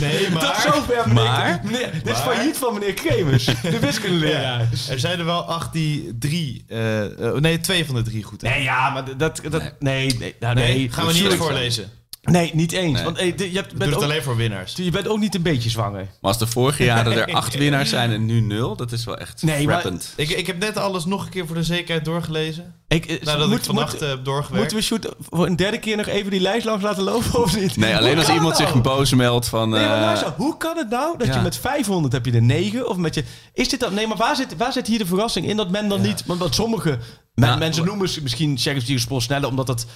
[0.00, 0.40] nee, maar...
[0.42, 4.60] Tot zover, meneer, maar- meneer- dit is maar- failliet van meneer Kremers, de wiskundeleraar.
[4.90, 6.64] Er zijn er wel acht die drie...
[6.68, 8.58] eh, eh, nee, twee van de drie goed hebben.
[8.60, 9.40] Nee, ja, maar dat...
[9.50, 11.90] dat nee, nee, nou, nee, Nee, gaan we niet voorlezen.
[12.22, 12.92] Nee, niet eens.
[12.94, 13.04] Nee.
[13.04, 14.72] Want eh, de- je, hebt, bent ook, alleen voor winnaars.
[14.76, 16.00] je bent ook niet een beetje zwanger.
[16.02, 19.16] Maar als de vorige jaren er acht winnaars zijn en nu nul, dat is wel
[19.18, 19.86] echt Nee, maar-.
[20.16, 22.74] Ik, ik heb net alles nog een keer voor de zekerheid doorgelezen.
[22.88, 24.58] Ik, eh, Nadat moet- ik vannacht moet- eh, heb doorgewerkt.
[24.72, 27.56] Moeten we shoot voor een derde keer nog even die lijst langs laten lopen of
[27.60, 27.76] niet?
[27.76, 28.80] Nee, alleen Hoe als iemand het zich nou?
[28.82, 29.68] boos meldt van...
[29.70, 31.34] Nee, maar eh, luister, hoe kan het nou dat ja.
[31.34, 33.24] je met 500 heb je de 9 of met je...
[33.54, 33.94] Is dit dan...
[33.94, 36.22] Nee, maar waar zit, waar zit hier de verrassing in dat men dan niet...
[36.26, 36.98] Want sommige
[37.34, 37.56] Ja.
[37.56, 39.86] mensen noemen ze misschien Champions League sport sneller omdat het...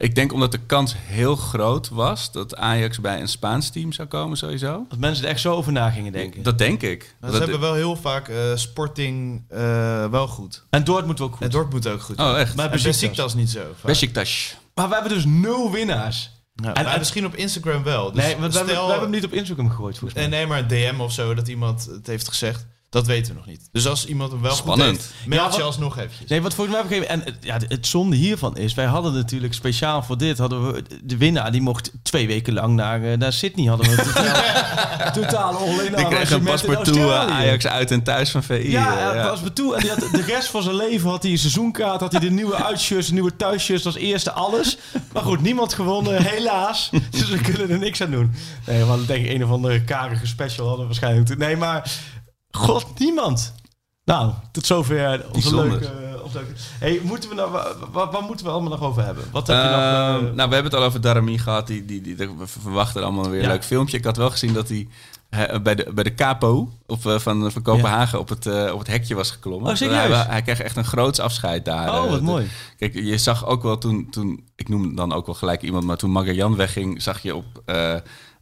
[0.00, 4.08] Ik denk omdat de kans heel groot was dat Ajax bij een Spaans team zou
[4.08, 4.86] komen sowieso.
[4.88, 6.42] Dat mensen er echt zo over na gingen denken.
[6.42, 7.14] Dat denk ik.
[7.20, 10.64] Maar Dat- ze hebben wel heel vaak eh, Sporting eh, wel goed.
[10.70, 11.42] En Dortmund moet ook goed.
[11.44, 12.18] En Dortmund ook goed.
[12.20, 12.54] Oh, echt?
[12.56, 13.34] Maar Besiktas.
[13.34, 13.60] Niet zo.
[13.60, 13.86] vaak.
[13.86, 14.56] Besiktas.
[14.74, 16.30] Maar we hebben dus nul winnaars.
[16.54, 18.12] Ja, En- misschien op Instagram wel.
[18.12, 20.28] Dus nee, want we, hebben, we hebben hem niet op Instagram gegooid volgens mij.
[20.28, 22.66] Nee, maar een DM of zo dat iemand het heeft gezegd.
[22.90, 23.68] Dat weten we nog niet.
[23.72, 24.88] Dus als iemand hem wel Spannend.
[24.90, 26.30] goed heeft, meld Ja, je alsnog eventjes.
[26.30, 27.08] Nee, wat volgens mij gegeven.
[27.08, 30.84] En eh, ja, het zonde hiervan is, wij hadden natuurlijk speciaal voor dit, hadden we
[31.02, 33.66] de winnaar, die mocht twee weken lang naar, eh, naar Sydney.
[33.66, 38.02] Hadden we een totaal, totaal all-in Die kreeg een paspoort toe eh, Ajax uit en
[38.02, 38.70] thuis van VI.
[38.70, 39.74] Ja, ja, paspoort toe.
[39.74, 42.30] En die had, de rest van zijn leven had hij een seizoenkaart, had hij de
[42.30, 44.78] nieuwe uitshirts, de nieuwe thuisshirts als eerste, alles.
[45.12, 46.90] Maar goed, niemand gewonnen, helaas.
[47.10, 48.34] Dus we kunnen er niks aan doen.
[48.66, 51.38] Nee, we hadden denk ik een of andere karige special hadden we waarschijnlijk.
[51.38, 51.90] Nee, maar
[52.50, 53.54] god, niemand.
[54.04, 55.68] Nou, tot zover onze Bijzonder.
[55.70, 56.06] leuke...
[56.78, 57.50] Hey, moeten we nou,
[57.90, 59.24] waar, moeten we allemaal nog over hebben?
[59.32, 59.72] Wat heb je nog...
[59.72, 61.66] Ehm, eh, nou, we hebben het al over Darami gehad.
[61.66, 63.96] Die, die, die, we verwachten allemaal weer een leuk filmpje.
[63.96, 64.88] Ik had wel gezien dat hij
[65.28, 68.78] eh, bij, de, bij de capo op, eh, van, van Kopenhagen op, het, eh, op
[68.78, 69.72] het hekje was geklommen.
[69.72, 69.78] Oh?
[69.78, 71.88] Hij, hij kreeg echt een groots afscheid daar.
[71.88, 72.48] oh, Eh, wat de- mooi.
[72.76, 75.96] Kijk, je zag ook wel toen, toen, ik noem dan ook wel gelijk iemand, maar
[75.96, 77.62] toen Magajan wegging, zag je op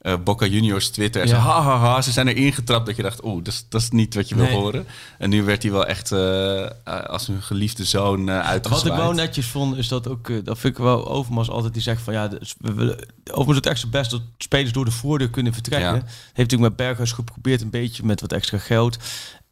[0.07, 1.29] eh, Boca Juniors Twitter, Ja.
[1.29, 3.81] zo, ha, ha, ha, ze zijn er ingetrapt dat je dacht, oeh, dat, is- dat
[3.81, 4.87] is niet wat je wil horen.
[5.19, 8.87] En nu werd hij wel echt eh, eh, als een geliefde zoon Wat uitgezwaaid.
[8.87, 12.03] ik wel netjes vond, is dat ook, dat vind ik wel Overmars altijd die zegt
[12.03, 12.29] van ja,
[12.59, 12.99] we willen,
[13.31, 15.89] Overmars doet echt zijn best dat spelers door de voordeur kunnen vertrekken.
[15.95, 16.03] Ja.
[16.05, 18.97] Heeft natuurlijk met Berghuis geprobeerd een beetje met wat extra geld.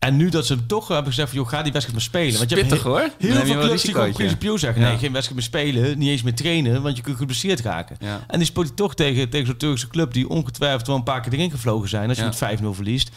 [0.04, 2.38] En nu dat ze hem toch hebben gezegd van joh, ga die wedstrijd maar spelen.
[2.38, 3.10] Want je hebt Pittig heel, hoor.
[3.18, 6.34] heel veel clubs die gewoon principieel zeggen nee, geen wedstrijd meer spelen, niet eens meer
[6.34, 7.96] trainen, want je kunt geblesseerd raken.
[8.26, 11.32] En die hij toch tegen, tegen zo'n Turkse club die ongetwijfeld wel een paar keer
[11.32, 13.10] erin gevlogen zijn als je met 5-0 verliest.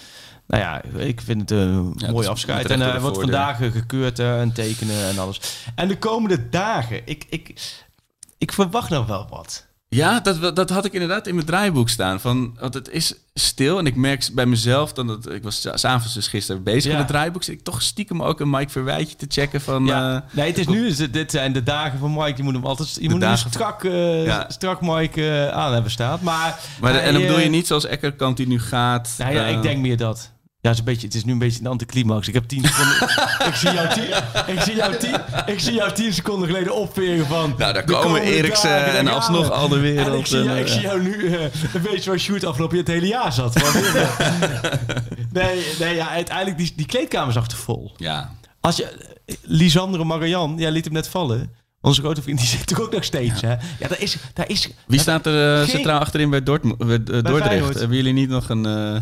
[0.47, 2.69] Nou ja, ik vind het een Ja, mooi afscheid.
[2.69, 5.41] En door de wordt vandaag eh, gekeurd eh, en tekenen en alles.
[5.75, 7.53] En de komende dagen, ik, ik,
[8.37, 9.67] ik verwacht nog wel wat.
[9.89, 12.19] Ja, dat, dat had ik inderdaad in mijn draaiboek staan.
[12.19, 16.13] Van, want het is stil en ik merk bij mezelf dan dat ik was s'avonds
[16.13, 16.89] dus gisteren bezig Ja.
[16.89, 17.43] met het draaiboek.
[17.43, 19.85] Zit ik toch stiekem ook een Mike Verwijtje te checken van.
[19.85, 20.15] Ja.
[20.15, 22.33] eh, nee, het is nu, is het- dit zijn de dagen van Mike.
[22.37, 24.45] Je moet hem altijd je moet hem strak, eh, Ja.
[24.49, 26.19] strak Mike eh, aan hebben staan.
[26.21, 29.13] Maar, maar de- en dan bedoel je niet zoals Eckerkamp die nu gaat.
[29.17, 30.31] Nou ja, ik denk meer dat.
[30.67, 32.27] Ja, het is, een beetje, het is nu een beetje een anticlimax.
[32.27, 33.09] Ik heb tien seconden.
[33.49, 34.03] ik, zie jou tien,
[34.55, 35.15] ik, zie jou tien,
[35.45, 37.53] ik zie jou tien seconden geleden opveren van.
[37.57, 40.07] Nou, daar komen Eriksen en gaan alsnog al de wereld.
[40.07, 41.41] En ik zie, jou, en, ik eh, zie jou nu eh,
[41.73, 43.55] een beetje zoals shoot afgelopen het hele jaar zat.
[45.31, 47.91] Nee, nee, ja, uiteindelijk die, die kleedkamer zag te vol.
[47.97, 51.51] Ja, Als je, Lisandro Marian, jij liet hem net vallen.
[51.81, 53.41] Onze grote vriend, die zit er ook nog steeds.
[53.41, 53.49] Hè?
[53.51, 57.03] Ja, daar is, daar is, Wie staat er Geen- centraal achterin bij, Dortmund, bij, eh,
[57.05, 57.43] Dordrecht?
[57.45, 57.79] Feyenoord.
[57.79, 58.65] Hebben jullie niet nog een...
[58.65, 59.01] eh,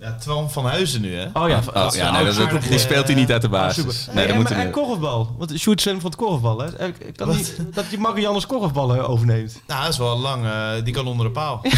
[0.00, 1.24] Ja, Twan van Huizen nu, hè?
[1.32, 3.52] Oh ja, oh, dat ja, nee, dat, dat- die speelt hij niet uit de Ah,
[3.52, 3.76] basis.
[4.02, 4.14] super.
[4.14, 4.74] nee, en, dat moet en, en niet.
[4.74, 5.34] korfbal.
[5.38, 6.58] Want Sjoerd Sven van het korfbal.
[6.58, 6.76] Hè?
[6.76, 9.60] Eh, Ik kan niet, dat je Marianne's korfballen overneemt.
[9.66, 10.44] Nou, dat is wel lang.
[10.44, 11.60] eh, die kan onder de paal.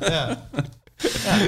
[0.00, 0.26] ja.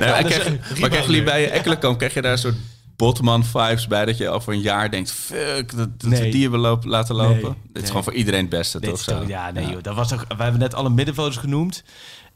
[0.01, 2.57] Nee, maar dus, krijg, eh, maar bij Ekkelenkamp, krijg je daar een soort
[2.97, 6.23] botman-vibes bij dat je over een jaar denkt, fuck, dat, dat Nee.
[6.23, 7.41] we die hebben lopen, laten Nee, lopen?
[7.63, 7.87] Dit is nee.
[7.87, 9.01] gewoon voor iedereen het beste, Dit toch?
[9.01, 9.25] zo?
[9.27, 9.83] ja, nee joh.
[9.83, 11.85] Dat was toch, we hebben net alle middenvelders genoemd.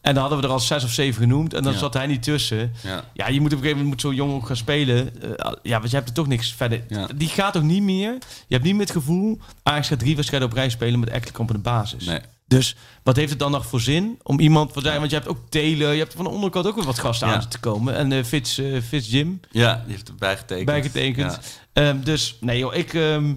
[0.01, 1.55] En dan hadden we er al zes of zeven genoemd.
[1.55, 1.78] En dan Ja.
[1.78, 2.72] zat hij niet tussen.
[2.82, 3.05] Ja.
[3.12, 5.22] Ja, je moet op een gegeven moment zo'n jongen ook gaan spelen.
[5.22, 6.82] Eh, ja, want je hebt er toch niks verder.
[6.88, 7.07] Ja.
[7.16, 8.12] Die gaat ook niet meer.
[8.46, 9.38] Je hebt niet meer het gevoel...
[9.62, 12.05] Ajax gaat drie wedstrijden op rij spelen met Ekkelenkamp in de basis.
[12.05, 12.20] Nee.
[12.46, 14.74] Dus wat heeft het dan nog voor zin om iemand...
[14.74, 17.28] Want want je hebt ook Taylor, je hebt van de onderkant ook weer wat gasten
[17.28, 17.94] aan te komen.
[17.94, 20.66] En eh Fitz, Fitz Jim ja, die heeft erbij getekend.
[20.66, 21.38] bijgetekend.
[21.72, 22.94] Ehm, dus nee joh, ik...
[22.94, 23.34] ehm,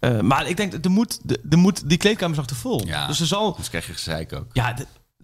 [0.00, 1.20] eh, maar ik denk, dat er moet,
[1.50, 2.86] er moet, die kleedkamer is nog te vol.
[2.86, 3.06] Ja.
[3.06, 3.56] Dus er zal...
[3.56, 4.46] Dus krijg je gezeik ook.
[4.52, 4.74] Ja,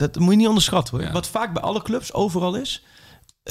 [0.01, 1.07] dat moet je niet onderschatten hoor.
[1.07, 1.13] Ja.
[1.13, 2.85] Wat vaak bij alle clubs overal is...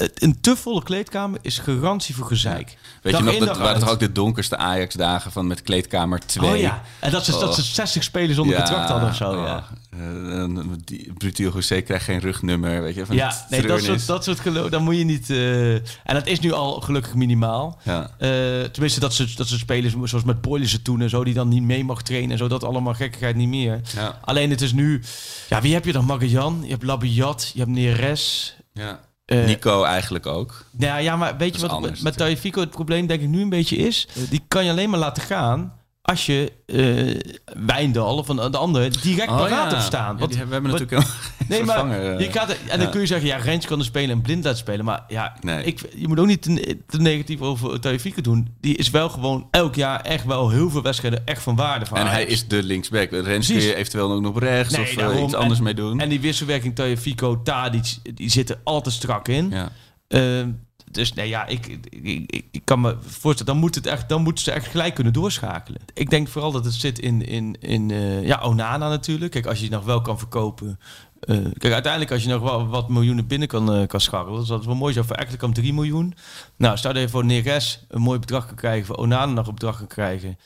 [0.00, 2.76] het- Een te volle kleedkamer is garantie voor gezeik.
[3.02, 6.50] Weet Dag je nog, dat waren toch ook de donkerste Ajax-dagen van met kleedkamer 2?
[6.50, 9.30] Oh ja, en dat ze, dat ze 60 spelers onder contract hadden of zo.
[9.30, 9.98] oh, Ja, eh,
[10.42, 13.06] en die Brutiel José krijgt geen rugnummer, weet je.
[13.06, 15.30] Van ja nee, dat soort, dat soort geloof, dan moet je niet...
[15.30, 17.78] eh, en dat is nu al gelukkig minimaal.
[17.82, 18.10] Ja.
[18.18, 18.28] Eh,
[18.62, 21.62] tenminste, dat ze, dat ze spelers zoals met Boylissen toen en zo, die dan niet
[21.62, 23.80] mee mag trainen en zo, dat allemaal gekkigheid niet meer.
[23.94, 24.18] Ja.
[24.24, 25.02] Alleen het is nu,
[25.48, 26.04] ja, wie heb je dan?
[26.04, 28.56] Magajan, je hebt Labiat, je hebt Neres.
[28.72, 29.00] ja.
[29.30, 30.64] Eh, Nico eigenlijk ook.
[30.70, 33.76] Nou ja, maar weet je wat met, Tagliafico het probleem denk ik nu een beetje
[33.76, 34.08] is?
[34.30, 35.72] Die kan je alleen maar laten gaan
[36.10, 37.32] als je eh
[37.66, 39.68] Wijndal of een, de andere direct paraat Oh ja.
[39.68, 40.18] hebt staan.
[40.18, 42.20] Want- hebben we wat- natuurlijk geen Nee, maar eh.
[42.26, 44.58] je gaat, en dan kun je zeggen, ja, Rens kan er spelen en Blind laten
[44.58, 44.84] spelen.
[44.84, 45.64] Maar ja, Nee.
[45.64, 48.48] ik, je moet ook niet te, te negatief over Tagliafico doen.
[48.60, 51.96] Die is wel gewoon elk jaar echt wel heel veel wedstrijden echt van waarde voor
[51.96, 53.10] En hij is de linksback.
[53.10, 53.64] Rens kun Precies.
[53.64, 55.24] je eventueel ook nog op rechts Nee, of eh, daarom.
[55.24, 56.00] iets anders En- mee doen.
[56.00, 59.50] En die wisselwerking Tagliafico, Tadic, die zitten altijd strak in.
[59.50, 59.68] ja.
[60.08, 60.48] Ehm,
[60.90, 64.44] dus nee, ja, ik, ik, ik, kan me voorstellen, dan, moet het echt, dan moeten
[64.44, 65.80] ze echt gelijk kunnen doorschakelen.
[65.94, 69.32] Ik denk vooral dat het zit in, in, in eh, ja, Onana natuurlijk.
[69.32, 70.78] Kijk, als je nog wel kan verkopen.
[71.20, 74.48] eh, kijk, uiteindelijk als je nog wel wat miljoenen binnen kan, eh, kan scharrelen, dus
[74.48, 75.02] dat is wel mooi zo.
[75.02, 76.14] Voor Ekkelenkamp 3 miljoen.
[76.56, 79.54] Nou, stel dat je voor Neres een mooi bedrag kan krijgen, voor Onana nog een
[79.54, 80.38] bedrag kan krijgen.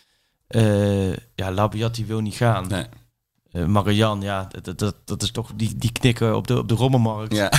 [1.34, 2.66] Ja, Labiat die wil niet gaan.
[2.68, 2.86] Nee.
[3.66, 7.34] Marian, ja, dat, dat, dat is toch die, die knikker op de, op de rommelmarkt.
[7.34, 7.52] Ja.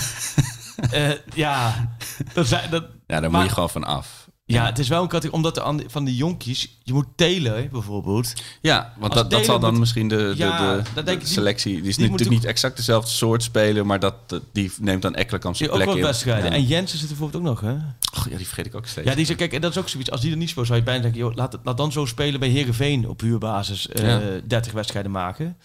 [0.91, 1.89] Eh, ja,
[2.33, 4.23] dat, dat, ja, daar Maar- moet je gewoon van af.
[4.45, 8.33] ja, het is wel een categorie, omdat die- van die jonkies, je moet Taylor bijvoorbeeld.
[8.61, 11.73] Ja, want dat, dat zal dan moet- misschien de, de, Ja, de, de ik, selectie...
[11.81, 14.15] Die is die natuurlijk niet exact dezelfde soort speler, maar dat,
[14.53, 16.11] die neemt dan Ekkelenkamp zijn Die ook plek wel in.
[16.11, 16.51] wedstrijden.
[16.51, 16.57] Ja.
[16.57, 17.73] En Jensen zit er bijvoorbeeld ook nog, hè?
[18.29, 19.07] Ja, die vergeet ik ook steeds.
[19.09, 20.11] Ja, die zei, kijk, en dat is ook zoiets.
[20.11, 22.39] Als die er niet speelt, zou je bijna denken, joh, laat, laat dan zo spelen
[22.39, 24.21] bij Herenveen op huurbasis eh Ja.
[24.47, 25.57] 30 wedstrijden maken.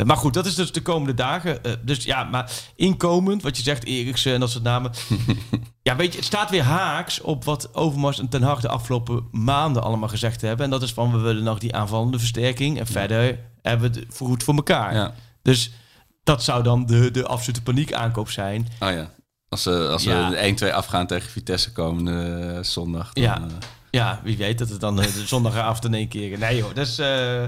[0.00, 1.64] Eh, maar goed, dat is dus de komende dagen.
[1.64, 4.92] Eh, dus ja, maar inkomend, wat je zegt, Eriksen en dat soort namen.
[5.82, 9.28] ja, weet je, het staat weer haaks op wat Overmars en Ten Hag de afgelopen
[9.30, 10.64] maanden allemaal gezegd hebben.
[10.64, 12.78] En dat is van, we willen nog die aanvallende versterking.
[12.78, 14.94] En verder hebben we het goed voor elkaar.
[14.94, 15.14] Ja.
[15.42, 15.70] Dus
[16.22, 18.68] dat zou dan de, de absolute paniek aankoop zijn.
[18.80, 19.10] Oh ja.
[19.48, 20.30] Als ze, als Ja.
[20.30, 23.12] de 1-2 afgaan tegen Vitesse komende eh, zondag.
[23.12, 23.40] Dan, Ja.
[23.90, 26.38] Ja, wie weet dat het dan de zondagavond in één keer...
[26.38, 27.42] Nee joh, dus eh,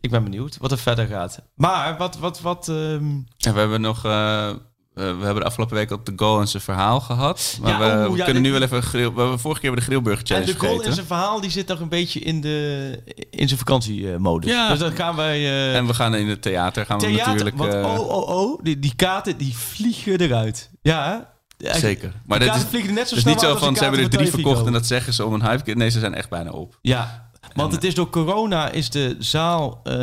[0.00, 1.42] ik ben benieuwd wat er verder gaat.
[1.54, 2.18] Maar wat...
[2.18, 4.04] wat, wat En we hebben nog...
[4.04, 4.56] eh, eh,
[4.94, 7.58] we hebben de afgelopen week op de goal en zijn verhaal gehad.
[7.62, 8.82] Maar Ja, we, we ja, kunnen nu wel even...
[8.82, 10.94] Grill, we hebben vorige keer bij de Grillburger en Challenge de goal gegeten.
[10.94, 14.50] zijn verhaal die zit nog een beetje in, de, in zijn vakantiemodus.
[14.50, 14.68] Ja.
[14.68, 15.36] Dus dat gaan wij...
[15.36, 16.86] eh, En we gaan in het theater.
[16.86, 17.56] Gaan we theater, natuurlijk...
[17.56, 20.70] want oh, oh, oh, die, die kaarten die vliegen eruit.
[20.82, 22.12] Ja, Zeker.
[22.26, 24.30] Maar dat is, net zo het is snel niet zo van ze hebben er drie
[24.30, 25.74] verkocht en dat zeggen ze om een hype.
[25.74, 26.78] Nee, ze zijn echt bijna op.
[26.82, 29.94] Ja, want het is door corona is de zaal, eh,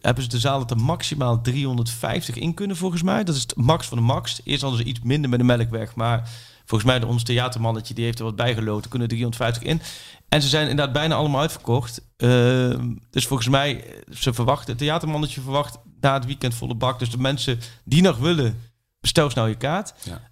[0.00, 3.24] hebben ze de zaal dat er maximaal 350 in kunnen volgens mij.
[3.24, 4.40] Dat is het max van de max.
[4.44, 6.30] Eerst hadden ze iets minder met de melkweg, maar
[6.64, 9.80] volgens mij de, ons theatermannetje die heeft er wat bijgeloten, kunnen 350 in.
[10.28, 12.02] En ze zijn inderdaad bijna allemaal uitverkocht.
[12.16, 16.98] Ehm, dus volgens mij, eh, ze verwachten, het theatermannetje verwacht na het weekend volle bak.
[16.98, 18.60] Dus de mensen die nog willen,
[19.00, 19.94] bestel snel je kaart.
[20.02, 20.29] Ja.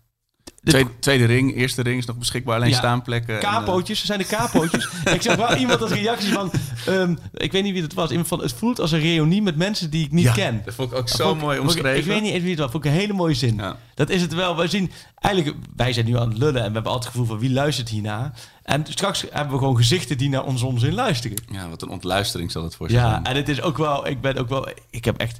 [0.69, 2.57] De- Tweede, tweede ring, eerste ring is nog beschikbaar.
[2.57, 2.77] Alleen Ja.
[2.77, 3.35] staanplekken.
[3.35, 4.89] en, eh, Kapootjes, ze zijn de kapootjes.
[5.15, 6.51] ik zag wel iemand als reactie van,
[6.87, 9.57] ehm, ik weet niet wie het was, iemand van, het voelt als een reunie met
[9.57, 10.63] mensen die ik niet Ja, ken.
[10.65, 11.99] Dat vond ik ook Dat zo ik- mooi vond ik- omschreven.
[12.01, 13.57] Ik weet niet eens wie het was, vond ik een hele mooie zin.
[13.57, 13.77] Ja.
[13.95, 14.57] Dat is het wel.
[14.57, 17.27] We zien eigenlijk, wij zijn nu aan het lullen en we hebben altijd het gevoel
[17.27, 18.33] van wie luistert hierna.
[18.63, 21.43] En straks hebben we gewoon gezichten die naar ons onzin luisteren.
[21.51, 23.25] ja, wat een ontluistering zal het voor ze Ja, zijn.
[23.25, 25.39] en het is ook wel, ik ben ook wel, ik heb echt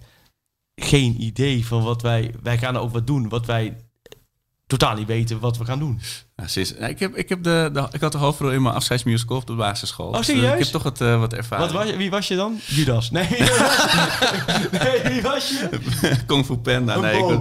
[0.75, 3.77] geen idee van wat wij, wij gaan ook wat doen, wat wij
[4.69, 6.01] totaal niet weten wat we gaan doen.
[6.37, 9.47] Ja, ik, heb, ik, heb de, de, ik had de hoofdrol in mijn afscheidsmusical op
[9.47, 10.07] de basisschool.
[10.09, 10.53] Oh, Dus, eh, serieus?
[10.53, 11.73] ik heb toch wat, eh, wat ervaring.
[11.73, 12.59] Wat was wie was je dan?
[12.67, 13.11] Judas.
[13.11, 13.29] Nee,
[14.85, 15.69] nee wie was je?
[16.27, 16.95] Kung Fu Panda.
[16.95, 17.41] Een Nee, ik,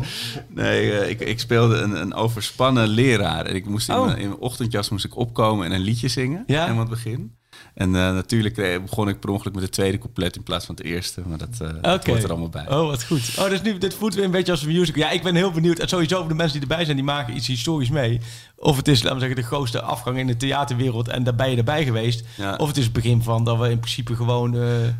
[0.49, 3.45] nee eh, ik, ik speelde een, een overspannen leraar.
[3.45, 4.05] En ik moest in, Oh.
[4.05, 6.43] mijn, in mijn ochtendjas moest ik opkomen en een liedje zingen.
[6.47, 6.67] Ja.
[6.67, 7.35] Aan het begin.
[7.77, 10.75] En eh, natuurlijk eh, begon ik per ongeluk met het tweede couplet in plaats van
[10.75, 11.21] het eerste.
[11.25, 12.09] Maar dat, dat Oké.
[12.09, 12.69] hoort er allemaal bij.
[12.69, 13.35] Oh, wat goed.
[13.39, 15.01] Oh, dus nu, dit voelt weer een beetje als een musical.
[15.03, 15.79] Ja, ik ben heel benieuwd.
[15.79, 18.21] En sowieso voor de mensen die erbij zijn, die maken iets historisch mee.
[18.55, 21.07] Of het is, laten we zeggen, de grootste afgang in de theaterwereld.
[21.07, 22.23] En daar ben je erbij geweest.
[22.35, 22.55] Ja.
[22.55, 24.55] Of het is het begin van dat we in principe gewoon...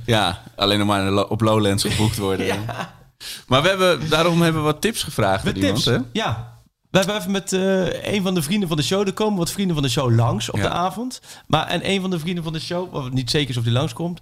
[0.05, 2.55] Ja, alleen nog maar op Lowlands geboekt worden.
[3.47, 5.83] Maar we hebben, daarom hebben we wat tips gevraagd Met aan iemand.
[5.83, 5.97] tips.
[5.97, 6.03] Hè?
[6.11, 6.56] Ja.
[6.91, 9.07] We hebben even met eh, een van de vrienden van de show.
[9.07, 10.61] Er komen wat vrienden van de show langs op Ja.
[10.61, 11.21] de avond.
[11.47, 13.73] Maar en een van de vrienden van de show, wat niet zeker is of die
[13.73, 14.19] langskomt.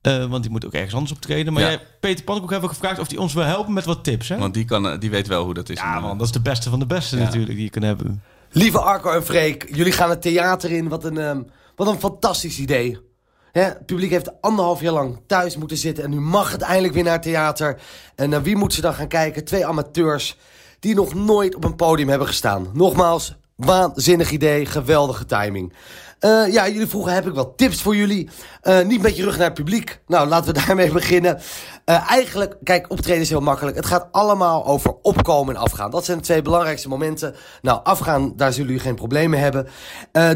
[0.00, 1.52] eh want die moet ook ergens anders optreden.
[1.52, 1.68] Maar Ja.
[1.68, 4.28] jij, Peter Pannenkoek, hebben we gevraagd of hij ons wil helpen met wat tips.
[4.28, 4.36] Hè?
[4.38, 5.78] Want die, kan, eh, die weet wel hoe dat is.
[5.78, 7.22] ja, man, dat is de beste van de beste Ja.
[7.22, 8.22] natuurlijk die je kan hebben.
[8.50, 10.88] Lieve Arco en Freek, jullie gaan het theater in.
[10.88, 11.42] Wat een, ehm,
[11.76, 12.98] wat een fantastisch idee.
[13.52, 16.04] Hè, het publiek heeft anderhalf jaar lang thuis moeten zitten.
[16.04, 17.80] En nu mag het eindelijk weer naar het theater.
[18.14, 19.44] En naar wie moeten ze dan gaan kijken?
[19.44, 20.36] Twee amateurs
[20.84, 22.66] die nog nooit op een podium hebben gestaan.
[22.72, 25.72] Nogmaals, waanzinnig idee, geweldige timing.
[26.18, 28.28] Eh, ja, jullie vroegen, heb ik wat tips voor jullie?
[28.60, 30.00] Eh, niet met je rug naar het publiek.
[30.06, 31.40] Nou, laten we daarmee beginnen.
[31.84, 33.76] Eh, eigenlijk, kijk, optreden is heel makkelijk.
[33.76, 35.90] Het gaat allemaal over opkomen en afgaan.
[35.90, 37.34] Dat zijn de twee belangrijkste momenten.
[37.62, 39.68] Nou, afgaan, daar zullen jullie geen problemen hebben.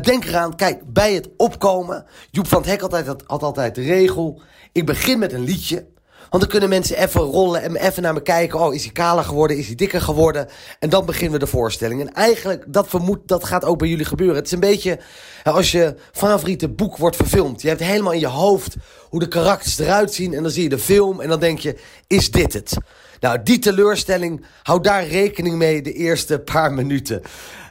[0.02, 2.04] Denk eraan, kijk, bij het opkomen...
[2.30, 4.40] Joep van het Hek altijd, had altijd de regel...
[4.72, 5.86] Ik begin met een liedje...
[6.30, 8.60] Want dan kunnen mensen even rollen en even naar me kijken.
[8.60, 9.56] Oh, is hij kaler geworden?
[9.56, 10.48] Is hij dikker geworden?
[10.78, 12.00] En dan beginnen we de voorstelling.
[12.00, 14.36] En eigenlijk, dat vermoed, dat gaat ook bij jullie gebeuren.
[14.36, 14.98] Het is een beetje
[15.44, 17.62] als je favoriete boek wordt verfilmd.
[17.62, 18.76] Je hebt helemaal in je hoofd
[19.08, 20.34] hoe de karakters eruit zien.
[20.34, 22.76] En dan zie je de film en dan denk je, is dit het?
[23.20, 27.22] Nou, die teleurstelling, hou daar rekening mee de eerste paar minuten.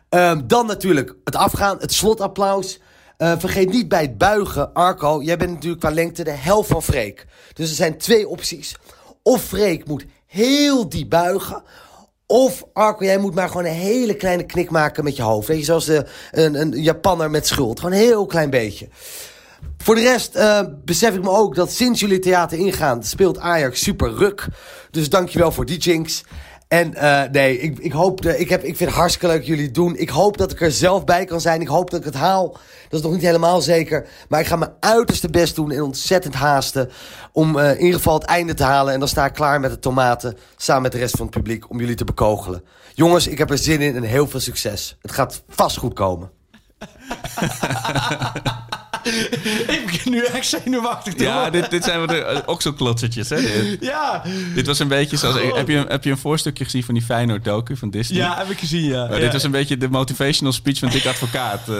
[0.09, 2.79] Ehm, dan natuurlijk het afgaan, het slotapplaus.
[3.17, 6.83] Eh, vergeet niet bij het buigen, Arco, jij bent natuurlijk qua lengte de helft van
[6.83, 7.25] Freek.
[7.53, 8.75] Dus er zijn twee opties.
[9.23, 11.63] Of Freek moet heel diep buigen.
[12.25, 15.47] Of Arco, jij moet maar gewoon een hele kleine knik maken met je hoofd.
[15.47, 17.79] Weet je, zoals een, een Japanner met schuld.
[17.79, 18.87] Gewoon een heel klein beetje.
[19.77, 23.03] Voor de rest eh, besef ik me ook dat sinds jullie theater ingaan...
[23.03, 24.47] speelt Ajax super ruk.
[24.91, 26.23] Dus dankjewel voor die jinx.
[26.67, 29.95] En eh, nee, ik, ik, hoop ik, heb, ik vind het hartstikke leuk jullie doen.
[29.95, 31.61] Ik hoop dat ik er zelf bij kan zijn.
[31.61, 32.51] Ik hoop dat ik het haal.
[32.89, 34.07] Dat is nog niet helemaal zeker.
[34.29, 36.89] Maar ik ga mijn uiterste best doen en ontzettend haasten...
[37.31, 38.93] om eh, in ieder geval het einde te halen.
[38.93, 40.37] En dan sta ik klaar met de tomaten...
[40.55, 42.63] samen met de rest van het publiek om jullie te bekogelen.
[42.93, 44.97] Jongens, ik heb er zin in en heel veel succes.
[45.01, 46.31] Het gaat vast goed komen.
[49.75, 53.29] Ik begin nu echt zenuwachtig te Ja, dit, dit zijn we de uh, okselklotsertjes.
[53.29, 53.41] Hè?
[53.41, 54.23] Dit, Ja.
[54.55, 55.35] dit was een beetje zoals...
[55.39, 55.55] God.
[55.55, 58.17] Heb je, heb je een voorstukje gezien van die Feyenoord docu van Disney?
[58.19, 59.07] ja, heb ik gezien, ja.
[59.07, 61.69] Dit was een beetje de motivational speech van Dick Advocaat.
[61.69, 61.75] eh.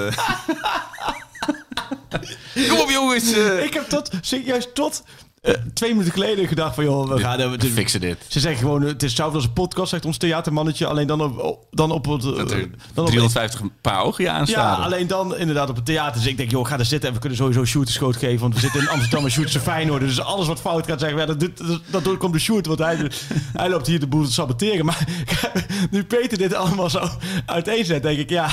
[2.70, 3.34] Kom op jongens!
[3.34, 3.64] eh.
[3.64, 5.04] Ik heb tot, serieus, tot
[5.42, 6.84] eh, twee minuten geleden gedacht van...
[6.84, 7.40] joh, we gaan...
[7.40, 8.18] eh, We fixen dit.
[8.28, 10.86] Ze zeggen gewoon, het is hetzelfde als een podcast, zegt ons theatermannetje.
[10.88, 12.22] Alleen dan op, dan op het...
[12.22, 16.14] Dat er eh, dan op 350 paar ogen ja, alleen dan inderdaad op het theater.
[16.22, 18.40] Dus ik denk, joh, ga er zitten en we kunnen sowieso shooterschoot geven.
[18.40, 20.02] Want we zitten in Amsterdam en shooters Feyenoord.
[20.02, 22.66] Dus alles wat fout gaat zeggen, ja, dat, doet- dat, dat doet- komt de shoot.
[22.66, 23.12] Want hij,
[23.54, 24.86] hij loopt hier de boel te saboteren.
[24.86, 25.08] Maar
[25.92, 27.08] nu Peter dit allemaal zo
[27.46, 28.50] uiteenzet, denk ik, ja...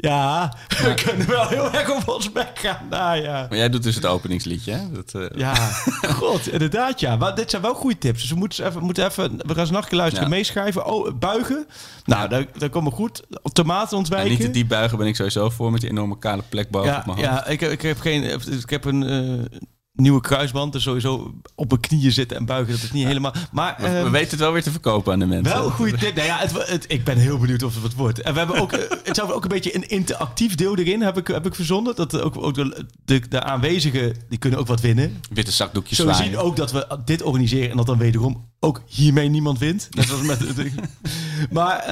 [0.00, 2.86] Ja, we kunnen wel heel erg op ons bek gaan.
[2.90, 3.46] Nou ja.
[3.48, 4.90] Maar jij doet dus het openingsliedje, hè?
[4.92, 5.54] Dat, eh, Ja,
[6.20, 7.16] god, inderdaad ja.
[7.16, 8.20] Maar dit zijn wel goede tips.
[8.20, 10.34] Dus we moeten even, moeten even we gaan ze nog een keer luisteren, Ja.
[10.34, 10.86] meeschrijven.
[10.86, 11.66] Oh, buigen.
[12.04, 13.22] Nou, dat, dat komt goed.
[13.52, 14.30] Tomaten en ontwijken.
[14.30, 16.98] niet te diep buigen ben ik sowieso voor met die enorme kale plek boven ja,
[16.98, 17.30] op mijn hoofd.
[17.30, 18.22] ja ik, ik heb geen,
[18.62, 19.58] ik heb een eh,
[19.98, 20.72] nieuwe kruisband.
[20.72, 23.32] Dus sowieso op mijn knieën zitten en buigen, dat is niet helemaal...
[23.52, 25.54] Maar We, we ehm, weten het wel weer te verkopen aan de mensen.
[25.54, 26.14] wel een goede tip.
[26.14, 28.20] Nou ja, het, het- ik ben heel benieuwd of het wat wordt.
[28.20, 31.18] En we hebben ook, eh, het zou ook een beetje een interactief deel erin, heb
[31.18, 31.96] ik, heb ik verzonnen.
[31.96, 35.20] Dat ook, ook de, de, de aanwezigen, die kunnen ook wat winnen.
[35.30, 36.30] Witte zakdoekjes Zo we zwaaien.
[36.32, 39.88] zien ook dat we dit organiseren en dat dan wederom ook hiermee niemand wint.
[39.90, 40.40] Net als met,
[41.50, 41.84] maar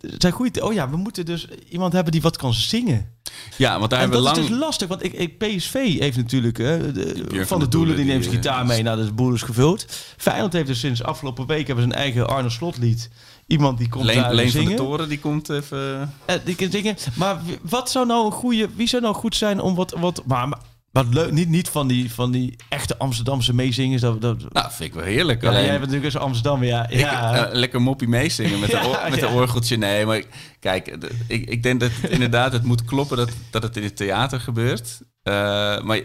[0.00, 0.64] het zijn goede.
[0.64, 3.06] Oh ja, we moeten dus iemand hebben die wat kan zingen.
[3.56, 4.50] Ja, want daar En hebben dat we lang...
[4.50, 7.96] is dus lastig, want ik, ik, PSV heeft natuurlijk hè, de- Björn van de doelen
[7.96, 8.82] die neemt zijn die, gitaar eh, mee.
[8.82, 9.86] Nou, dat is boel is gevuld.
[10.16, 13.10] Feyenoord heeft dus sinds afgelopen week hebben ze een eigen Arne Slotlied.
[13.46, 16.12] Iemand die komt Leen, daar Leen van de Toren, die komt even...
[16.24, 16.96] Eh, die kan zingen.
[17.14, 20.48] Maar wat zou nou een goede, wie zou nou goed zijn om wat, wat, maar,
[20.48, 20.58] maar
[20.92, 24.00] wat leuk, niet, niet van die, van die echte Amsterdamse meezingers.
[24.00, 25.42] Dat, dat, Nou, vind ik wel heerlijk.
[25.42, 26.88] ja, Alleen, jij bent natuurlijk eens Amsterdam, ja.
[26.88, 27.46] ik, ja.
[27.46, 29.26] eh, lekker moppie meezingen met, Ja, oor- met ja.
[29.26, 29.76] een orgeltje.
[29.76, 30.28] Nee, maar ik-
[30.60, 33.82] kijk, de- ik, ik denk dat het inderdaad het moet kloppen dat, dat het in
[33.82, 35.00] het theater gebeurt.
[35.22, 35.32] Eh,
[35.82, 36.00] maar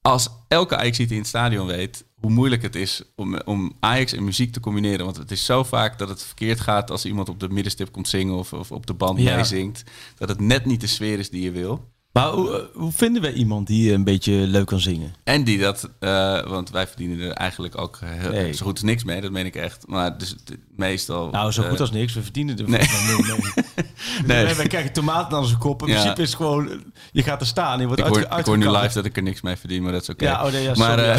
[0.00, 4.24] als elke Ajax in het stadion weet hoe moeilijk het is om, om Ajax en
[4.24, 5.04] muziek te combineren.
[5.04, 8.08] Want het is zo vaak dat het verkeerd gaat als iemand op de middenstip komt
[8.08, 9.82] zingen of, of op de band meezingt.
[10.16, 11.94] Dat het net niet de sfeer is die je wil.
[12.16, 15.14] Maar hoe, eh, hoe vinden we iemand die een beetje leuk kan zingen?
[15.24, 18.52] En die dat, eh, want wij verdienen er eigenlijk ook heel, Nee.
[18.52, 19.84] zo goed als niks mee, dat meen ik echt.
[19.86, 20.34] Maar dus
[20.76, 21.30] meestal.
[21.30, 22.14] Nou, zo eh, goed als niks.
[22.14, 22.80] We verdienen er nee.
[22.80, 23.52] mee.
[24.26, 24.44] Nee.
[24.44, 25.82] Wij, wij krijgen tomaten aan onze kop.
[25.82, 25.94] In Ja.
[25.94, 26.82] principe is gewoon...
[27.12, 29.22] Je gaat er staan je wordt Ik hoor, ik hoor nu live dat ik er
[29.22, 30.24] niks mee verdien, maar dat is oké.
[30.24, 31.02] Ja, oh nee, ja, sorry.
[31.02, 31.16] eh,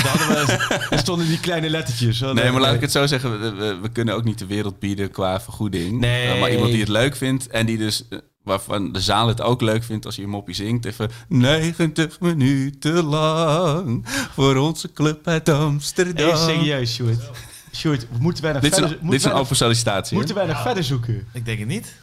[0.48, 2.22] we, er stonden die kleine lettertjes.
[2.22, 3.40] Oh, Nee, maar laat ik het zo zeggen.
[3.42, 6.00] We, we, we kunnen ook niet de wereld bieden qua vergoeding.
[6.00, 6.40] Nee.
[6.40, 8.04] Maar iemand die het leuk vindt en die dus...
[8.48, 10.86] waarvan de zaal het ook leuk vindt als je een moppie zingt.
[10.86, 16.30] Even 90 minuten lang voor onze club uit Amsterdam.
[16.30, 17.30] Hey, serieus, Sjoerd.
[17.76, 20.18] Sjoerd, moeten wij nog Dit is verder, een, dit is een open sollicitatie.
[20.18, 21.28] moeten wij nog verder zoeken?
[21.34, 21.96] Ik denk het niet.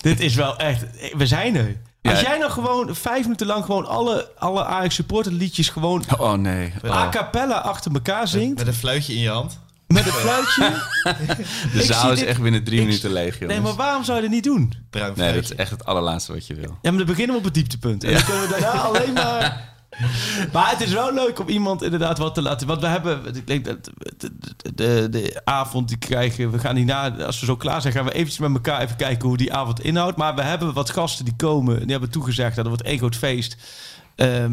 [0.00, 0.84] Dit is wel echt...
[1.16, 1.76] We zijn er.
[2.00, 2.10] Ja.
[2.10, 6.04] Als jij nou gewoon vijf minuten lang gewoon alle, alle Ajax supporter liedjes gewoon?
[6.18, 6.72] Oh nee.
[6.84, 8.58] a cappella achter elkaar zingt.
[8.58, 9.58] Met een fluitje in je hand.
[9.88, 10.72] Met een fluitje.
[11.72, 13.52] De zaal is dit- echt binnen drie ik- minuten leeg, jongens.
[13.52, 14.72] Nee, maar waarom zou je dat niet doen?
[14.90, 16.78] Bruin Nee, dat is echt het allerlaatste wat je wil.
[16.82, 18.04] Ja, maar dan beginnen we op het dieptepunt.
[18.04, 19.66] En dan kunnen we daarna alleen maar...
[20.52, 22.66] Maar het is wel leuk om iemand inderdaad wat te laten...
[22.66, 23.34] Want we hebben...
[23.36, 23.84] Ik denk dat
[24.16, 26.50] de, de, de, de avond die krijgen...
[26.50, 27.92] We gaan hierna, als we zo klaar zijn...
[27.94, 30.16] gaan we eventjes met elkaar even kijken hoe die avond inhoudt.
[30.16, 31.80] Maar we hebben wat gasten die komen.
[31.80, 33.56] Die hebben toegezegd dat het wordt één groot feest.
[34.16, 34.52] Ehm,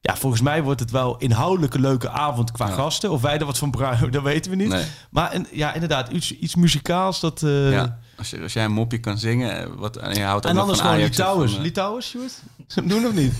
[0.00, 2.74] ja, volgens mij wordt het wel inhoudelijk een leuke avond qua Ja.
[2.74, 3.10] gasten.
[3.10, 4.68] Of wij er wat van bruiken, dat weten we niet.
[4.68, 4.84] Nee.
[5.10, 7.20] Maar en, ja, inderdaad, iets, iets muzikaals.
[7.20, 7.98] Dat, eh, ja.
[8.18, 10.58] als, je, als jij een mopje kan zingen eh, wat, en je houdt ook En
[10.58, 11.50] anders van gewoon Litouwers.
[11.50, 12.32] van, eh, Litouwers, Sjoerd?
[12.84, 13.32] Doen of niet?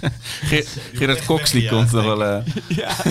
[0.50, 2.42] Ge- Gerard Cox die Ja, komt nog denk wel...
[2.68, 2.90] Ja.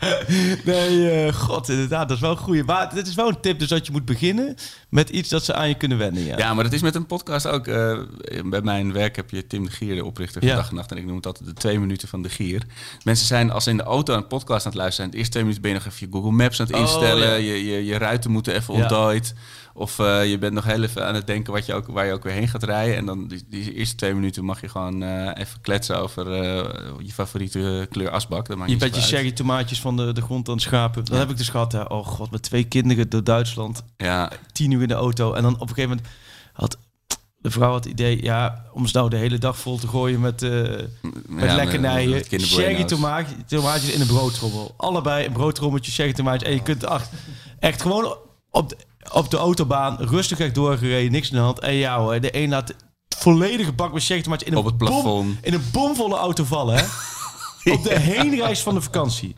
[0.64, 2.64] nee, eh, god, inderdaad, dat is wel een goeie.
[2.64, 4.54] Maar dit is wel een tip, dus dat je moet beginnen
[4.88, 6.24] met iets dat ze aan je kunnen wennen.
[6.24, 6.38] Ja.
[6.38, 7.66] Ja, maar dat is met een podcast ook.
[7.66, 7.98] eh,
[8.44, 10.56] bij mijn werk heb je Tim de Gier, de oprichter van Ja.
[10.56, 10.90] Dag en Nacht.
[10.90, 12.62] En ik noem het altijd de twee minuten van de Gier.
[13.04, 15.10] Mensen zijn als ze in de auto een podcast aan het luisteren zijn.
[15.10, 17.28] De eerste twee minuten ben je nog even je Google Maps aan het Oh, instellen.
[17.28, 17.34] ja.
[17.34, 19.34] je, je, je ruiten moeten even ontdooid.
[19.74, 22.12] Of eh, je bent nog heel even aan het denken wat je ook, waar je
[22.12, 22.96] ook weer heen gaat rijden.
[22.96, 26.80] En dan die, die eerste twee minuten mag je gewoon eh, even kletsen over eh,
[26.98, 28.48] je favoriete kleur asbak.
[28.48, 31.04] Dat maakt Je bent je sherry tomaatjes van de, de grond aan het schapen.
[31.04, 31.20] Dat Ja.
[31.20, 31.72] heb ik dus gehad.
[31.72, 31.82] Hè.
[31.82, 33.82] Oh god, met twee kinderen door Duitsland.
[33.96, 35.32] Ja, Tien uur in de auto.
[35.32, 36.08] En dan op een gegeven moment
[36.52, 36.78] had
[37.36, 38.22] de vrouw het idee...
[38.22, 40.40] Ja, om ze nou de hele dag vol te gooien met...
[40.40, 42.10] met ja, lekkernijen.
[42.10, 42.42] met.
[42.42, 44.74] Sherry tomaatjes, tomaatjes in een broodtrommel.
[44.76, 46.48] Allebei een broodtrommeltje, sherry tomaatjes.
[46.48, 47.08] En je kunt ach,
[47.58, 48.16] echt gewoon
[48.50, 48.76] op de,
[49.12, 51.12] op de autobaan rustig echt doorgereden.
[51.12, 51.58] Niks in de hand.
[51.58, 52.74] En ja hoor, de een laat
[53.16, 55.38] volledige bak met in een, Op het bom- plafond.
[55.42, 56.76] in een bomvolle auto vallen.
[56.76, 56.84] Hè?
[57.72, 59.36] Op de heenreis van de vakantie.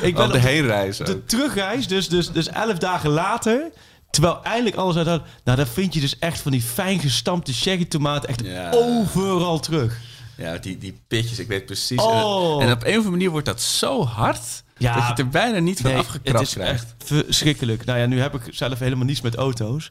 [0.00, 3.70] Ik ben op de heenreis op de terugreis, dus, dus, dus elf dagen later...
[4.10, 5.22] Terwijl eindelijk alles uit...
[5.44, 8.70] Nou, dan vind je dus echt van die fijn gestampte sherry tomaten echt Ja.
[8.74, 9.98] overal terug.
[10.36, 12.00] Ja, die, die pitjes, ik weet precies.
[12.02, 12.62] Oh.
[12.62, 14.64] En op een of andere manier wordt dat zo hard...
[14.78, 14.94] Ja.
[14.94, 16.72] dat je het er bijna niet van Nee, afgekrapt het is krijgt.
[16.84, 17.84] echt verschrikkelijk.
[17.84, 19.90] Nou ja, nu heb ik zelf helemaal niets met auto's.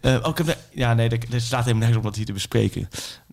[0.00, 2.82] Eh, oh, ik heb, ja, nee, er staat helemaal nergens om dat hier te bespreken.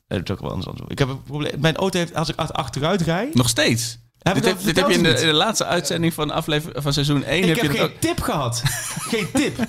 [0.07, 0.79] Eh, Dat is ook wel anders.
[0.87, 1.51] Ik heb een probleem.
[1.59, 3.33] Mijn auto heeft, als ik achter- achteruit rijd...
[3.33, 3.99] Nog steeds.
[4.21, 6.93] Heb dit, heb, dit heb je in de, in de laatste uitzending van, aflevering, van
[6.93, 7.41] seizoen 1.
[7.41, 7.99] Ik heb heb je geen ook...
[7.99, 8.61] tip gehad.
[9.11, 9.67] geen tip.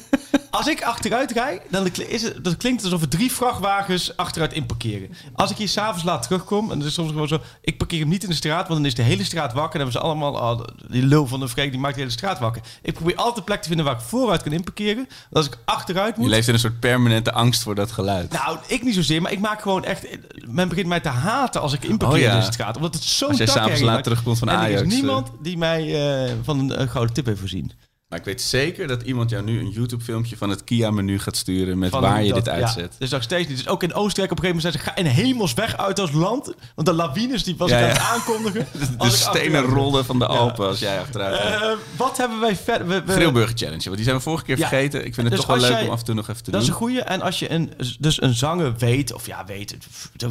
[0.51, 5.11] Als ik achteruit rijd, dan is het, dat klinkt alsof er drie vrachtwagens achteruit inparkeren.
[5.35, 7.41] Als ik hier s'avonds laat terugkom, en dat is soms gewoon zo...
[7.61, 9.79] Ik parkeer hem niet in de straat, want dan is de hele straat wakker.
[9.79, 10.33] Dan hebben ze allemaal...
[10.33, 12.63] Oh, die lul van de Freek, die maakt de hele straat wakker.
[12.83, 15.09] Ik probeer altijd een plek te vinden waar ik vooruit kan inparkeren.
[15.33, 16.31] Als ik achteruit Je moet...
[16.31, 18.33] leeft in een soort permanente angst voor dat geluid.
[18.33, 20.07] Nou, ik niet zozeer, maar ik maak gewoon echt...
[20.49, 22.31] Men begint mij te haten als ik inparkeer Oh ja.
[22.31, 22.77] in deze straat.
[22.77, 24.87] Omdat het zo'n Als jij s'avonds laat terugkomt van en er is eh.
[24.87, 25.83] niemand die mij
[26.27, 27.73] eh, van een, eh, gouden tip heeft voorzien.
[28.09, 31.79] Maar ik weet zeker dat iemand jou nu een YouTube-filmpje van het Kia-menu gaat sturen
[31.79, 32.95] met Van waar je dat- dit ja, uitzet.
[32.99, 33.57] dus nog steeds niet.
[33.57, 35.03] Dus ook in Oostenrijk op een gegeven moment zei ze...
[35.03, 36.55] ga in hemelsweg uit als land.
[36.75, 37.95] Want de lawines die was Ja, ik aan ja.
[37.95, 38.67] het aankondigen.
[38.99, 41.63] De stenen rollen van de Alpen als jij achteruit gaat.
[41.63, 42.87] Eh, wat hebben wij verder...
[42.87, 44.69] We, we- Grillburger Challenge, want die zijn we vorige keer Ja.
[44.69, 45.07] vergeten.
[45.07, 46.51] Ik vind het Dus toch wel leuk jij- om af en toe nog even te
[46.51, 46.83] Dat is een doen.
[46.83, 47.03] goeie.
[47.03, 49.13] En als je een, dus een zanger weet...
[49.13, 49.77] Of ja, weet...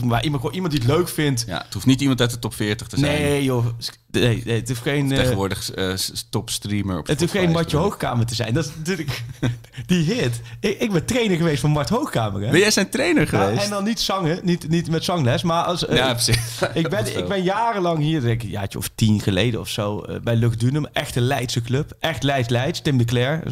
[0.06, 1.44] Maar iemand, iemand die het leuk vindt...
[1.48, 3.22] Ja, het hoeft niet iemand uit de top 40 te zijn.
[3.22, 3.66] Nee, joh.
[4.12, 5.12] Nee, nee, het hoeft geen...
[5.12, 8.54] eh, Tegenwoordig eh, s- top streamer op het hoeft geen Martje Hoogkamer te zijn.
[8.54, 9.24] Dat is natuurlijk
[9.86, 10.42] die hit.
[10.60, 12.42] Ik, ik ben trainer geweest van Mart Hoogkamer.
[12.42, 12.50] Hè?
[12.52, 13.64] Ben jij zijn trainer Ja, geweest?
[13.64, 15.86] en dan niet zangen, niet, niet met zangles, maar als...
[15.86, 16.38] eh, Ja, precies.
[16.74, 20.06] Ik ben, ik ben jarenlang hier, denk ik, een jaartje of tien geleden of zo,
[20.24, 20.86] bij Lucht Dunum.
[20.94, 21.94] Echt een Leidse club.
[22.00, 22.82] Echt Leids Leids.
[22.82, 23.44] Tim de Cler.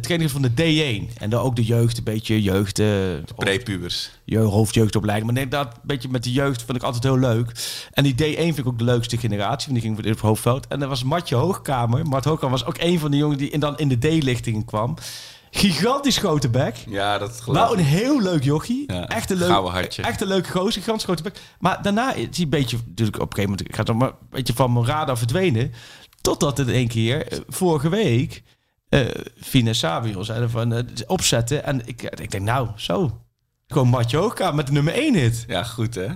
[0.00, 1.18] trainer van de D1.
[1.18, 2.80] En dan ook de jeugd, een beetje jeugd.
[3.36, 4.10] Prepubers.
[4.30, 5.32] Je hoofdjeugdopleiding.
[5.32, 7.52] Maar inderdaad, een beetje met de jeugd vond ik altijd heel leuk.
[7.92, 9.68] En die D1 vind ik ook de leukste generatie.
[9.70, 10.66] Want die ging voor dit hoofdveld.
[10.66, 12.06] En dat was Matje Hoogkamer.
[12.06, 14.96] Mart Hoogkamer was ook een van de jongens die in, dan in de D-lichting kwam.
[15.50, 16.76] Gigantisch grote bek.
[16.86, 18.92] Ja, dat geloof Nou, een heel leuk jochie.
[18.92, 19.48] Ja, echt een leuk.
[20.04, 21.40] Echt een leuke gozer, gigantisch grote bek.
[21.58, 24.26] Maar daarna is hij een beetje, natuurlijk op een gegeven moment gaat het maar een
[24.30, 25.72] beetje van mijn radar verdwenen.
[26.20, 28.42] Totdat het één keer, eh, vorige week,
[28.88, 29.00] eh
[29.40, 31.64] Fine Sabio zeiden van eh, opzetten.
[31.64, 33.20] En ik, ik denk, nou, zo.
[33.70, 35.44] Gewoon Matje Hoogkamer met de nummer 1 hit.
[35.48, 36.06] Ja, goed hè?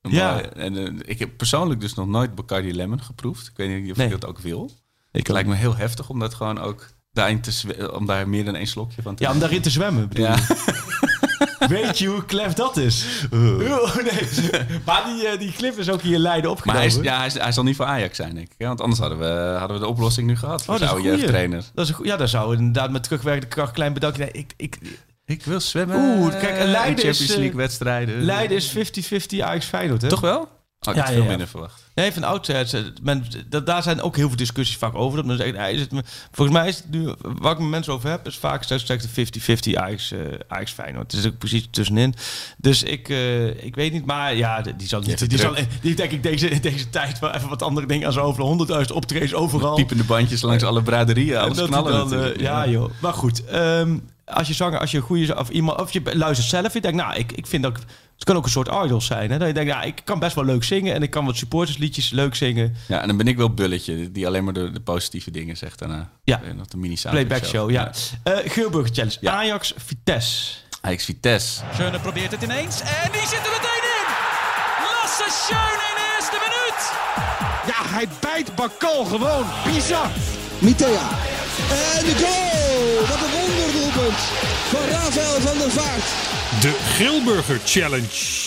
[0.00, 0.40] Ja.
[0.42, 3.46] En eh, ik heb persoonlijk dus nog nooit Bacardi Lemon geproefd.
[3.46, 4.06] Ik weet niet of Nee.
[4.06, 4.70] ik dat ook wil.
[5.12, 8.28] Ik Het lijkt me heel heftig om dat gewoon ook daarin te zwe- om daar
[8.28, 10.08] meer dan één slokje van te Ja, om daarin te zwemmen.
[10.08, 10.34] bedoel Ja.
[10.36, 10.74] je.
[11.68, 13.26] Weet je hoe klef dat is?
[13.32, 14.50] Oh, nee.
[14.86, 16.80] Maar die, eh, die clip is ook hier Leiden Maar opgenomen.
[16.82, 18.66] hij, is, ja, hij, is- hij zal niet voor Ajax zijn, denk ik.
[18.66, 21.04] Want anders hadden we, hadden we de oplossing nu gehad voor Oh, dat is jouw
[21.04, 21.18] een goeie.
[21.20, 21.64] jeugdtrainer.
[21.74, 24.22] Dat is een ja, daar zou inderdaad met terugwerkende kracht klein bedankje.
[24.22, 24.78] Nee, ik, ik,
[25.26, 25.96] Ik wil zwemmen.
[25.96, 28.22] Oeh, kijk, en in Leiden is, Champions eh, League wedstrijden.
[28.22, 28.78] Leiden is 50-50
[29.40, 30.08] Ajax Feyenoord, hè?
[30.08, 30.40] Toch wel?
[30.40, 30.48] Oh,
[30.80, 31.28] ik Ja, had ja, veel ja.
[31.28, 31.82] minder verwacht.
[31.94, 32.92] Nee, van oudsher.
[33.48, 35.16] dat, daar zijn ook heel veel discussies vaak over.
[35.16, 35.90] Dat men zegt, nee, is het,
[36.30, 39.26] volgens mij is het nu, waar ik met mensen over heb, is vaak steeds de
[39.72, 40.18] 50-50 Ajax, eh
[40.48, 41.12] Ajax Feyenoord.
[41.12, 42.14] Het is ook precies tussenin.
[42.56, 45.28] Dus ik, eh, ik weet niet, maar ja, die zal niet.
[45.28, 48.12] Die, zal, die denk ik deze, in deze tijd wel even wat andere dingen aan
[48.12, 48.66] zo over.
[48.86, 49.74] 100.000 optredens overal.
[49.74, 51.36] Piepende bandjes langs alle braderieën.
[51.36, 52.90] Alles knallen dan, eh, ja, joh.
[53.00, 56.48] Maar goed, ehm, als je zanger, als je een goede, of iemand, of je luistert
[56.48, 57.78] zelf, je denkt, nou, ik, ik vind dat
[58.14, 59.30] het kan ook een soort idols zijn.
[59.30, 59.38] Hè?
[59.38, 62.10] Dat je denkt, ja, ik kan best wel leuk zingen en ik kan wat supportersliedjes
[62.10, 62.76] leuk zingen.
[62.88, 65.78] Ja, en dan ben ik wel bulletje die alleen maar de, de positieve dingen zegt
[65.78, 66.10] daarna.
[66.24, 66.42] Ja.
[66.42, 67.92] En nog de mini Playback show, ja.
[68.22, 69.30] Eh Geelburger Challenge.
[69.30, 70.52] Ajax, Vitesse.
[70.80, 71.62] Ajax Vitesse.
[71.74, 74.06] Schöne probeert het ineens en die zit er meteen in.
[74.82, 76.92] Lasse Schöne in de eerste minuut.
[77.66, 79.44] Ja, hij bijt Bakal gewoon.
[79.64, 80.10] Bizar.
[80.58, 81.08] Mitea.
[81.70, 82.45] En de goal!
[83.00, 84.18] Wat een wonderdoelpunt
[84.68, 86.62] van Rafael van der Vaart.
[86.62, 88.44] De Grilburger Challenge.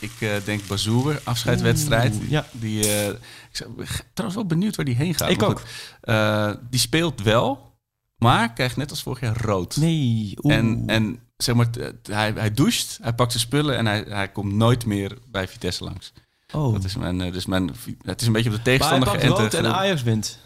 [0.00, 2.14] Ik eh, denk Bazoer, afscheidswedstrijd.
[2.14, 2.46] Oeh, ja.
[2.52, 5.30] Die, eh, ik ben trouwens wel benieuwd waar die heen gaat.
[5.30, 5.62] Ik ook.
[6.00, 7.74] eh, die speelt wel,
[8.16, 9.76] maar krijgt net als vorig jaar rood.
[9.76, 10.54] Nee, oeh.
[10.54, 11.66] En, en zeg maar,
[12.02, 15.84] hij, hij doucht, hij pakt zijn spullen en hij, hij komt nooit meer bij Vitesse
[15.84, 16.12] langs.
[16.52, 16.72] oh.
[16.72, 17.70] Dat is mijn, dus mijn,
[18.02, 20.38] het is een beetje op de maar hij tegenstander pakt rood en Ajax wint.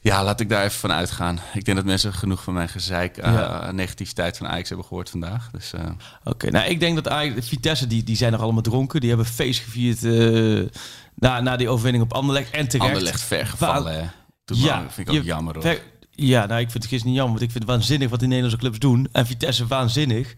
[0.00, 1.38] Ja, laat ik daar even van uitgaan.
[1.54, 3.70] Ik denk dat mensen genoeg van mijn gezeik, Ja.
[3.72, 5.50] negativiteit van Ajax hebben gehoord vandaag.
[5.50, 5.84] Dus eh,
[6.24, 9.00] Oké, nou ik denk dat Ajax, Vitesse, die, die zijn nog allemaal dronken.
[9.00, 10.80] Die hebben feest gevierd eh,
[11.14, 12.50] na, na die overwinning op Anderlecht.
[12.50, 12.88] En terecht.
[12.90, 13.94] Anderlecht ver gevallen.
[14.00, 14.06] hè.
[14.44, 15.62] Doe Ja, vind ik ook je- jammer hoor.
[15.62, 17.38] Ver- ja, nou, ik vind het gisteren niet jammer.
[17.38, 19.08] Want ik vind het waanzinnig wat die Nederlandse clubs doen.
[19.12, 20.34] En Vitesse waanzinnig.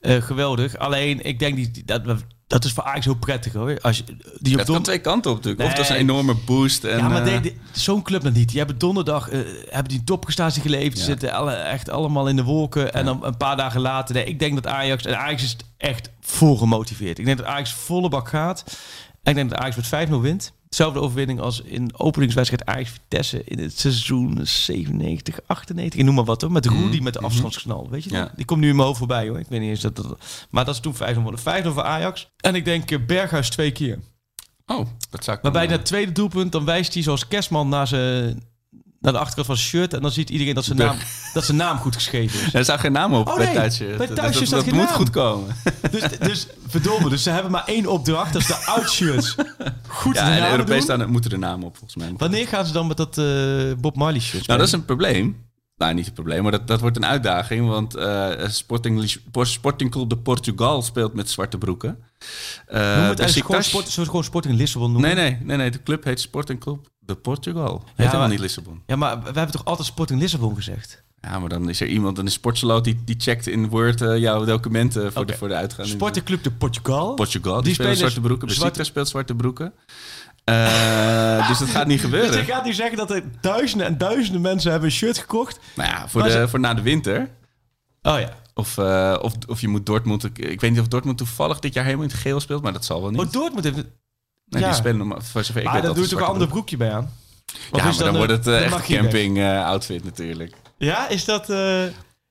[0.00, 0.76] Geweldig.
[0.78, 2.02] Alleen, ik denk die, die- dat,
[2.50, 3.78] dat is voor Ajax heel prettig hoor.
[3.80, 4.04] Als je,
[4.38, 5.64] die op Het kan twee kanten op natuurlijk.
[5.64, 6.84] Of dat is een enorme boost.
[6.84, 7.40] En, ja, maar eh,
[7.72, 8.48] zo'n club dan niet.
[8.48, 10.94] Die hebben donderdag eh, hebben die een topprestatie geleverd.
[10.98, 11.04] Ze Ja.
[11.10, 12.92] zitten alle, echt allemaal in de wolken.
[12.92, 14.14] En dan een paar dagen later.
[14.14, 15.04] Nee, ik denk dat Ajax...
[15.04, 17.18] En Ajax is echt vol gemotiveerd.
[17.18, 18.64] Ik denk dat Ajax volle bak gaat.
[19.22, 20.52] En ik denk dat Ajax met 5-0 wint.
[20.70, 26.00] Hetzelfde overwinning als in openingswedstrijd Ajax Vitesse in het seizoen 97, 98.
[26.00, 26.52] Ik noem maar wat hoor.
[26.52, 27.90] Met Rudy met de afstandsknal.
[27.90, 28.32] Weet je Ja.
[28.36, 29.38] Die komt nu in mijn hoofd voorbij hoor.
[29.38, 30.18] Ik weet niet eens dat dat...
[30.50, 31.40] Maar dat is toen 5-0 geworden.
[31.40, 32.30] 5-0 voor Ajax.
[32.36, 33.98] En ik denk eh, Berghuis twee keer.
[34.66, 37.86] Oh, dat zou ik Maar bij dat tweede doelpunt, dan wijst hij zoals Kerstman naar,
[37.86, 38.42] zijn,
[39.00, 39.94] naar de achterkant van zijn shirt.
[39.94, 40.96] En dan ziet iedereen dat zijn naam,
[41.32, 42.54] dat zijn naam goed geschreven is.
[42.54, 43.94] Er staat geen naam op Oh, bij nee, Thuisje.
[43.98, 44.86] bij Dat- Thuisje dat, moet naam.
[44.86, 45.56] goed komen.
[45.90, 48.32] Dus, dus verdomme, dus ze hebben maar één opdracht.
[48.32, 49.34] Dat is de outshirts
[49.86, 52.14] goed Ja, de en Europees staan, moeten er namen op volgens mij.
[52.16, 53.24] Wanneer gaan ze dan met dat eh,
[53.80, 55.48] Bob Marley shirt Nou, dat is een probleem.
[55.76, 57.68] Nou, niet een probleem, maar dat, dat wordt een uitdaging.
[57.68, 61.98] Want eh, Sporting, Sporting Club de Portugal speelt met zwarte broeken.
[62.66, 65.14] Eh, Noem het eigenlijk gewoon, sport, gewoon Sporting Lissabon noemen?
[65.14, 67.72] Nee, nee, nee, nee, de club heet Sporting Club Portugal.
[67.78, 68.82] Heet Ja, helemaal maar- niet Lissabon.
[68.86, 71.02] Ja, maar we hebben toch altijd Sporting Lissabon gezegd?
[71.20, 74.16] Ja, maar dan is er iemand, dan is Sportsloot, die, die checkt in Word eh,
[74.18, 75.84] jouw documenten voor, de, voor de uitgaan.
[75.84, 77.14] in Sporting Club de Portugal.
[77.14, 78.46] Portugal, die, Die spelen zwarte broeken.
[78.48, 79.72] Besiktas speelt zwarte broeken.
[80.44, 82.36] Eh, dus dat gaat niet Dus gebeuren.
[82.38, 85.60] je gaat nu zeggen dat er duizenden en duizenden mensen hebben een shirt gekocht.
[85.76, 87.30] Nou ja, voor, de, ze- voor na de winter.
[88.02, 88.38] Oh ja.
[88.54, 90.24] Of, eh, of, of je moet Dortmund...
[90.24, 92.72] Ik, ik weet niet of Dortmund toevallig dit jaar helemaal in het geel speelt, maar
[92.72, 93.20] dat zal wel niet.
[93.20, 93.84] Oh, Dortmund heeft...
[94.50, 94.68] nee, ja.
[94.68, 96.48] die spelen normaal, voor zover ik Maar weet een ander broek.
[96.48, 97.12] broekje bij aan?
[97.72, 98.98] Ja, maar dan de- wordt het eh, echt weg?
[98.98, 100.54] camping eh, outfit natuurlijk.
[100.78, 101.50] Ja, is dat...
[101.50, 101.82] eh,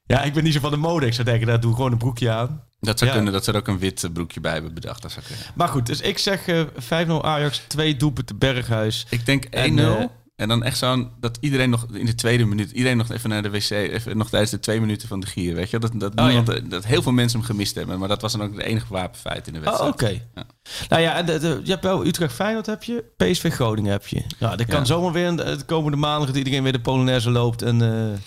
[0.06, 1.06] Ja, ik ben niet zo van de mode.
[1.06, 2.64] Ik zou denken, daar doe ik gewoon een broekje aan.
[2.80, 3.16] Dat zou Ja.
[3.16, 5.02] kunnen dat ze er ook een wit broekje bij hebben bedacht.
[5.02, 5.46] Dat zou kunnen.
[5.56, 6.62] Maar goed, dus ik zeg eh
[7.08, 9.06] 5-0 Ajax, 2 doelpunten Berghuis.
[9.10, 10.12] Ik denk 1-0.
[10.40, 11.10] En, eh, dan echt zo'n...
[11.20, 12.72] Dat iedereen nog in de tweede minuut...
[12.72, 13.70] Iedereen nog even naar de wc...
[13.70, 15.56] Even nog tijdens de twee minuten van de gier.
[15.56, 15.80] Weet je?
[15.80, 18.00] Dat, dat, Oh, niemand, dat heel veel mensen hem gemist hebben.
[18.00, 19.94] Maar dat was dan ook de enige wapenfeit in de Oh, wedstrijd.
[19.94, 20.10] oké.
[20.36, 20.44] Ja.
[20.90, 24.08] Nou ja, en de, de- je hebt wel Utrecht Feyenoord heb je, PSV Groningen heb
[24.08, 24.22] je.
[24.40, 24.86] Ja, dat kan Ja.
[24.86, 27.62] zomaar weer de, de komende maanden dat iedereen weer de Polonaise loopt.
[27.62, 28.18] En, eh,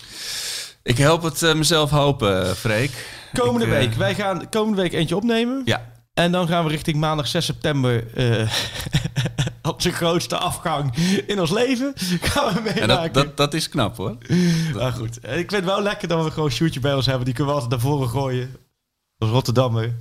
[0.83, 2.91] Ik help het eh, mezelf hopen, eh, Freek.
[3.33, 5.61] komende Ik, eh, week, wij gaan komende week eentje opnemen.
[5.65, 5.91] Ja.
[6.13, 8.13] En dan gaan we richting maandag 6 september.
[8.13, 8.49] eh,
[9.71, 10.95] op zijn grootste afgang
[11.27, 13.13] in ons leven gaan we En meemaken.
[13.13, 14.17] dat, dat, dat is knap hoor.
[14.77, 17.25] Maar goed, ik vind het wel lekker dat we gewoon een shootje bij ons hebben.
[17.25, 18.55] Die kunnen we altijd naar voren gooien.
[19.17, 19.95] Als Rotterdammer.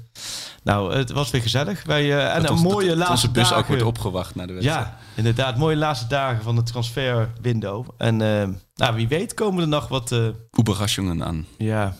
[0.63, 1.85] Nou, het was weer gezellig.
[1.85, 3.57] Wij, eh, en een mooie dat laatste onze bus dagen.
[3.57, 4.87] ook wordt opgewacht naar de wedstrijd.
[4.87, 5.57] Ja, inderdaad.
[5.57, 7.89] Mooie laatste dagen van de transferwindow.
[7.97, 10.15] En eh, nou, wie weet komen er nog wat...
[10.59, 11.47] Überraschungen aan.
[11.59, 11.97] ja,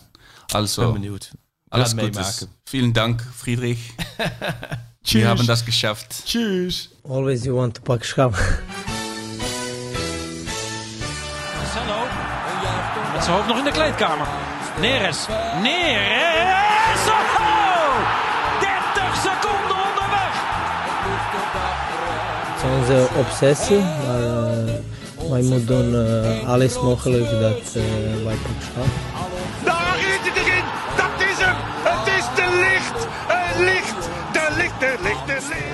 [0.47, 1.31] ik ben benieuwd.
[1.73, 2.15] Alles Gutes.
[2.15, 2.47] meemaken.
[2.65, 3.79] Vielen Dank, Friedrich.
[4.17, 4.29] Wir
[5.03, 5.25] Tschüss.
[5.25, 6.23] haben das geschafft.
[6.25, 6.89] Tschüss.
[7.03, 8.31] Always you want to pak schap.
[11.57, 11.99] Marcelo.
[13.13, 14.27] Met zijn hoofd nog in de kleedkamer.
[14.79, 15.17] Neres.
[15.61, 16.99] Neres.
[17.07, 17.95] Oh!
[18.59, 20.33] 30 seconden onderweg.
[22.53, 27.83] Het is onze obsessie, maar eh, wij moeten doen eh, alles mogelijk dat eh,
[28.25, 28.85] wij pak schap.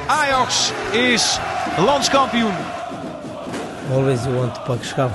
[0.10, 1.40] Ajax is
[1.78, 2.56] landskampioen.
[3.94, 5.14] Always you want to pak schap.